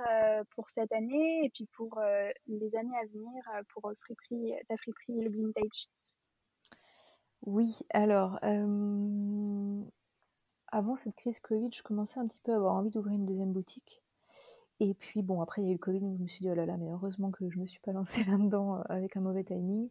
pour 0.55 0.69
cette 0.71 0.91
année 0.91 1.45
et 1.45 1.49
puis 1.49 1.67
pour, 1.77 2.01
les 2.47 2.75
années 2.75 2.97
à 2.97 3.05
venir, 3.07 3.43
pour, 3.73 3.83
ta 3.83 4.77
friperie 4.77 5.21
Le 5.21 5.29
Vintage? 5.29 5.87
Oui, 7.45 7.79
alors, 7.89 8.39
avant 10.71 10.95
cette 10.95 11.15
crise 11.15 11.39
Covid, 11.41 11.69
je 11.73 11.83
commençais 11.83 12.19
un 12.19 12.27
petit 12.27 12.39
peu 12.41 12.53
à 12.53 12.55
avoir 12.55 12.75
envie 12.75 12.89
d'ouvrir 12.91 13.15
une 13.15 13.25
deuxième 13.25 13.51
boutique. 13.51 14.01
Et 14.79 14.93
puis 14.93 15.21
bon, 15.23 15.41
après 15.41 15.61
il 15.61 15.65
y 15.65 15.67
a 15.69 15.71
eu 15.71 15.75
le 15.75 15.79
Covid, 15.79 15.99
donc 16.01 16.17
je 16.17 16.23
me 16.23 16.27
suis 16.27 16.41
dit: 16.41 16.49
«Oh 16.51 16.55
là 16.55 16.65
là, 16.65 16.77
mais 16.77 16.89
heureusement 16.91 17.31
que 17.31 17.49
je 17.49 17.59
me 17.59 17.67
suis 17.67 17.81
pas 17.81 17.91
lancée 17.93 18.23
là-dedans, 18.25 18.81
avec 18.89 19.17
un 19.17 19.21
mauvais 19.21 19.43
timing». 19.43 19.89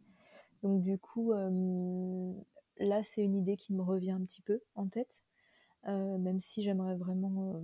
Donc 0.63 0.83
du 0.83 0.99
coup, 0.99 1.33
là, 2.79 3.03
c'est 3.05 3.23
une 3.25 3.37
idée 3.37 3.57
qui 3.57 3.75
me 3.75 3.83
revient 3.83 4.13
un 4.13 4.25
petit 4.25 4.43
peu 4.43 4.61
en 4.77 4.89
tête, 4.89 5.23
même 5.87 6.41
si 6.41 6.63
j'aimerais 6.63 6.97
vraiment, 6.97 7.55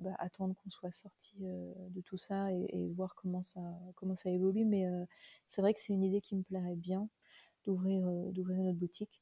bah, 0.00 0.14
attendre 0.18 0.54
qu'on 0.62 0.70
soit 0.70 0.92
sorti 0.92 1.36
de 1.40 2.00
tout 2.02 2.18
ça 2.18 2.52
et 2.52 2.90
voir 2.96 3.14
comment 3.16 3.42
ça 3.44 4.30
évolue. 4.30 4.64
Mais, 4.66 4.86
c'est 5.48 5.62
vrai 5.62 5.74
que 5.74 5.80
c'est 5.80 5.94
une 5.94 6.04
idée 6.04 6.20
qui 6.22 6.36
me 6.36 6.42
plairait 6.44 6.76
bien 6.76 7.08
d'ouvrir, 7.66 8.06
d'ouvrir 8.32 8.62
notre 8.62 8.78
boutique. 8.78 9.21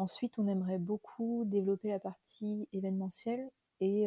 Ensuite, 0.00 0.38
on 0.38 0.46
aimerait 0.46 0.78
beaucoup 0.78 1.44
développer 1.44 1.90
la 1.90 2.00
partie 2.00 2.66
événementielle 2.72 3.50
et 3.80 4.06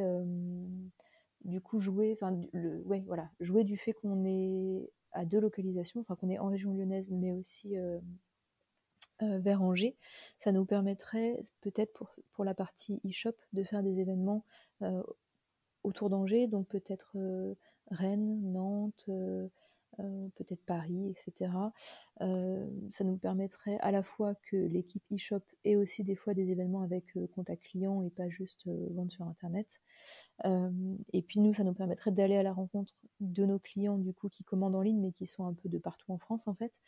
du 1.46 1.62
coup 1.62 1.78
jouer, 1.78 2.14
enfin, 2.14 2.36
le, 2.52 2.82
ouais, 2.82 3.04
voilà, 3.06 3.30
jouer 3.40 3.64
du 3.64 3.78
fait 3.78 3.94
qu'on 3.94 4.26
est 4.26 4.90
à 5.12 5.24
deux 5.24 5.40
localisations, 5.40 6.00
enfin 6.00 6.16
qu'on 6.16 6.32
est 6.32 6.40
en 6.40 6.48
région 6.48 6.74
lyonnaise, 6.74 7.12
mais 7.12 7.32
aussi 7.32 7.76
vers 9.22 9.62
Angers. 9.62 9.96
Ça 10.40 10.52
nous 10.52 10.66
permettrait 10.66 11.40
peut-être 11.62 11.94
pour, 11.94 12.10
pour 12.32 12.44
la 12.44 12.56
partie 12.56 13.00
e-shop 13.06 13.36
de 13.54 13.64
faire 13.64 13.84
des 13.84 14.00
événements 14.00 14.44
autour 15.84 16.10
d'Angers, 16.10 16.48
donc 16.48 16.68
peut-être 16.70 17.16
Rennes, 17.92 18.52
Nantes, 18.52 19.12
peut-être 19.98 20.64
Paris, 20.66 21.10
etc. 21.10 21.52
ça 22.20 23.04
nous 23.04 23.18
permettrait 23.18 23.78
à 23.80 23.92
la 23.92 24.04
fois 24.04 24.36
que 24.50 24.56
l'équipe 24.56 25.04
e-shop 25.14 25.42
ait 25.66 25.76
aussi 25.76 26.04
des 26.04 26.16
fois 26.16 26.34
des 26.34 26.50
événements 26.50 26.82
avec 26.82 27.14
contact 27.36 27.64
client 27.64 28.02
et 28.02 28.10
pas 28.10 28.30
juste 28.30 28.68
vendre 28.92 29.12
sur 29.12 29.26
Internet. 29.26 29.82
et 30.46 31.22
puis 31.22 31.40
nous, 31.40 31.54
ça 31.54 31.64
nous 31.64 31.74
permettrait 31.74 32.12
d'aller 32.12 32.38
à 32.38 32.44
la 32.44 32.54
rencontre 32.54 32.96
de 33.20 33.46
nos 33.46 33.60
clients 33.60 33.98
du 33.98 34.14
coup 34.14 34.30
qui 34.30 34.44
commandent 34.44 34.76
en 34.76 34.82
ligne 34.82 35.00
mais 35.00 35.12
qui 35.12 35.26
sont 35.26 35.46
un 35.46 35.54
peu 35.54 35.70
de 35.70 35.78
partout 35.78 36.12
en 36.12 36.18
France 36.18 36.48
en 36.48 36.54
fait. 36.54 36.80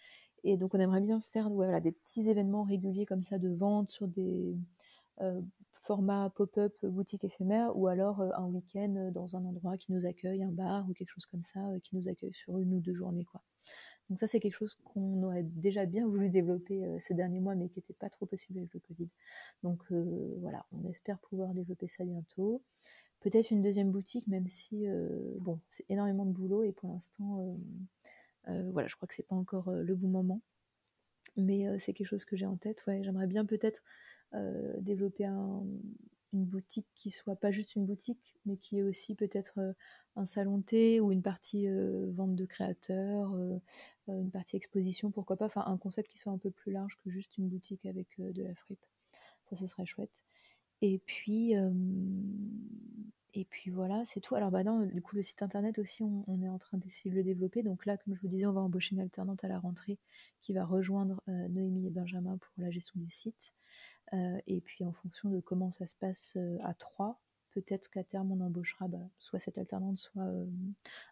Et 0.44 0.58
donc 0.58 0.74
on 0.76 0.80
aimerait 0.80 1.02
bien 1.02 1.22
faire 1.22 1.50
des 1.82 1.92
petits 1.92 2.30
événements 2.30 2.64
réguliers 2.64 3.06
comme 3.06 3.24
ça 3.24 3.40
de 3.40 3.50
vente 3.50 3.90
sur 3.90 4.08
des 4.08 4.56
format 5.72 6.30
pop-up 6.32 6.74
boutique 6.84 7.24
éphémère 7.24 7.78
ou 7.78 7.88
alors 7.88 8.22
un 8.22 8.46
week-end 8.46 9.12
dans 9.14 9.36
un 9.36 9.46
endroit 9.46 9.78
qui 9.78 9.92
nous 9.92 10.06
accueille, 10.06 10.44
un 10.44 10.52
bar 10.52 10.90
ou 10.90 10.94
quelque 10.94 11.10
chose 11.10 11.26
comme 11.26 11.44
ça, 11.44 11.62
qui 11.84 11.96
nous 11.96 12.08
accueille 12.08 12.34
sur 12.34 12.58
une 12.58 12.74
ou 12.74 12.80
deux 12.80 12.94
journées. 12.94 13.26
Quoi. 13.26 13.42
Donc 14.10 14.20
ça 14.20 14.28
c'est 14.28 14.40
quelque 14.40 14.56
chose 14.56 14.78
qu'on 14.84 15.24
aurait 15.24 15.44
déjà 15.44 15.86
bien 15.86 16.08
voulu 16.08 16.30
développer 16.30 16.84
ces 17.00 17.14
derniers 17.14 17.40
mois 17.40 17.56
mais 17.56 17.70
qui 17.70 17.80
n'était 17.80 17.94
pas 17.94 18.10
trop 18.10 18.26
possible 18.26 18.60
avec 18.60 18.74
le 18.74 18.80
Covid. 18.80 19.10
Donc 19.64 19.84
voilà, 20.40 20.66
on 20.72 20.88
espère 20.90 21.20
pouvoir 21.20 21.54
développer 21.54 21.88
ça 21.88 22.04
bientôt. 22.04 22.62
Peut-être 23.22 23.52
une 23.52 23.62
deuxième 23.62 23.92
boutique 23.92 24.28
même 24.28 24.48
si 24.48 24.86
bon 25.40 25.60
c'est 25.70 25.86
énormément 25.90 26.26
de 26.26 26.32
boulot 26.32 26.64
et 26.64 26.72
pour 26.72 26.90
l'instant 26.90 27.58
voilà 28.46 28.88
je 28.88 28.96
crois 28.96 29.08
que 29.08 29.16
c'est 29.16 29.28
pas 29.28 29.36
encore 29.36 29.72
le 29.72 29.96
bon 29.96 30.08
moment. 30.08 30.42
Mais 31.38 31.66
c'est 31.80 31.92
quelque 31.94 32.08
chose 32.08 32.24
que 32.24 32.38
j'ai 32.38 32.46
en 32.46 32.56
tête. 32.56 32.86
Ouais, 32.88 33.04
j'aimerais 33.04 33.28
bien 33.28 33.46
peut-être 33.46 33.84
euh, 34.36 34.74
développer 34.80 35.26
une 35.26 36.46
boutique 36.46 36.88
qui 36.96 37.12
soit 37.12 37.36
pas 37.36 37.52
juste 37.52 37.76
une 37.76 37.86
boutique, 37.86 38.36
mais 38.46 38.58
qui 38.58 38.80
est 38.80 38.84
aussi 38.84 39.16
peut-être 39.16 39.60
euh, 39.60 39.74
un 40.16 40.26
salon 40.26 40.62
thé 40.62 41.00
ou 41.00 41.12
une 41.12 41.22
partie 41.22 41.68
euh, 41.68 42.12
vente 42.12 42.36
de 42.36 42.46
créateurs, 42.46 43.34
une 44.08 44.32
partie 44.32 44.56
exposition, 44.56 45.12
pourquoi 45.12 45.38
pas, 45.38 45.46
enfin 45.46 45.64
un 45.66 45.78
concept 45.78 46.10
qui 46.10 46.18
soit 46.18 46.32
un 46.32 46.38
peu 46.38 46.52
plus 46.52 46.72
large 46.72 46.98
que 47.04 47.10
juste 47.10 47.38
une 47.38 47.48
boutique 47.48 47.86
avec 47.86 48.08
de 48.20 48.44
la 48.44 48.54
fripe. 48.56 48.86
Ça, 49.50 49.56
ce 49.56 49.68
serait 49.68 49.86
chouette. 49.86 50.24
Et 50.82 51.00
puis, 51.00 51.54
et 53.34 53.46
puis 53.46 53.70
voilà, 53.70 54.06
c'est 54.06 54.22
tout. 54.22 54.36
Alors 54.36 54.50
bah 54.50 54.64
non, 54.64 54.86
du 54.86 55.02
coup 55.02 55.16
le 55.16 55.22
site 55.22 55.42
internet 55.42 55.78
aussi, 55.80 56.04
on, 56.04 56.42
est 56.42 56.48
en 56.48 56.58
train 56.58 56.78
d'essayer 56.78 57.12
de 57.12 57.16
le 57.18 57.24
développer. 57.24 57.64
Donc 57.64 57.86
là, 57.86 57.98
comme 57.98 58.16
je 58.16 58.22
vous 58.22 58.28
disais, 58.28 58.46
on 58.46 58.54
va 58.54 58.62
embaucher 58.62 58.96
une 58.96 59.02
alternante 59.02 59.44
à 59.44 59.48
la 59.48 59.60
rentrée 59.60 60.00
qui 60.42 60.54
va 60.54 60.66
rejoindre 60.66 61.22
Noémie 61.28 61.88
et 61.88 61.90
Benjamin 61.90 62.38
pour 62.38 62.54
la 62.58 62.72
gestion 62.72 63.00
du 63.00 63.10
site. 63.10 63.54
Et 64.48 64.62
puis 64.62 64.86
en 64.86 64.94
fonction 64.94 65.30
de 65.30 65.40
comment 65.42 65.72
ça 65.72 65.88
se 65.88 65.96
passe 65.96 66.38
à 66.64 66.74
trois, 66.74 67.20
peut-être 67.52 67.90
qu'à 67.90 68.04
terme 68.04 68.32
on 68.32 68.40
embauchera 68.42 68.88
bah, 68.88 69.10
soit 69.20 69.40
cette 69.40 69.58
alternante, 69.58 69.98
soit 69.98 70.32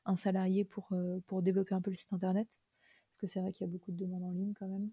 un 0.05 0.16
salarié 0.16 0.64
pour, 0.64 0.89
pour 1.28 1.41
développer 1.41 1.76
un 1.76 1.82
peu 1.82 1.89
le 1.89 1.95
site 1.95 2.14
internet. 2.14 2.59
Parce 3.09 3.20
que 3.20 3.28
c'est 3.28 3.41
vrai 3.41 3.51
qu'il 3.51 3.68
y 3.68 3.70
a 3.70 3.72
beaucoup 3.72 3.91
de 3.91 3.97
demandes 3.97 4.24
en 4.24 4.32
ligne 4.32 4.53
quand 4.53 4.68
même. 4.68 4.89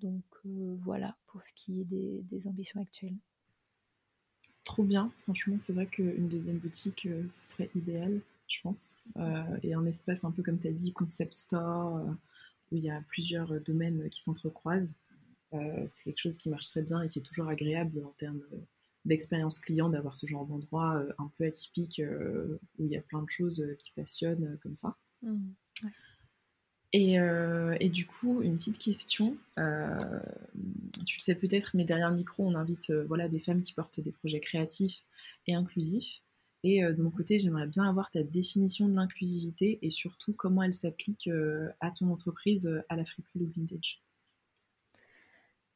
Donc 0.00 0.24
voilà 0.44 1.16
pour 1.26 1.42
ce 1.44 1.52
qui 1.54 1.80
est 1.80 1.84
des, 1.84 2.46
ambitions 2.46 2.80
actuelles. 2.80 3.16
Trop 4.68 4.82
bien, 4.82 5.10
franchement, 5.22 5.54
c'est 5.62 5.72
vrai 5.72 5.86
qu'une 5.86 6.28
deuxième 6.28 6.58
boutique, 6.58 7.08
ce 7.30 7.50
serait 7.52 7.70
idéal, 7.74 8.20
je 8.48 8.60
pense. 8.62 8.98
et 9.62 9.72
un 9.72 9.86
espace 9.86 10.24
un 10.24 10.30
peu 10.30 10.42
comme 10.42 10.58
tu 10.58 10.68
as 10.68 10.72
dit, 10.72 10.92
concept 10.92 11.32
store, 11.32 12.02
où 12.70 12.76
il 12.76 12.84
y 12.84 12.90
a 12.90 13.00
plusieurs 13.08 13.58
domaines 13.62 14.10
qui 14.10 14.22
s'entrecroisent. 14.22 14.94
Euh, 15.54 15.84
c'est 15.86 16.04
quelque 16.04 16.20
chose 16.20 16.38
qui 16.38 16.50
marche 16.50 16.68
très 16.68 16.82
bien 16.82 17.00
et 17.02 17.08
qui 17.08 17.20
est 17.20 17.22
toujours 17.22 17.48
agréable 17.48 18.04
en 18.04 18.12
termes 18.18 18.42
euh, 18.52 18.58
d'expérience 19.06 19.58
client 19.58 19.88
d'avoir 19.88 20.14
ce 20.14 20.26
genre 20.26 20.44
d'endroit 20.44 20.96
euh, 20.96 21.12
un 21.18 21.30
peu 21.38 21.46
atypique 21.46 22.02
où 22.78 22.84
il 22.84 22.90
y 22.90 22.96
a 22.96 23.00
plein 23.00 23.22
de 23.22 23.30
choses 23.30 23.64
qui 23.78 23.92
passionnent 23.92 24.58
comme 24.62 24.76
ça. 24.76 24.96
Mmh, 25.22 25.52
et, 26.92 27.16
et, 27.80 27.88
du 27.90 28.06
coup, 28.06 28.42
une 28.42 28.56
petite 28.56 28.78
question. 28.78 29.36
tu 29.56 31.16
le 31.16 31.20
sais 31.20 31.34
peut-être, 31.34 31.70
mais 31.74 31.84
derrière 31.84 32.10
le 32.10 32.16
micro, 32.16 32.46
on 32.46 32.54
invite 32.54 32.92
voilà, 33.06 33.28
des 33.28 33.40
femmes 33.40 33.62
qui 33.62 33.72
portent 33.72 34.00
des 34.00 34.12
projets 34.12 34.40
créatifs 34.40 35.04
et 35.46 35.54
inclusifs. 35.54 36.22
Et 36.64 36.82
de 36.82 37.02
mon 37.02 37.10
côté, 37.10 37.38
j'aimerais 37.38 37.66
bien 37.66 37.88
avoir 37.88 38.10
ta 38.10 38.22
définition 38.22 38.88
de 38.88 38.94
l'inclusivité 38.94 39.78
et 39.82 39.90
surtout 39.90 40.32
comment 40.32 40.62
elle 40.62 40.74
s'applique 40.74 41.28
à 41.80 41.90
ton 41.90 42.10
entreprise, 42.10 42.82
à 42.88 42.96
la 42.96 43.04
friperie 43.04 43.42
ou 43.42 43.52
vintage. 43.54 44.02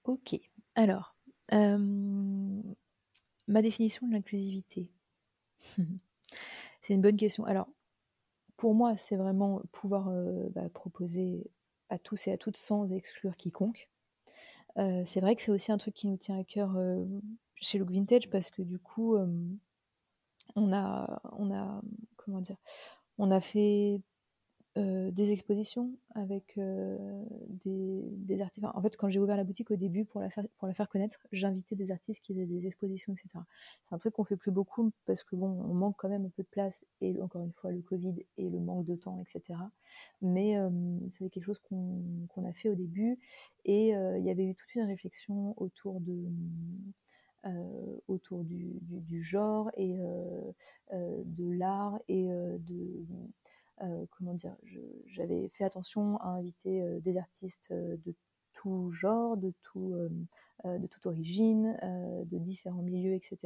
Ok, 0.04 0.34
alors, 0.74 1.14
ma 3.48 3.62
définition 3.62 4.06
de 4.08 4.12
l'inclusivité. 4.12 4.90
c'est 6.82 6.94
une 6.94 7.02
bonne 7.02 7.16
question. 7.16 7.44
Alors, 7.44 7.68
pour 8.62 8.76
moi, 8.76 8.96
c'est 8.96 9.16
vraiment 9.16 9.60
pouvoir 9.72 10.08
bah, 10.54 10.68
proposer 10.72 11.50
à 11.88 11.98
tous 11.98 12.28
et 12.28 12.32
à 12.32 12.38
toutes 12.38 12.56
sans 12.56 12.92
exclure 12.92 13.36
quiconque. 13.36 13.88
c'est 14.76 15.20
vrai 15.20 15.34
que 15.34 15.42
c'est 15.42 15.50
aussi 15.50 15.72
un 15.72 15.78
truc 15.78 15.94
qui 15.94 16.06
nous 16.06 16.16
tient 16.16 16.38
à 16.38 16.44
cœur 16.44 16.78
chez 17.56 17.78
Look 17.78 17.90
Vintage 17.90 18.30
parce 18.30 18.50
que 18.52 18.62
du 18.62 18.78
coup, 18.78 19.16
on 20.54 20.72
a, 20.72 21.20
on 21.32 21.52
a, 21.52 21.82
comment 22.14 22.40
dire, 22.40 22.54
on 23.18 23.32
a 23.32 23.40
fait 23.40 24.00
des 24.76 25.32
expositions 25.32 25.90
avec 26.14 26.58
des, 27.64 28.40
artistes. 28.40 28.64
en 28.64 28.80
fait, 28.80 28.96
quand 28.96 29.10
j'ai 29.10 29.20
ouvert 29.20 29.36
la 29.36 29.44
boutique 29.44 29.70
au 29.70 29.76
début 29.76 30.04
pour 30.04 30.20
la 30.20 30.30
faire, 30.30 30.44
pour 30.58 30.66
la 30.66 30.74
faire 30.74 30.88
connaître, 30.88 31.26
j'invitais 31.30 31.76
des 31.76 31.90
artistes 31.90 32.24
qui 32.24 32.32
faisaient 32.32 32.46
des 32.46 32.66
expositions, 32.66 33.12
etc. 33.12 33.44
C'est 33.84 33.94
un 33.94 33.98
truc 33.98 34.14
qu'on 34.14 34.24
fait 34.24 34.36
plus 34.36 34.50
beaucoup 34.50 34.90
parce 35.04 35.24
que 35.24 35.36
bon, 35.36 35.48
on 35.48 35.74
manque 35.74 35.96
quand 35.98 36.08
même 36.08 36.24
un 36.24 36.30
peu 36.30 36.42
de 36.42 36.48
place 36.48 36.86
et 37.00 37.20
encore 37.20 37.42
une 37.42 37.52
fois 37.52 37.70
le 37.70 37.82
Covid 37.82 38.14
et 38.38 38.48
le 38.48 38.60
manque 38.60 38.86
de 38.86 38.96
temps, 38.96 39.20
etc. 39.20 39.58
Mais 40.22 40.56
c'est 41.10 41.28
quelque 41.28 41.44
chose 41.44 41.58
qu'on 41.58 42.44
a 42.44 42.52
fait 42.52 42.70
au 42.70 42.74
début 42.74 43.18
et 43.64 43.88
il 43.88 44.24
y 44.24 44.30
avait 44.30 44.44
eu 44.44 44.54
toute 44.54 44.74
une 44.74 44.86
réflexion 44.86 45.54
autour 45.58 46.00
de 46.00 46.30
autour 48.06 48.44
du, 48.44 48.78
du, 48.82 49.22
genre 49.22 49.70
et 49.76 49.98
de 50.98 51.50
l'art 51.52 51.98
et 52.08 52.26
de 52.26 53.04
euh, 53.10 53.26
comment 54.10 54.34
dire, 54.34 54.56
j'avais 55.06 55.48
fait 55.48 55.64
attention 55.64 56.16
à 56.18 56.28
inviter 56.28 56.82
euh, 56.82 57.00
des 57.00 57.16
artistes 57.16 57.70
euh, 57.72 57.96
de 58.04 58.14
tout 58.54 58.90
genre, 58.90 59.38
de, 59.38 59.54
tout, 59.62 59.96
de 60.62 60.86
toute 60.86 61.06
origine, 61.06 61.74
de 61.82 62.36
différents 62.36 62.82
milieux, 62.82 63.14
etc. 63.14 63.38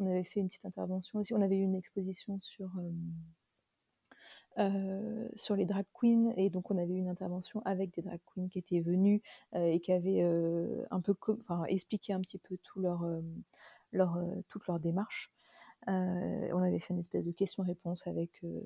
On 0.00 0.06
avait 0.10 0.24
fait 0.24 0.40
une 0.40 0.48
petite 0.48 0.64
intervention 0.64 1.20
aussi, 1.20 1.32
on 1.34 1.40
avait 1.40 1.54
eu 1.54 1.62
une 1.62 1.76
exposition 1.76 2.40
sur, 2.40 2.72
sur 5.36 5.54
les 5.54 5.66
drag 5.66 5.86
queens, 5.94 6.32
et 6.36 6.50
donc 6.50 6.72
on 6.72 6.78
avait 6.78 6.94
eu 6.94 6.98
une 6.98 7.06
intervention 7.08 7.62
avec 7.64 7.94
des 7.94 8.02
drag 8.02 8.18
queens 8.26 8.48
qui 8.48 8.58
étaient 8.58 8.80
venues 8.80 9.22
et 9.54 9.78
qui 9.78 9.92
avaient 9.92 10.22
un 10.90 11.00
peu 11.00 11.14
expliqué 11.68 12.12
un 12.12 12.20
petit 12.20 12.38
peu 12.38 12.56
tout 12.56 12.80
leur, 12.80 13.06
leur, 13.92 14.18
toute 14.48 14.66
leur 14.66 14.80
démarche. 14.80 15.30
Euh, 15.88 16.48
on 16.52 16.62
avait 16.62 16.78
fait 16.78 16.94
une 16.94 17.00
espèce 17.00 17.24
de 17.24 17.32
question-réponse 17.32 18.06
avec. 18.06 18.30
Euh, 18.44 18.60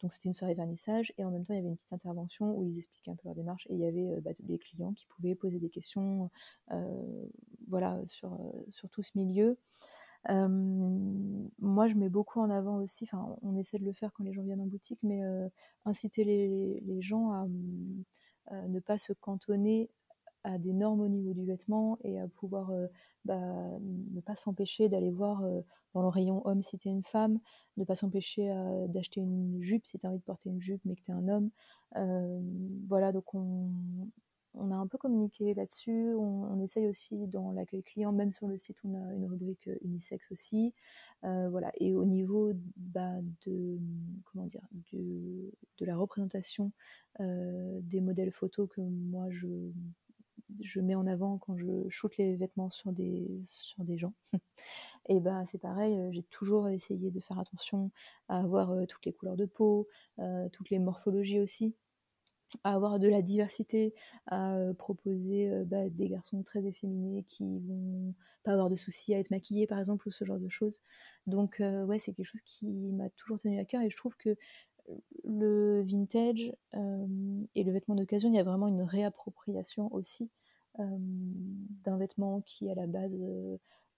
donc 0.00 0.12
c'était 0.12 0.28
une 0.28 0.34
soirée 0.34 0.54
vernissage 0.54 1.12
et 1.18 1.24
en 1.24 1.30
même 1.30 1.44
temps 1.44 1.52
il 1.52 1.56
y 1.56 1.60
avait 1.60 1.68
une 1.68 1.76
petite 1.76 1.92
intervention 1.92 2.56
où 2.56 2.64
ils 2.64 2.78
expliquaient 2.78 3.10
un 3.10 3.16
peu 3.16 3.26
leur 3.26 3.34
démarche 3.34 3.66
et 3.68 3.74
il 3.74 3.80
y 3.80 3.86
avait 3.86 4.08
euh, 4.08 4.20
bah, 4.20 4.30
des 4.40 4.58
clients 4.58 4.92
qui 4.92 5.06
pouvaient 5.06 5.34
poser 5.34 5.58
des 5.58 5.70
questions 5.70 6.30
voilà, 7.68 8.00
sur, 8.06 8.38
tout 8.90 9.02
ce 9.02 9.12
milieu. 9.14 9.58
moi, 10.28 11.88
je 11.88 11.94
mets 11.94 12.08
beaucoup 12.08 12.40
en 12.40 12.50
avant 12.50 12.76
aussi, 12.76 13.04
enfin, 13.04 13.36
on 13.42 13.56
essaie 13.56 13.78
de 13.78 13.84
le 13.84 13.92
faire 13.92 14.12
quand 14.12 14.24
les 14.24 14.32
gens 14.32 14.42
viennent 14.42 14.60
en 14.60 14.66
boutique, 14.66 14.98
mais 15.02 15.20
inciter 15.84 16.24
les, 16.24 17.00
gens 17.00 17.32
à 17.32 17.46
ne 18.68 18.80
pas 18.80 18.98
se 18.98 19.12
cantonner 19.12 19.90
à 20.44 20.58
des 20.58 20.72
normes 20.72 21.00
au 21.00 21.08
niveau 21.08 21.32
du 21.32 21.44
vêtement 21.44 21.98
et 22.04 22.20
à 22.20 22.28
pouvoir 22.28 22.70
euh, 22.70 22.86
bah, 23.24 23.40
ne 23.80 24.20
pas 24.20 24.36
s'empêcher 24.36 24.88
d'aller 24.88 25.10
voir 25.10 25.42
euh, 25.42 25.62
dans 25.94 26.02
le 26.02 26.08
rayon 26.08 26.46
homme 26.46 26.62
si 26.62 26.78
tu 26.78 26.88
es 26.88 26.92
une 26.92 27.02
femme, 27.02 27.40
ne 27.78 27.84
pas 27.84 27.96
s'empêcher 27.96 28.50
euh, 28.50 28.86
d'acheter 28.86 29.20
une 29.20 29.60
jupe 29.62 29.86
si 29.86 29.98
tu 29.98 30.06
as 30.06 30.10
envie 30.10 30.18
de 30.18 30.24
porter 30.24 30.50
une 30.50 30.60
jupe 30.60 30.82
mais 30.84 30.94
que 30.94 31.02
tu 31.02 31.10
es 31.10 31.14
un 31.14 31.28
homme. 31.28 31.50
voilà, 32.86 33.10
donc 33.12 33.34
on, 33.34 33.70
on, 34.54 34.70
a 34.70 34.74
un 34.74 34.86
peu 34.86 34.98
communiqué 34.98 35.54
là-dessus. 35.54 36.14
On, 36.14 36.60
essaye 36.60 36.88
aussi 36.88 37.26
dans 37.26 37.52
l'accueil 37.52 37.82
client, 37.82 38.12
même 38.12 38.32
sur 38.32 38.46
le 38.46 38.58
site, 38.58 38.76
on 38.84 38.94
a 38.94 39.14
une 39.14 39.26
rubrique 39.26 39.68
unisexe 39.82 40.30
aussi. 40.30 40.74
voilà, 41.22 41.70
et 41.76 41.94
au 41.94 42.04
niveau 42.04 42.52
bah, 42.76 43.14
de, 43.46 43.78
comment 44.24 44.46
dire, 44.46 44.66
du, 44.72 45.52
de 45.78 45.86
la 45.86 45.96
représentation 45.96 46.72
des 47.18 48.00
modèles 48.00 48.32
photos 48.32 48.68
que 48.68 48.80
moi 48.80 49.28
je 49.30 49.46
je 50.60 50.80
mets 50.80 50.94
en 50.94 51.06
avant 51.06 51.38
quand 51.38 51.56
je 51.56 51.88
shoote 51.88 52.16
les 52.16 52.36
vêtements 52.36 52.70
sur 52.70 52.92
des, 52.92 53.42
sur 53.44 53.84
des 53.84 53.98
gens. 53.98 54.14
et 55.08 55.20
ben 55.20 55.44
c'est 55.46 55.58
pareil, 55.58 55.98
euh, 55.98 56.10
j'ai 56.12 56.22
toujours 56.24 56.68
essayé 56.68 57.10
de 57.10 57.20
faire 57.20 57.38
attention 57.38 57.90
à 58.28 58.38
avoir 58.38 58.72
euh, 58.72 58.86
toutes 58.86 59.06
les 59.06 59.12
couleurs 59.12 59.36
de 59.36 59.46
peau, 59.46 59.88
euh, 60.18 60.48
toutes 60.50 60.70
les 60.70 60.78
morphologies 60.78 61.40
aussi 61.40 61.74
à 62.62 62.74
avoir 62.74 63.00
de 63.00 63.08
la 63.08 63.20
diversité, 63.20 63.94
à 64.28 64.56
proposer 64.78 65.50
bah, 65.66 65.88
des 65.88 66.08
garçons 66.08 66.40
très 66.44 66.64
efféminés 66.64 67.24
qui 67.24 67.58
vont 67.58 68.14
pas 68.44 68.52
avoir 68.52 68.70
de 68.70 68.76
soucis 68.76 69.12
à 69.12 69.18
être 69.18 69.32
maquillés 69.32 69.66
par 69.66 69.80
exemple 69.80 70.06
ou 70.06 70.12
ce 70.12 70.24
genre 70.24 70.38
de 70.38 70.48
choses. 70.48 70.80
Donc 71.26 71.60
ouais 71.60 71.98
c'est 71.98 72.12
quelque 72.12 72.26
chose 72.26 72.42
qui 72.42 72.92
m'a 72.92 73.10
toujours 73.16 73.40
tenu 73.40 73.58
à 73.58 73.64
cœur 73.64 73.82
et 73.82 73.90
je 73.90 73.96
trouve 73.96 74.16
que 74.16 74.36
le 75.24 75.82
vintage 75.82 76.52
et 77.54 77.64
le 77.64 77.72
vêtement 77.72 77.94
d'occasion, 77.94 78.28
il 78.28 78.34
y 78.34 78.38
a 78.38 78.44
vraiment 78.44 78.68
une 78.68 78.82
réappropriation 78.82 79.92
aussi 79.92 80.30
d'un 80.78 81.96
vêtement 81.96 82.40
qui 82.42 82.70
à 82.70 82.74
la 82.74 82.86
base 82.86 83.16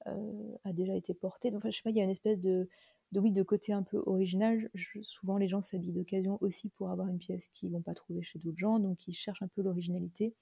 a 0.07 0.72
déjà 0.72 0.95
été 0.95 1.14
porté. 1.14 1.51
Donc, 1.51 1.62
je 1.64 1.70
sais 1.70 1.82
pas, 1.82 1.91
il 1.91 1.97
y 1.97 2.01
a 2.01 2.05
une 2.05 2.11
espèce 2.11 2.39
de, 2.39 2.68
de 3.12 3.20
oui, 3.20 3.30
de 3.30 3.42
côté 3.42 3.72
un 3.72 3.82
peu 3.82 4.02
original. 4.07 4.70
souvent, 5.02 5.36
les 5.38 5.48
gens 5.48 5.62
s'habillent 5.62 5.92
d'occasion 5.92 6.38
aussi 6.40 6.68
pour 6.70 6.90
avoir 6.90 7.09
une 7.09 7.18
pièce 7.18 7.48
qu'ils 7.48 7.70
vont 7.70 7.82
pas 7.82 7.94
trouver 7.94 8.22
chez 8.22 8.38
d'autres 8.38 8.59
gens, 8.59 8.78
donc 8.78 9.07
ils 9.07 9.12
cherchent 9.12 9.42
un 9.42 9.48
peu 9.48 9.62
l'originalité 9.62 10.34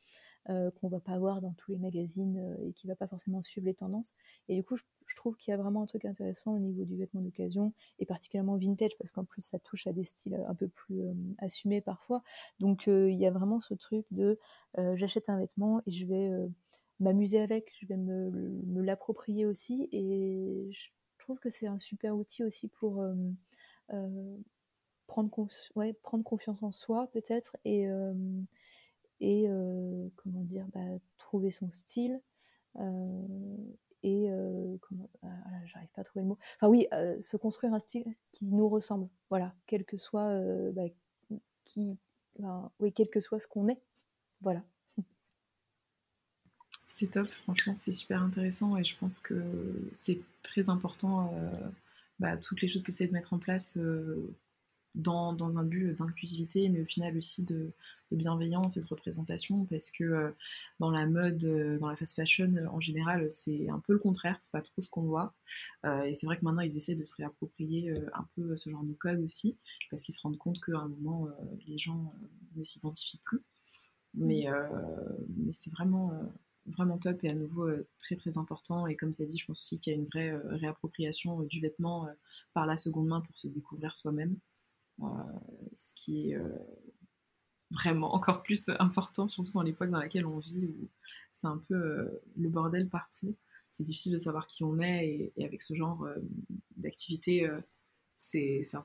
euh, 0.49 0.71
qu'on 0.71 0.89
va 0.89 1.01
pas 1.01 1.13
avoir 1.13 1.41
dans 1.41 1.53
tous 1.53 1.73
les 1.73 1.79
magazines 1.79 2.39
euh, 2.39 2.69
et 2.69 2.73
qui 2.73 2.87
va 2.87 2.97
pas 2.97 3.07
forcément 3.07 3.43
suivre 3.43 3.67
les 3.67 3.75
tendances. 3.75 4.15
Et 4.49 4.57
du 4.57 4.65
coup, 4.65 4.77
je, 4.77 4.83
trouve 5.17 5.37
qu'il 5.37 5.53
y 5.53 5.55
a 5.55 5.57
vraiment 5.57 5.83
un 5.83 5.87
truc 5.87 6.05
intéressant 6.05 6.55
au 6.55 6.59
niveau 6.59 6.85
du 6.85 6.97
vêtement 6.97 7.21
d'occasion 7.21 7.73
et 7.99 8.07
particulièrement 8.07 8.57
vintage 8.57 8.93
parce 8.99 9.13
qu'en 9.13 9.25
plus, 9.25 9.43
ça 9.43 9.59
touche 9.59 9.87
à 9.87 9.93
des 9.93 10.05
styles 10.05 10.43
un 10.49 10.55
peu 10.55 10.69
plus 10.69 11.03
euh, 11.03 11.15
assumés 11.39 11.81
parfois. 11.81 12.23
Donc, 12.61 12.89
euh, 12.89 13.11
il 13.11 13.19
y 13.19 13.27
a 13.27 13.31
vraiment 13.31 13.61
ce 13.61 13.75
truc 13.75 14.07
de 14.11 14.39
j'achète 14.97 15.29
un 15.29 15.39
vêtement 15.39 15.81
et 15.87 15.93
je 15.93 16.07
vais 16.07 16.31
m'amuser 16.99 17.41
avec, 17.41 17.73
je 17.81 17.87
vais 17.87 17.97
me, 17.97 18.31
me 18.67 18.83
l'approprier 18.83 19.47
aussi 19.47 19.89
et 19.93 20.69
je 20.73 20.89
trouve 21.25 21.39
que 21.39 21.51
c'est 21.51 21.67
un 21.67 21.79
super 21.79 22.17
outil 22.17 22.45
aussi 22.45 22.69
pour 22.69 23.05
prendre, 25.07 25.31
confiance 26.23 26.63
en 26.63 26.73
soi 26.73 27.09
peut-être 27.13 27.57
et, 27.65 27.87
et 29.21 29.49
comment 30.17 30.45
dire, 30.45 30.67
bah, 30.73 30.99
trouver 31.19 31.51
son 31.51 31.71
style 31.71 32.21
et 34.03 34.29
comment, 34.83 35.09
ah, 35.23 35.67
j'arrive 35.67 35.89
pas 35.95 36.03
à 36.03 36.05
trouver 36.05 36.23
le 36.23 36.29
mot. 36.29 36.39
Enfin 36.57 36.69
oui, 36.69 36.87
se 37.21 37.37
construire 37.37 37.75
un 37.75 37.81
style 37.81 38.05
qui 38.33 38.47
nous 38.47 38.69
ressemble. 38.69 39.09
Voilà, 39.31 39.55
quel 39.67 39.85
que 39.85 39.97
soit 39.97 40.39
bah, 40.73 40.85
qui, 41.65 41.99
oui, 42.81 42.93
quel 42.93 43.09
que 43.09 43.21
soit 43.21 43.41
ce 43.41 43.47
qu'on 43.47 43.69
est. 43.69 43.81
Voilà. 44.41 44.63
C'est 46.97 47.11
top, 47.11 47.27
franchement, 47.43 47.75
c'est 47.75 47.93
super 47.93 48.23
intéressant 48.23 48.77
et 48.77 48.85
je 48.85 48.97
pense 48.97 49.19
que 49.19 49.43
c'est 49.95 50.21
très 50.45 50.69
important, 50.71 51.35
euh, 51.35 51.51
bah, 52.21 52.37
toutes 52.37 52.63
les 52.63 52.69
choses 52.69 52.85
que 52.85 52.93
c'est 52.93 53.09
de 53.09 53.13
mettre 53.13 53.33
en 53.33 53.41
place 53.41 53.77
euh, 53.79 54.33
dans, 54.95 55.59
un 55.59 55.65
but 55.65 55.99
d'inclusivité, 55.99 56.69
mais 56.69 56.83
au 56.83 56.85
final 56.85 57.17
aussi 57.17 57.43
de, 57.43 57.73
bienveillance 58.13 58.77
et 58.77 58.81
de 58.81 58.87
représentation, 58.87 59.65
parce 59.65 59.91
que 59.91 60.05
euh, 60.05 60.31
dans 60.79 60.93
la 60.93 61.05
mode, 61.07 61.45
dans 61.81 61.89
la 61.89 61.97
fast 61.97 62.15
fashion 62.15 62.55
en 62.71 62.79
général, 62.79 63.29
c'est 63.29 63.69
un 63.69 63.81
peu 63.81 63.95
le 63.95 63.99
contraire, 63.99 64.37
c'est 64.39 64.53
pas 64.53 64.63
trop 64.63 64.81
ce 64.81 64.89
qu'on 64.89 65.03
voit. 65.03 65.35
et 65.85 66.15
c'est 66.15 66.27
vrai 66.27 66.39
que 66.39 66.45
maintenant 66.45 66.63
ils 66.63 66.77
essaient 66.77 66.95
de 66.95 67.05
se 67.05 67.17
réapproprier 67.17 67.93
un 68.13 68.25
peu 68.37 68.55
ce 68.57 68.71
genre 68.71 68.85
de 68.85 68.93
code 68.93 69.19
aussi, 69.19 69.59
parce 69.91 70.05
qu'ils 70.05 70.15
se 70.15 70.21
rendent 70.23 70.39
compte 70.39 70.61
qu'à 70.65 70.79
un 70.79 70.87
moment, 70.87 71.27
les 71.67 71.77
gens 71.77 72.15
ne 72.55 72.63
s'identifient 72.63 73.21
plus. 73.25 73.43
Mais 74.15 74.47
c'est 75.53 75.71
vraiment 75.73 76.13
vraiment 76.67 76.99
top 76.99 77.23
et 77.25 77.31
à 77.31 77.35
nouveau 77.35 77.69
euh, 77.69 77.87
très 77.99 78.17
très 78.17 78.39
important. 78.39 78.87
Et 78.87 78.97
comme 78.97 79.15
tu 79.15 79.23
as 79.23 79.27
dit, 79.27 79.39
je 79.39 79.47
pense 79.47 79.61
aussi 79.61 79.79
qu'il 79.79 79.93
y 79.93 79.97
a 79.97 79.99
une 79.99 80.07
vraie 80.07 80.31
euh, 80.31 80.57
réappropriation 80.57 81.41
euh, 81.41 81.47
du 81.47 81.61
vêtement 81.61 82.09
par 82.53 82.67
la 82.67 82.77
seconde 82.77 83.09
main 83.09 83.21
pour 83.21 83.37
se 83.37 83.49
découvrir 83.49 83.95
soi-même. 83.95 84.37
ce 85.75 85.95
qui 85.95 86.31
est 86.31 86.39
vraiment 87.71 88.15
encore 88.15 88.43
plus 88.43 88.69
important, 88.79 89.27
surtout 89.27 89.53
dans 89.53 89.63
l'époque 89.63 89.91
dans 89.91 89.99
laquelle 89.99 90.27
on 90.27 90.39
vit, 90.39 90.67
où 90.67 90.89
c'est 91.33 91.47
un 91.47 91.59
peu 91.59 92.21
le 92.37 92.49
bordel 92.49 92.89
partout. 92.89 93.35
C'est 93.69 93.83
difficile 93.83 94.13
de 94.13 94.19
savoir 94.19 94.47
qui 94.47 94.63
on 94.63 94.79
est, 94.79 95.33
et, 95.37 95.45
avec 95.45 95.63
ce 95.63 95.75
genre 95.75 96.07
d'activité, 96.77 97.51
c'est 98.15 98.63
un 98.75 98.85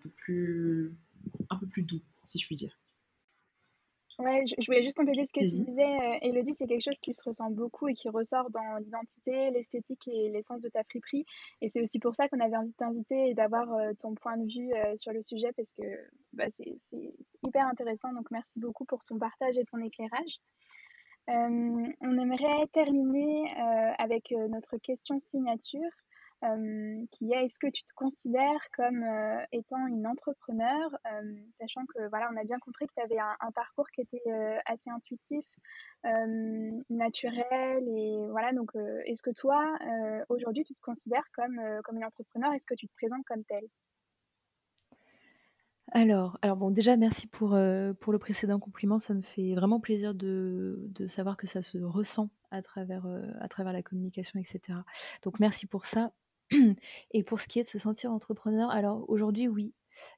un 1.49 1.57
peu 1.57 1.67
plus 1.67 1.84
doux, 1.84 2.01
si 2.25 2.39
je 2.39 2.45
puis 2.47 2.55
dire. 2.55 2.75
Ouais, 4.20 4.43
je, 4.45 4.65
voulais 4.65 4.84
juste 4.84 4.97
compléter 4.97 5.26
ce 5.26 5.32
que 5.32 5.39
tu 5.39 5.63
disais, 5.63 6.20
Elodie, 6.22 6.53
c'est 6.53 6.67
quelque 6.67 6.84
chose 6.84 6.99
qui 6.99 7.13
se 7.13 7.24
ressent 7.24 7.49
beaucoup 7.49 7.88
et 7.88 7.93
qui 7.93 8.09
ressort 8.09 8.49
dans 8.49 8.76
l'identité, 8.80 9.49
l'esthétique 9.51 10.09
et 10.09 10.30
l'essence 10.30 10.61
de 10.61 10.67
ta 10.67 10.84
friperie. 10.84 11.26
Et 11.61 11.70
c'est 11.70 11.82
aussi 11.82 11.99
pour 11.99 12.15
ça 12.17 12.28
qu'on 12.28 12.41
avait 12.41 12.57
envie 12.57 12.72
de 12.72 12.76
t'inviter 12.76 13.30
et 13.30 13.34
d'avoir 13.34 13.70
ton 13.99 14.15
point 14.15 14.36
de 14.36 14.43
vue 14.43 14.74
sur 14.95 15.13
le 15.13 15.22
sujet 15.22 15.53
parce 15.55 15.72
que 15.72 15.84
bah, 16.34 16.49
c'est 16.49 16.78
hyper 17.47 17.65
intéressant. 17.65 18.11
Donc 18.11 18.30
merci 18.30 18.59
beaucoup 18.59 18.84
pour 18.84 19.05
ton 19.05 19.17
partage 19.17 19.57
et 19.57 19.63
ton 19.63 19.78
éclairage. 19.78 20.41
on 21.28 22.17
aimerait 22.20 22.67
terminer 22.74 23.53
avec 23.99 24.32
notre 24.49 24.76
question 24.80 25.17
signature 25.17 25.91
qui 27.12 27.34
est 27.34 27.46
est-ce 27.46 27.60
que 27.60 27.68
tu 27.68 27.84
te 27.84 27.94
considères 27.96 28.62
comme 28.76 29.04
étant 29.52 29.88
une 29.88 30.08
entrepreneur, 30.08 30.90
sachant 31.60 31.86
que 31.86 32.08
voilà, 32.10 32.30
on 32.34 32.38
a 32.38 32.44
bien 32.44 32.60
compris 32.60 32.88
que 32.88 32.94
tu 32.96 33.02
avais 33.02 33.20
un, 33.20 33.52
parcours 33.52 33.90
qui 33.90 34.02
était 34.02 34.60
assez 34.66 34.90
intuitif, 34.90 35.46
naturel 36.90 37.84
et 37.88 38.28
voilà 38.30 38.54
donc 38.54 38.72
est-ce 39.06 39.22
que 39.22 39.32
toi 39.32 39.62
aujourd'hui 40.30 40.64
tu 40.64 40.74
te 40.74 40.82
considères 40.82 41.26
comme 41.34 41.62
comme 41.84 41.98
une 41.98 42.06
entrepreneur? 42.06 42.54
Est-ce 42.54 42.68
que 42.68 42.76
tu 42.76 42.88
te 42.88 42.94
présentes 42.96 43.26
comme 43.26 43.44
telle? 43.44 43.68
Alors, 45.92 46.38
alors 46.44 46.56
bon, 46.56 46.70
déjà 46.70 46.96
merci 46.98 47.26
pour, 47.26 47.58
pour 48.00 48.14
le 48.14 48.20
précédent 48.20 48.60
compliment. 48.60 49.00
Ça 49.00 49.14
me 49.14 49.24
fait 49.24 49.56
vraiment 49.56 49.80
plaisir 49.80 50.14
de, 50.14 50.86
de 50.90 51.08
savoir 51.08 51.36
que 51.36 51.48
ça 51.48 51.62
se 51.64 51.80
ressent 51.80 52.30
à 52.52 52.62
travers, 52.62 53.08
à 53.40 53.48
travers 53.48 53.74
la 53.74 53.82
communication, 53.82 54.40
etc. 54.40 54.80
Donc 55.24 55.40
merci 55.40 55.66
pour 55.66 55.86
ça. 55.86 56.12
Et 57.12 57.24
pour 57.24 57.39
ce 57.39 57.47
qui 57.47 57.60
est 57.60 57.64
de 57.64 57.68
se 57.68 57.80
sentir 57.80 58.12
entrepreneur, 58.12 58.70
alors 58.72 59.10
aujourd'hui 59.10 59.47
oui, 59.47 59.74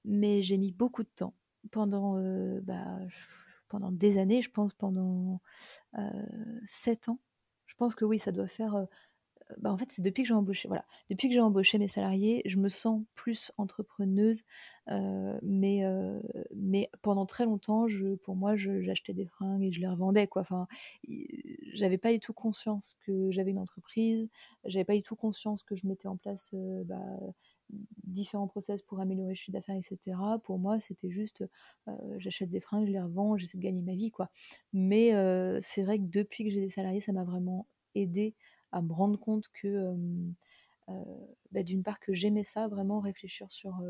mais 0.05 0.41
j'ai 0.41 0.57
mis 0.57 0.71
beaucoup 0.71 1.03
de 1.03 1.09
temps 1.15 1.35
pendant, 1.71 2.17
euh, 2.17 2.59
bah, 2.63 2.99
pendant 3.69 3.91
des 3.91 4.17
années, 4.17 4.41
je 4.41 4.51
pense 4.51 4.73
pendant 4.73 5.41
euh, 5.97 6.09
sept 6.67 7.09
ans. 7.09 7.19
Je 7.67 7.75
pense 7.75 7.95
que 7.95 8.05
oui, 8.05 8.19
ça 8.19 8.31
doit 8.31 8.47
faire 8.47 8.75
euh, 8.75 8.85
bah, 9.59 9.71
en 9.71 9.77
fait, 9.77 9.91
c'est 9.91 10.01
depuis 10.01 10.23
que 10.23 10.27
j'ai 10.27 10.33
embauché, 10.33 10.67
voilà, 10.67 10.85
depuis 11.09 11.27
que 11.27 11.33
j'ai 11.33 11.41
embauché 11.41 11.77
mes 11.77 11.87
salariés, 11.87 12.41
je 12.45 12.57
me 12.57 12.69
sens 12.69 13.01
plus 13.15 13.51
entrepreneuse. 13.57 14.43
Euh, 14.89 15.39
mais, 15.41 15.83
euh, 15.85 16.19
mais 16.55 16.89
pendant 17.01 17.25
très 17.25 17.45
longtemps, 17.45 17.85
pour 18.23 18.35
moi, 18.35 18.55
j'achetais 18.55 19.13
des 19.13 19.25
fringues 19.25 19.63
et 19.63 19.71
je 19.71 19.79
les 19.79 19.87
revendais, 19.87 20.27
quoi. 20.27 20.41
Enfin, 20.41 20.67
j'avais 21.73 21.97
pas 21.97 22.11
du 22.11 22.19
tout 22.19 22.33
conscience 22.33 22.95
que 23.05 23.31
j'avais 23.31 23.51
une 23.51 23.59
entreprise. 23.59 24.29
J'avais 24.65 24.85
pas 24.85 24.95
du 24.95 25.03
tout 25.03 25.15
conscience 25.15 25.63
que 25.63 25.75
je 25.75 25.87
mettais 25.87 26.07
en 26.07 26.17
place 26.17 26.51
euh, 26.53 26.83
bah, 26.83 26.99
différents 28.03 28.47
process 28.47 28.81
pour 28.81 28.99
améliorer 28.99 29.29
le 29.29 29.35
chiffre 29.35 29.53
d'affaires, 29.53 29.77
etc. 29.77 30.17
Pour 30.43 30.59
moi, 30.59 30.79
c'était 30.81 31.09
juste, 31.09 31.45
j'achète 32.17 32.49
des 32.49 32.59
fringues, 32.59 32.85
je 32.85 32.91
les 32.91 33.01
revends, 33.01 33.37
j'essaie 33.37 33.57
de 33.57 33.63
gagner 33.63 33.81
ma 33.81 33.95
vie. 33.95 34.11
Mais 34.73 35.11
c'est 35.61 35.81
vrai 35.81 35.97
que 35.97 36.03
depuis 36.03 36.43
que 36.43 36.49
j'ai 36.49 36.59
des 36.59 36.69
salariés, 36.69 36.99
ça 36.99 37.13
m'a 37.13 37.23
vraiment 37.23 37.67
aidé 37.95 38.35
à 38.71 38.81
me 38.81 38.93
rendre 38.93 39.19
compte 39.19 39.47
que, 39.49 39.95
bah, 41.51 41.63
d'une 41.63 41.83
part, 41.83 41.99
que 41.99 42.13
j'aimais 42.13 42.43
ça, 42.43 42.67
vraiment 42.67 42.99
réfléchir 42.99 43.51
sur 43.51 43.81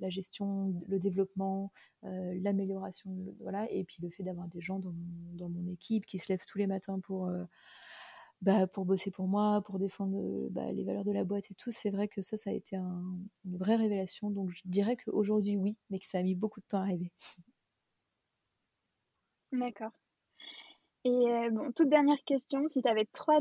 la 0.00 0.08
gestion, 0.08 0.74
le 0.86 0.98
développement, 0.98 1.72
l'amélioration, 2.02 3.10
voilà, 3.40 3.70
et 3.70 3.84
puis 3.84 3.98
le 4.02 4.10
fait 4.10 4.22
d'avoir 4.22 4.48
des 4.48 4.60
gens 4.60 4.78
dans 4.78 4.92
mon, 4.92 5.34
dans 5.34 5.48
mon, 5.48 5.66
équipe 5.72 6.06
qui 6.06 6.18
se 6.18 6.26
lèvent 6.28 6.46
tous 6.46 6.58
les 6.58 6.66
matins 6.66 7.00
pour, 7.00 7.30
bah, 8.42 8.66
pour 8.66 8.86
bosser 8.86 9.10
pour 9.10 9.28
moi, 9.28 9.62
pour 9.62 9.78
défendre 9.78 10.48
bah, 10.50 10.72
les 10.72 10.82
valeurs 10.84 11.04
de 11.04 11.12
la 11.12 11.24
boîte 11.24 11.50
et 11.50 11.54
tout, 11.54 11.70
c'est 11.70 11.90
vrai 11.90 12.08
que 12.08 12.22
ça, 12.22 12.36
ça 12.38 12.50
a 12.50 12.52
été 12.54 12.76
une 12.76 13.56
vraie 13.58 13.76
révélation. 13.76 14.30
Donc 14.30 14.50
je 14.50 14.62
dirais 14.64 14.96
qu'aujourd'hui, 14.96 15.56
oui, 15.56 15.76
mais 15.90 15.98
que 15.98 16.06
ça 16.06 16.18
a 16.18 16.22
mis 16.22 16.34
beaucoup 16.34 16.60
de 16.60 16.66
temps 16.66 16.78
à 16.78 16.82
arriver. 16.82 17.12
D'accord. 19.52 19.99
Et 21.04 21.48
bon, 21.50 21.72
toute 21.72 21.88
dernière 21.88 22.22
question, 22.26 22.68
si 22.68 22.82
tu 22.82 22.88
avais 22.88 23.06
trois, 23.12 23.38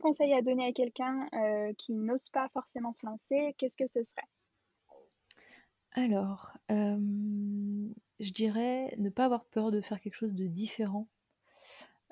conseils 0.00 0.32
à 0.32 0.42
donner 0.42 0.66
à 0.66 0.72
quelqu'un 0.72 1.28
qui 1.76 1.94
n'ose 1.94 2.28
pas 2.30 2.48
forcément 2.50 2.92
se 2.92 3.04
lancer, 3.06 3.54
qu'est-ce 3.58 3.76
que 3.76 3.86
ce 3.86 4.00
serait? 4.02 4.28
Alors, 5.92 6.52
je 6.68 8.32
dirais 8.32 8.94
ne 8.98 9.08
pas 9.08 9.24
avoir 9.26 9.44
peur 9.46 9.70
de 9.70 9.80
faire 9.80 10.00
quelque 10.00 10.14
chose 10.14 10.34
de 10.34 10.46
différent 10.46 11.08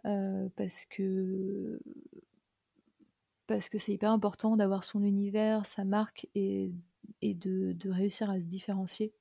parce 0.03 0.85
que 0.87 1.81
parce 3.47 3.69
que 3.69 3.77
c'est 3.77 3.93
hyper 3.93 4.11
important 4.11 4.57
d'avoir 4.57 4.85
son 4.85 5.03
univers, 5.03 5.67
sa 5.67 5.85
marque 5.85 6.27
et, 6.35 6.73
de, 7.23 7.91
réussir 7.91 8.31
à 8.31 8.41
se 8.41 8.47
différencier. 8.47 9.13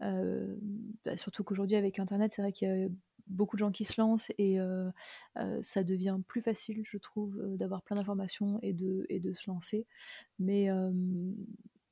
Bah, 0.00 1.16
surtout 1.16 1.44
qu'aujourd'hui 1.44 1.76
avec 1.76 1.98
Internet, 1.98 2.32
c'est 2.32 2.42
vrai 2.42 2.52
qu'il 2.52 2.68
y 2.68 2.70
a 2.70 2.88
beaucoup 3.30 3.56
de 3.56 3.60
gens 3.60 3.70
qui 3.70 3.84
se 3.84 4.00
lancent 4.00 4.32
et 4.38 4.58
ça 5.62 5.84
devient 5.84 6.18
plus 6.26 6.42
facile, 6.42 6.82
je 6.84 6.98
trouve, 6.98 7.40
d'avoir 7.56 7.82
plein 7.82 7.96
d'informations 7.96 8.58
et 8.62 8.72
de, 8.72 9.32
se 9.32 9.50
lancer. 9.50 9.86
Mais, 10.38 10.68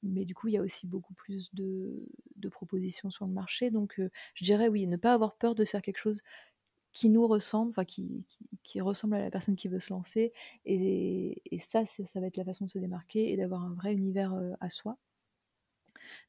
du 0.03 0.34
coup, 0.34 0.49
il 0.49 0.55
y 0.55 0.59
a 0.59 0.62
aussi 0.62 0.86
beaucoup 0.86 1.14
plus 1.14 1.55
de, 1.55 2.07
propositions 2.51 3.11
sur 3.11 3.26
le 3.26 3.32
marché. 3.32 3.70
Donc, 3.70 4.01
je 4.34 4.45
dirais 4.45 4.68
oui, 4.68 4.86
ne 4.86 4.97
pas 4.97 5.14
avoir 5.14 5.36
peur 5.36 5.55
de 5.55 5.64
faire 5.64 5.82
quelque 5.82 5.99
chose 5.99 6.22
qui 6.93 7.11
nous 7.11 7.26
ressemble, 7.28 7.70
enfin 7.70 7.84
qui, 7.84 8.24
ressemble 8.80 9.14
à 9.14 9.20
la 9.20 9.30
personne 9.30 9.57
qui 9.57 9.68
veut 9.68 9.80
se 9.80 9.93
lancer. 9.93 10.32
Et, 10.64 11.41
ça, 11.61 11.86
ça 11.86 12.20
va 12.20 12.26
être 12.26 12.36
la 12.36 12.45
façon 12.45 12.64
de 12.64 12.70
se 12.70 12.78
démarquer 12.78 13.32
et 13.32 13.36
d'avoir 13.36 13.64
un 13.64 13.74
vrai 13.74 13.95
univers 13.95 14.34
à 14.61 14.68
soi. 14.68 14.99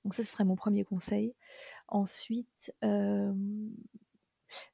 Donc 0.03 0.13
ça, 0.13 0.23
ce 0.23 0.31
serait 0.31 0.45
mon 0.45 0.55
premier 0.55 0.83
conseil. 0.83 1.33
Ensuite, 1.87 2.73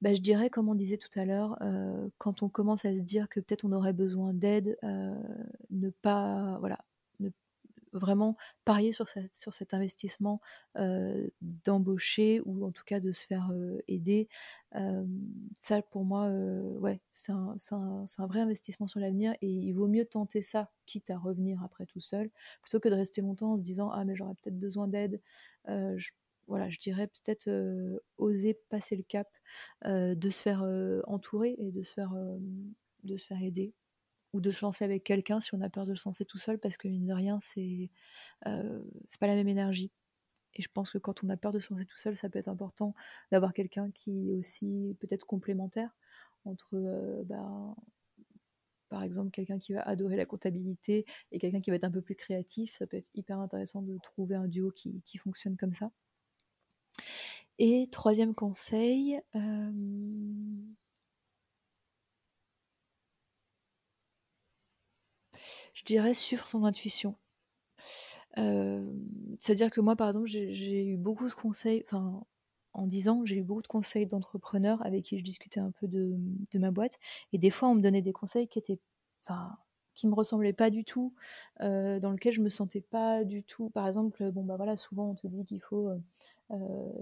bah, 0.01 0.13
je 0.13 0.21
dirais 0.21 0.49
comme 0.49 0.69
on 0.69 0.76
disait 0.76 0.97
tout 0.97 1.09
à 1.19 1.26
l'heure, 1.26 1.57
heu, 1.61 2.11
quand 2.17 2.43
on 2.43 2.49
commence 2.49 2.86
à 2.86 2.93
se 2.93 2.99
dire 2.99 3.30
que 3.30 3.39
peut-être 3.39 3.65
on 3.65 3.71
aurait 3.71 3.93
besoin 3.93 4.34
d'aide, 4.34 4.78
heu, 4.84 5.13
ne 5.71 5.89
pas 5.89 6.57
voilà, 6.59 6.80
vraiment 7.93 8.36
parier 8.65 8.91
sur 8.91 9.07
cet 9.53 9.73
investissement, 9.73 10.41
heu, 10.78 11.32
d'embaucher 11.41 12.41
ou 12.45 12.65
en 12.65 12.71
tout 12.71 12.84
cas 12.86 12.99
de 12.99 13.11
se 13.13 13.26
faire, 13.26 13.51
aider. 13.88 14.28
Ça 15.61 15.82
pour 15.82 16.03
moi, 16.05 16.30
ouais, 16.80 17.01
c'est 17.13 17.32
un 17.32 18.28
vrai 18.28 18.41
investissement 18.41 18.88
sur 18.88 18.99
l'avenir 18.99 19.34
et 19.41 19.47
il 19.49 19.71
vaut 19.73 19.88
mieux 19.88 20.05
tenter 20.05 20.41
ça, 20.41 20.71
quitte 20.86 21.09
à 21.09 21.17
revenir 21.17 21.63
après 21.63 21.86
tout 21.86 22.01
seul, 22.01 22.30
plutôt 22.61 22.80
que 22.80 22.89
de 22.89 22.95
rester 22.95 23.21
longtemps 23.21 23.53
en 23.53 23.57
se 23.57 23.63
disant: 23.63 23.89
«Ah 23.91 24.03
mais 24.05 24.15
j'aurais 24.15 24.36
peut-être 24.36 24.59
besoin 24.59 24.88
d'aide». 24.88 25.21
Voilà, 26.47 26.69
je 26.69 26.77
dirais 26.79 27.07
peut-être, 27.07 27.49
oser 28.17 28.55
passer 28.69 28.95
le 28.95 29.03
cap, 29.03 29.27
de 29.85 30.29
se 30.29 30.41
faire, 30.41 30.63
entourer 31.07 31.55
et 31.57 31.71
de 31.71 31.83
se 31.83 31.93
faire, 31.93 32.13
de 33.03 33.17
se 33.17 33.25
faire 33.27 33.41
aider 33.41 33.73
ou 34.33 34.41
de 34.41 34.51
se 34.51 34.65
lancer 34.65 34.83
avec 34.85 35.03
quelqu'un 35.03 35.41
si 35.41 35.55
on 35.55 35.61
a 35.61 35.69
peur 35.69 35.85
de 35.85 35.95
se 35.95 36.07
lancer 36.07 36.25
tout 36.25 36.37
seul 36.37 36.59
parce 36.59 36.77
que 36.77 36.87
mine 36.87 37.05
de 37.07 37.13
rien, 37.13 37.39
c'est, 37.41 37.89
c'est 38.45 39.19
pas 39.19 39.27
la 39.27 39.35
même 39.35 39.47
énergie 39.47 39.91
et 40.55 40.61
je 40.61 40.69
pense 40.73 40.91
que 40.91 40.97
quand 40.97 41.23
on 41.23 41.29
a 41.29 41.37
peur 41.37 41.51
de 41.51 41.59
se 41.59 41.71
lancer 41.73 41.85
tout 41.85 41.97
seul, 41.97 42.17
ça 42.17 42.29
peut 42.29 42.39
être 42.39 42.47
important 42.47 42.95
d'avoir 43.31 43.53
quelqu'un 43.53 43.91
qui 43.91 44.31
est 44.31 44.35
aussi 44.35 44.95
peut-être 44.99 45.25
complémentaire 45.25 45.95
entre, 46.45 47.23
bah, 47.25 47.75
par 48.89 49.03
exemple, 49.03 49.29
quelqu'un 49.31 49.59
qui 49.59 49.73
va 49.73 49.81
adorer 49.81 50.15
la 50.15 50.25
comptabilité 50.25 51.05
et 51.31 51.37
quelqu'un 51.39 51.61
qui 51.61 51.69
va 51.69 51.75
être 51.75 51.83
un 51.83 51.91
peu 51.91 52.01
plus 52.01 52.15
créatif. 52.15 52.75
Ça 52.77 52.87
peut 52.87 52.97
être 52.97 53.09
hyper 53.13 53.39
intéressant 53.39 53.81
de 53.83 53.97
trouver 53.99 54.35
un 54.35 54.47
duo 54.47 54.71
qui 54.71 55.01
qui 55.05 55.17
fonctionne 55.19 55.55
comme 55.57 55.73
ça. 55.73 55.91
Et 57.59 57.87
troisième 57.91 58.33
conseil, 58.35 59.19
hem 59.33 60.75
je 65.75 65.83
dirais 65.83 66.15
suivre 66.15 66.47
son 66.47 66.63
intuition. 66.65 67.15
Hem, 68.37 69.35
c'est-à-dire 69.39 69.71
que 69.71 69.81
moi, 69.81 69.95
par 69.95 70.07
exemple, 70.09 70.27
j'ai 70.27 70.85
eu 70.87 70.97
beaucoup 70.97 71.27
de 71.29 71.33
conseils, 71.33 71.83
enfin, 71.85 72.23
en 72.73 72.87
10 72.87 73.09
ans, 73.09 73.23
j'ai 73.25 73.37
eu 73.37 73.43
beaucoup 73.43 73.61
de 73.61 73.67
conseils 73.67 74.05
d'entrepreneurs 74.07 74.85
avec 74.85 75.03
qui 75.05 75.17
je 75.17 75.23
discutais 75.23 75.59
un 75.59 75.71
peu 75.71 75.87
de, 75.87 76.15
ma 76.55 76.71
boîte 76.71 76.99
et 77.33 77.37
des 77.37 77.49
fois, 77.49 77.69
on 77.69 77.75
me 77.75 77.81
donnait 77.81 78.01
des 78.01 78.13
conseils 78.13 78.47
qui 78.47 78.59
étaient 78.59 78.79
enfin, 79.23 79.57
qui 79.95 80.07
me 80.07 80.13
ressemblaient 80.15 80.53
pas 80.53 80.69
du 80.69 80.83
tout, 80.85 81.13
heu, 81.63 81.99
dans 82.01 82.11
lequel 82.11 82.33
je 82.33 82.41
me 82.41 82.49
sentais 82.49 82.81
pas 82.81 83.23
du 83.23 83.43
tout 83.43 83.69
par 83.69 83.87
exemple, 83.87 84.29
bon, 84.31 84.43
bah, 84.43 84.57
voilà, 84.57 84.75
souvent 84.75 85.09
on 85.11 85.15
te 85.15 85.27
dit 85.27 85.45
qu'il 85.45 85.61
faut, 85.61 85.89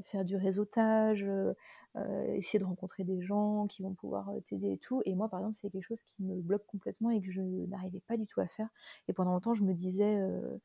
faire 0.04 0.26
du 0.26 0.36
réseautage, 0.38 1.24
heu 1.24 1.56
heu, 1.98 2.26
essayer 2.36 2.60
de 2.60 2.66
rencontrer 2.66 3.04
des 3.04 3.22
gens 3.22 3.68
qui 3.68 3.84
vont 3.84 3.94
pouvoir, 3.94 4.32
t'aider 4.46 4.72
et 4.74 4.78
tout 4.80 5.02
et 5.06 5.14
moi, 5.16 5.30
par 5.30 5.40
exemple, 5.42 5.56
c'est 5.56 5.70
quelque 5.70 5.84
chose 5.86 6.02
qui 6.04 6.24
me 6.24 6.36
bloque 6.42 6.66
complètement 6.66 7.12
et 7.12 7.22
que 7.22 7.32
je 7.32 7.42
n'arrivais 7.42 8.00
pas 8.08 8.18
du 8.18 8.26
tout 8.26 8.42
à 8.42 8.48
faire 8.48 8.70
et 9.08 9.14
pendant 9.14 9.32
longtemps, 9.34 9.54
je 9.54 9.64
me 9.64 9.74
disais, 9.74 10.18
heu: 10.20 10.60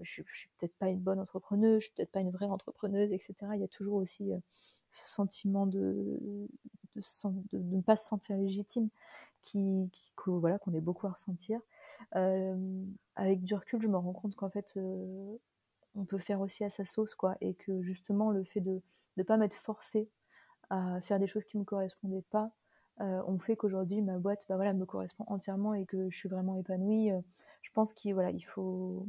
«Je 0.00 0.22
je 0.26 0.36
suis 0.38 0.50
peut-être 0.58 0.76
pas 0.78 0.88
une 0.90 1.00
bonne 1.00 1.20
entrepreneuse, 1.20 1.80
je 1.82 1.86
suis 1.86 1.94
peut-être 1.94 2.12
pas 2.12 2.20
une 2.20 2.30
vraie 2.30 2.46
entrepreneuse» 2.46 3.12
et 3.12 3.18
cetera. 3.18 3.56
Il 3.56 3.60
y 3.62 3.64
a 3.64 3.68
toujours 3.68 3.96
aussi, 3.96 4.30
ce 4.90 5.08
sentiment 5.10 5.66
de 5.66 6.20
ne 7.52 7.80
pas 7.82 7.96
se 7.96 8.06
sentir 8.06 8.36
légitime 8.36 8.88
qui 9.42 9.90
voilà, 10.26 10.58
qu'on 10.58 10.74
est 10.74 10.80
beaucoup 10.80 11.06
à 11.06 11.10
ressentir. 11.12 11.60
Avec 13.16 13.42
du 13.44 13.54
recul, 13.54 13.80
je 13.80 13.88
me 13.88 13.96
rends 13.96 14.12
compte 14.12 14.34
qu'en 14.34 14.50
fait, 14.50 14.74
on 15.96 16.04
peut 16.06 16.18
faire 16.18 16.40
aussi 16.40 16.64
à 16.64 16.70
sa 16.70 16.84
sauce, 16.86 17.14
quoi 17.16 17.36
et 17.40 17.54
que 17.54 17.82
justement 17.82 18.30
le 18.30 18.44
fait 18.44 18.60
de 18.60 18.82
de 19.18 19.22
pas 19.24 19.36
m'être 19.38 19.54
forcée 19.54 20.10
à 20.70 21.00
faire 21.02 21.18
des 21.20 21.26
choses 21.28 21.44
qui 21.46 21.58
me 21.58 21.64
correspondaient 21.64 22.24
pas, 22.30 22.52
heu, 23.02 23.22
ont 23.28 23.38
fait 23.40 23.56
qu'aujourd'hui 23.56 24.02
ma 24.02 24.18
boîte, 24.18 24.44
bah, 24.48 24.56
me 24.74 24.86
correspond 24.86 25.24
entièrement 25.28 25.74
et 25.74 25.86
que 25.86 26.10
je 26.10 26.16
suis 26.16 26.28
vraiment 26.30 26.56
épanouie, 26.56 27.12
heu. 27.12 27.22
Je 27.62 27.70
pense 27.72 27.92
qu'il 27.94 28.14
faut 28.46 29.08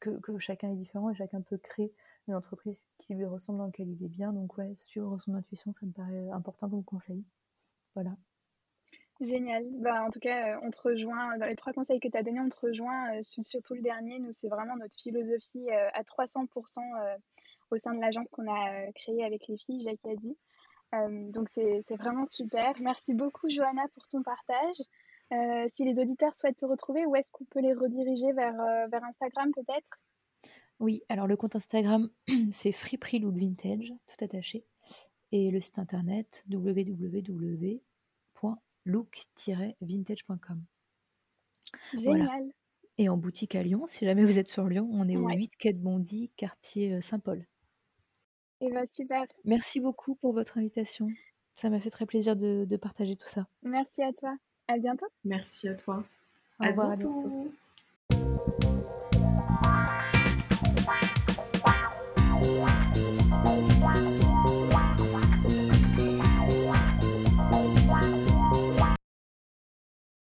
que 0.00 0.38
chacun 0.38 0.70
est 0.70 0.76
différent 0.76 1.10
et 1.10 1.14
chacun 1.14 1.40
peut 1.40 1.58
créer 1.58 1.92
une 2.28 2.34
entreprise 2.34 2.88
qui 2.98 3.14
lui 3.14 3.24
ressemble, 3.26 3.58
dans 3.58 3.66
lequel 3.66 3.88
il 3.88 4.04
est 4.04 4.08
bien 4.08 4.32
donc 4.32 4.56
ouais, 4.58 4.74
suivre 4.76 5.18
son 5.18 5.34
intuition, 5.34 5.72
ça 5.72 5.86
me 5.86 5.92
paraît 5.92 6.28
important 6.30 6.68
comme 6.70 6.84
conseil. 6.84 7.24
Voilà. 7.94 8.16
Génial. 9.20 9.64
Bah, 9.80 10.04
en 10.04 10.10
tout 10.10 10.20
cas, 10.20 10.54
heu, 10.54 10.58
on 10.62 10.70
te 10.70 10.80
rejoint 10.80 11.36
dans 11.38 11.46
les 11.46 11.56
3 11.56 11.72
conseils 11.72 11.98
que 11.98 12.06
tu 12.06 12.16
as 12.16 12.22
donnés, 12.22 12.40
on 12.40 12.48
te 12.48 12.60
rejoint, 12.60 13.20
su 13.22 13.42
surtout 13.42 13.74
le 13.74 13.82
dernier. 13.82 14.20
Nous, 14.20 14.30
c'est 14.30 14.48
vraiment 14.48 14.76
notre 14.76 14.96
philosophie, 15.00 15.68
à 15.70 16.04
300 16.04 16.44
heu, 16.44 17.16
au 17.70 17.76
sein 17.76 17.94
de 17.94 18.00
l'agence 18.00 18.30
qu'on 18.30 18.48
a, 18.48 18.92
créée 18.92 19.24
avec 19.24 19.48
les 19.48 19.56
filles, 19.56 19.82
Jackie 19.82 20.10
Addy. 20.10 20.36
Hem, 20.92 21.30
donc 21.32 21.48
c'est 21.48 21.84
vraiment 21.90 22.26
super. 22.26 22.72
Merci 22.80 23.12
beaucoup 23.12 23.50
Johanna 23.50 23.88
pour 23.94 24.06
ton 24.06 24.22
partage. 24.22 24.76
Si 25.66 25.84
les 25.84 26.00
auditeurs 26.00 26.34
souhaitent 26.34 26.56
te 26.56 26.64
retrouver, 26.64 27.04
où 27.04 27.16
est-ce 27.16 27.32
qu'on 27.32 27.44
peut 27.44 27.60
les 27.60 27.74
rediriger 27.74 28.32
vers, 28.32 28.54
vers 28.88 29.04
Instagram 29.04 29.50
peut-être? 29.52 29.98
Oui, 30.78 31.02
alors 31.08 31.26
le 31.26 31.36
compte 31.36 31.56
Instagram, 31.56 32.08
c'est 32.52 32.72
Friperie 32.72 33.18
Look 33.18 33.36
Vintage, 33.36 33.92
tout 34.06 34.24
attaché 34.24 34.64
et 35.32 35.50
le 35.50 35.60
site 35.60 35.78
internet 35.78 36.44
www.look-vintage.com. 36.48 38.58
Voilà 42.04 42.26
Génial. 42.26 42.52
et 42.98 43.08
en 43.10 43.16
boutique 43.18 43.54
à 43.56 43.62
Lyon, 43.62 43.86
si 43.86 44.04
jamais 44.06 44.24
vous 44.24 44.38
êtes 44.38 44.48
sur 44.48 44.64
Lyon, 44.68 44.88
on 44.92 45.08
est 45.08 45.16
au 45.18 45.26
Ouais 45.26 45.34
8 45.34 45.56
quai 45.58 45.72
de 45.74 45.80
Bondy, 45.80 46.30
quartier, 46.36 46.94
heu, 46.94 47.00
Saint-Paul. 47.02 47.46
Et 48.60 48.70
bah, 48.70 48.84
super. 48.92 49.26
Merci 49.42 49.80
beaucoup 49.80 50.14
pour 50.14 50.32
votre 50.32 50.58
invitation. 50.58 51.16
Ça 51.54 51.70
m'a 51.70 51.80
fait 51.80 51.90
très 51.90 52.06
plaisir 52.06 52.36
de 52.36 52.64
de 52.68 52.76
partager 52.76 53.16
tout 53.16 53.26
ça. 53.26 53.48
Merci 53.62 54.02
à 54.02 54.12
toi. 54.12 54.36
À 54.66 54.78
bientôt. 54.78 55.06
Merci 55.22 55.68
à 55.68 55.76
toi. 55.76 56.02
Au 56.60 56.64
À 56.64 56.68
revoir, 56.68 56.90
à 56.90 56.96
bientôt. 56.96 57.52